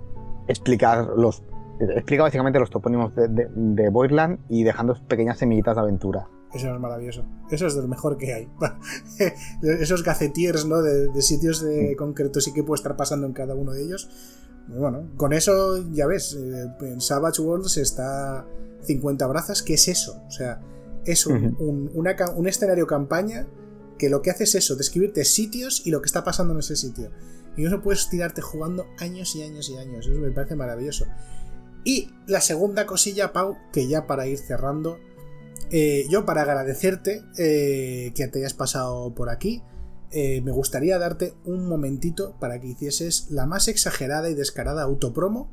explicar 0.48 1.08
los 1.16 1.42
explica 1.80 2.22
básicamente 2.22 2.58
los 2.58 2.70
topónimos 2.70 3.14
de, 3.14 3.28
de, 3.28 4.36
y 4.48 4.62
dejando 4.62 4.94
pequeñas 5.08 5.38
semillitas 5.38 5.74
de 5.74 5.80
aventura. 5.80 6.28
Eso 6.52 6.72
es 6.72 6.80
maravilloso. 6.80 7.24
Eso 7.50 7.66
es 7.66 7.74
lo 7.74 7.88
mejor 7.88 8.18
que 8.18 8.34
hay. 8.34 8.48
Esos 9.62 10.02
gacetiers, 10.02 10.66
¿no? 10.66 10.82
De, 10.82 11.22
sitios 11.22 11.62
de 11.62 11.96
concretos 11.96 12.46
y 12.48 12.52
qué 12.52 12.62
puede 12.62 12.78
estar 12.78 12.96
pasando 12.96 13.26
en 13.26 13.32
cada 13.32 13.54
uno 13.54 13.72
de 13.72 13.82
ellos. 13.82 14.10
Bueno, 14.68 15.08
con 15.16 15.32
eso 15.32 15.82
ya 15.92 16.06
ves, 16.06 16.34
eh, 16.34 16.70
en 16.82 17.00
Savage 17.00 17.40
Worlds 17.42 17.78
está 17.78 18.46
50 18.82 19.26
brazas, 19.26 19.62
¿qué 19.62 19.74
es 19.74 19.88
eso? 19.88 20.22
O 20.26 20.30
sea, 20.30 20.60
es 21.04 21.26
un, 21.26 22.46
escenario 22.46 22.86
campaña 22.86 23.46
que 23.98 24.08
lo 24.08 24.22
que 24.22 24.30
hace 24.30 24.44
es 24.44 24.54
eso, 24.54 24.76
describirte 24.76 25.24
sitios 25.24 25.86
y 25.86 25.90
lo 25.90 26.00
que 26.00 26.06
está 26.06 26.24
pasando 26.24 26.52
en 26.54 26.60
ese 26.60 26.76
sitio. 26.76 27.10
Y 27.56 27.66
eso 27.66 27.82
puedes 27.82 28.08
tirarte 28.08 28.40
jugando 28.40 28.86
años 28.98 29.36
y 29.36 29.42
años 29.42 29.68
y 29.70 29.76
años. 29.76 30.06
Eso 30.06 30.18
me 30.20 30.30
parece 30.30 30.56
maravilloso. 30.56 31.06
Y 31.84 32.10
la 32.26 32.40
segunda 32.40 32.86
cosilla, 32.86 33.32
Pau, 33.32 33.56
que 33.72 33.88
ya 33.88 34.06
para 34.06 34.26
ir 34.26 34.38
cerrando, 34.38 34.98
eh, 35.70 36.06
yo 36.08 36.24
para 36.24 36.42
agradecerte 36.42 37.22
eh, 37.38 38.12
que 38.14 38.28
te 38.28 38.38
hayas 38.38 38.54
pasado 38.54 39.14
por 39.14 39.30
aquí, 39.30 39.62
eh, 40.10 40.40
me 40.42 40.52
gustaría 40.52 40.98
darte 40.98 41.34
un 41.44 41.66
momentito 41.66 42.36
para 42.38 42.60
que 42.60 42.68
hicieses 42.68 43.30
la 43.30 43.46
más 43.46 43.68
exagerada 43.68 44.28
y 44.28 44.34
descarada 44.34 44.82
autopromo 44.82 45.50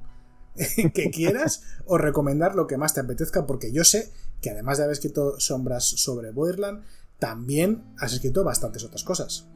que 0.93 1.11
quieras 1.11 1.63
o 1.85 1.97
recomendar 1.97 2.55
lo 2.55 2.67
que 2.67 2.77
más 2.77 2.93
te 2.93 2.99
apetezca, 2.99 3.45
porque 3.45 3.71
yo 3.71 3.83
sé 3.83 4.11
que 4.41 4.49
además 4.49 4.77
de 4.77 4.83
haber 4.83 4.93
escrito 4.93 5.39
sombras 5.39 5.85
sobre 5.85 6.31
Boirland, 6.31 6.83
también 7.19 7.83
has 7.99 8.13
escrito 8.13 8.43
bastantes 8.43 8.83
otras 8.83 9.03
cosas. 9.03 9.49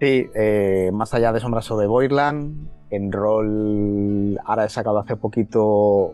Sí, 0.00 0.26
eh, 0.34 0.90
más 0.92 1.14
allá 1.14 1.32
de 1.32 1.40
sombras 1.40 1.64
sobre 1.64 1.86
Boirland, 1.86 2.68
en 2.90 3.12
rol 3.12 4.38
ahora 4.44 4.64
he 4.64 4.68
sacado 4.68 4.98
hace 4.98 5.16
poquito 5.16 5.64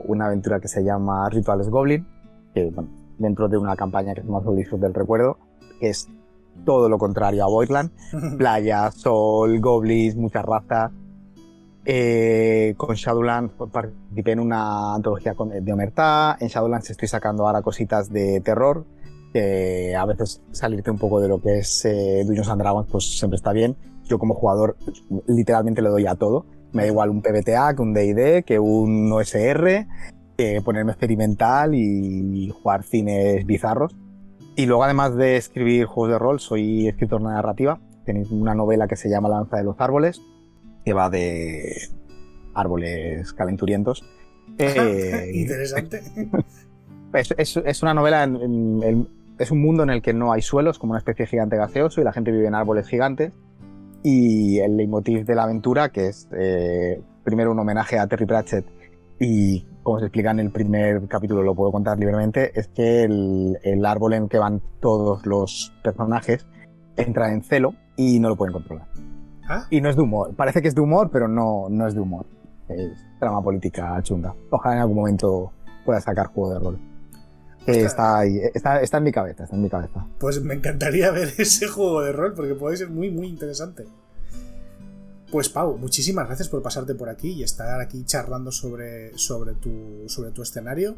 una 0.05 0.27
aventura 0.27 0.61
que 0.61 0.69
se 0.69 0.85
llama 0.85 1.29
Rituales 1.31 1.69
Goblin, 1.69 2.07
que 2.55 2.73
dentro 3.19 3.49
de 3.49 3.59
una 3.59 3.75
campaña 3.77 4.15
que 4.15 4.21
se 4.21 4.27
llama 4.27 4.43
Discos 4.55 4.81
del 4.81 4.95
Recuerdo, 4.95 5.39
que 5.81 5.89
es 5.89 6.09
todo 6.65 6.89
lo 6.89 6.99
contrario 6.99 7.45
a 7.45 7.49
Boirland. 7.49 7.91
Playa, 8.39 8.91
sol, 8.91 9.61
goblins, 9.61 10.17
muchas 10.17 10.45
razas. 10.45 10.93
Eh, 11.91 12.75
con 12.77 12.95
Shadowlands 12.95 13.55
participé 13.73 14.33
en 14.33 14.41
una 14.41 14.95
antología 14.95 15.35
de 15.35 15.73
Omertá. 15.73 16.37
En 16.39 16.49
Shadowlands 16.49 16.91
estoy 16.91 17.09
sacando 17.09 17.47
ahora 17.47 17.63
cositas 17.63 18.13
de 18.13 18.43
terror. 18.43 18.85
A 19.35 20.05
veces 20.05 20.43
salirte 20.51 20.91
un 20.91 20.99
poco 20.99 21.19
de 21.19 21.29
lo 21.29 21.41
que 21.41 21.61
es 21.61 21.87
eh, 21.87 22.25
Dungeons 22.27 22.51
and 22.51 22.61
Dragons, 22.61 22.89
pues 22.91 23.19
siempre 23.19 23.37
está 23.37 23.53
bien. 23.53 23.75
Yo 24.05 24.19
como 24.19 24.35
jugador 24.35 24.77
literalmente 25.27 25.81
le 25.81 25.89
doy 25.89 26.07
a 26.07 26.15
todo. 26.15 26.45
Me 26.73 26.83
da 26.83 26.89
igual 26.89 27.09
un 27.09 27.23
PBTA 27.23 27.75
que 27.75 27.81
un 27.81 27.95
DD, 27.95 28.45
que 28.45 28.59
un 28.59 29.11
OSR, 29.11 29.87
que 30.37 30.61
ponerme 30.61 30.93
experimental 30.93 31.75
y 31.75 32.51
jugar 32.51 32.83
cines 32.83 33.47
bizarros. 33.47 33.97
Y 34.57 34.67
luego 34.67 34.85
además 34.85 35.17
de 35.17 35.37
escribir 35.37 35.87
juegos 35.87 36.13
de 36.13 36.19
rol, 36.19 36.39
soy 36.39 36.87
escritor 36.87 37.23
de 37.23 37.29
narrativa. 37.29 37.81
Tenéis 38.05 38.31
una 38.31 38.55
novela 38.55 38.89
que 38.89 38.97
se 38.97 39.09
llama 39.09 39.31
Lanza 39.31 39.57
de 39.57 39.65
los 39.65 39.81
Árboles, 39.81 40.21
que 40.89 40.95
va 40.95 41.11
de 41.11 41.83
árboles 42.55 43.33
calenturientos. 43.35 44.03
Eh, 44.61 45.31
Interesante. 45.35 46.03
Es, 47.13 47.83
una 47.83 47.95
novela, 47.95 48.29
es 49.39 49.51
un 49.51 49.61
mundo 49.63 49.83
en 49.83 49.91
el 49.91 50.03
que 50.03 50.13
no 50.13 50.33
hay 50.33 50.43
suelos, 50.43 50.79
como 50.79 50.93
una 50.93 50.99
especie 50.99 51.25
de 51.25 51.31
gigante 51.31 51.57
gaseoso, 51.57 52.01
y 52.01 52.05
la 52.05 52.13
gente 52.13 52.31
vive 52.31 52.47
en 52.47 52.55
árboles 52.55 52.87
gigantes. 52.89 53.33
Y 54.03 54.59
el 54.59 54.77
leitmotiv 54.77 55.25
de 55.25 55.35
la 55.35 55.45
aventura, 55.45 55.91
que 55.91 56.09
es 56.09 56.29
eh, 56.33 57.01
primero 57.25 57.53
un 57.53 57.59
homenaje 57.59 57.99
a 57.99 58.07
Terry 58.07 58.27
Pratchett 58.27 58.67
y 59.21 59.67
como 59.83 60.01
se 60.01 60.07
explica 60.07 60.31
en 60.31 60.41
el 60.41 60.51
primer 60.51 61.07
capítulo, 61.09 61.43
lo 61.43 61.55
puedo 61.55 61.73
contar 61.73 61.99
libremente, 61.99 62.59
es 62.59 62.69
que 62.69 63.05
el, 63.05 63.59
el 63.63 63.85
árbol 63.87 64.15
en 64.15 64.29
que 64.29 64.39
van 64.39 64.61
todos 64.81 65.25
los 65.25 65.73
personajes 65.83 66.47
entra 66.97 67.33
en 67.33 67.43
celo 67.43 67.75
y 67.97 68.19
no 68.21 68.29
lo 68.29 68.37
pueden 68.37 68.53
controlar. 68.53 68.87
Ah, 69.49 69.67
Y 69.71 69.81
no 69.81 69.89
es 69.89 69.97
de 69.97 70.03
humor. 70.03 70.35
Parece 70.35 70.61
que 70.61 70.69
es 70.69 70.75
de 70.75 70.81
humor, 70.81 71.11
pero 71.11 71.27
no, 71.27 71.69
no 71.71 71.87
es 71.87 71.95
de 71.95 72.01
humor. 72.01 72.27
Es 72.69 72.93
trama 73.19 73.43
política 73.43 73.99
chunga. 74.03 74.35
Ojalá 74.51 74.77
en 74.77 74.81
algún 74.83 74.97
momento 74.97 75.53
pueda 75.85 76.01
sacar 76.01 76.27
juego 76.27 76.53
de 76.53 76.59
rol. 76.59 76.79
Que 77.65 77.83
está 77.83 78.19
ahí, 78.19 78.41
está, 78.55 78.81
está 78.81 78.97
en 78.99 79.05
mi 79.05 79.13
cabeza, 79.13 79.45
está 79.45 79.57
en 79.57 79.63
mi 79.63 79.69
cabeza. 79.69 80.07
pues 80.19 80.43
me 80.43 80.55
encantaría 80.55 81.11
ver 81.13 81.33
ese 81.37 81.67
juego 81.69 82.03
de 82.03 82.13
rol 82.13 82.33
porque 82.35 82.55
puede 82.55 82.77
ser 82.77 82.89
muy, 82.91 83.11
muy 83.11 83.27
interesante. 83.27 83.85
Pues 85.31 85.51
Pau, 85.51 85.77
muchísimas 85.77 86.27
gracias 86.27 86.49
por 86.49 86.63
pasarte 86.63 86.95
por 86.95 87.11
aquí 87.11 87.33
y 87.33 87.43
estar 87.43 87.81
aquí 87.81 88.05
charlando 88.05 88.51
sobre, 88.51 89.17
sobre, 89.19 89.53
tu, 89.55 90.05
sobre 90.07 90.31
tu 90.31 90.43
escenario. 90.43 90.97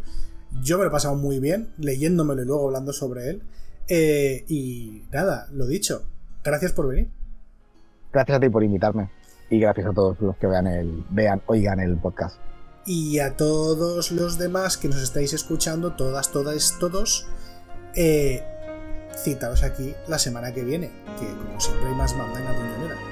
Yo 0.62 0.78
me 0.78 0.84
lo 0.84 0.90
he 0.90 0.92
pasado 0.92 1.16
muy 1.16 1.40
bien, 1.40 1.72
leyéndomelo 1.78 2.42
y 2.42 2.46
luego 2.46 2.66
hablando 2.66 2.92
sobre 2.92 3.30
él. 3.30 3.42
Eh, 3.88 4.44
y 4.46 5.02
nada, 5.10 5.48
lo 5.52 5.66
dicho, 5.66 6.04
gracias 6.44 6.72
por 6.72 6.86
venir. 6.86 7.10
Gracias 8.12 8.36
a 8.36 8.40
ti 8.40 8.48
por 8.48 8.64
invitarme. 8.64 9.10
Y 9.48 9.58
gracias 9.58 9.86
a 9.86 9.92
todos 9.92 10.20
los 10.20 10.36
que 10.36 10.46
vean 10.46 10.66
el, 10.66 11.04
vean, 11.10 11.42
oigan 11.46 11.80
el 11.80 11.96
podcast. 11.96 12.36
Y 12.86 13.18
a 13.18 13.36
todos 13.36 14.10
los 14.12 14.38
demás 14.38 14.76
que 14.76 14.88
nos 14.88 15.02
estáis 15.02 15.32
escuchando, 15.32 15.92
todas, 15.92 16.30
todas, 16.30 16.78
todos, 16.78 17.26
eh, 17.94 18.42
citaros 19.16 19.62
aquí 19.62 19.94
la 20.08 20.18
semana 20.18 20.52
que 20.52 20.64
viene, 20.64 20.90
que 21.18 21.26
como 21.26 21.60
siempre 21.60 21.88
hay 21.88 21.94
más 21.94 22.16
manda 22.16 22.38
en 22.38 22.44
la 22.44 22.52
riñonera. 22.52 23.09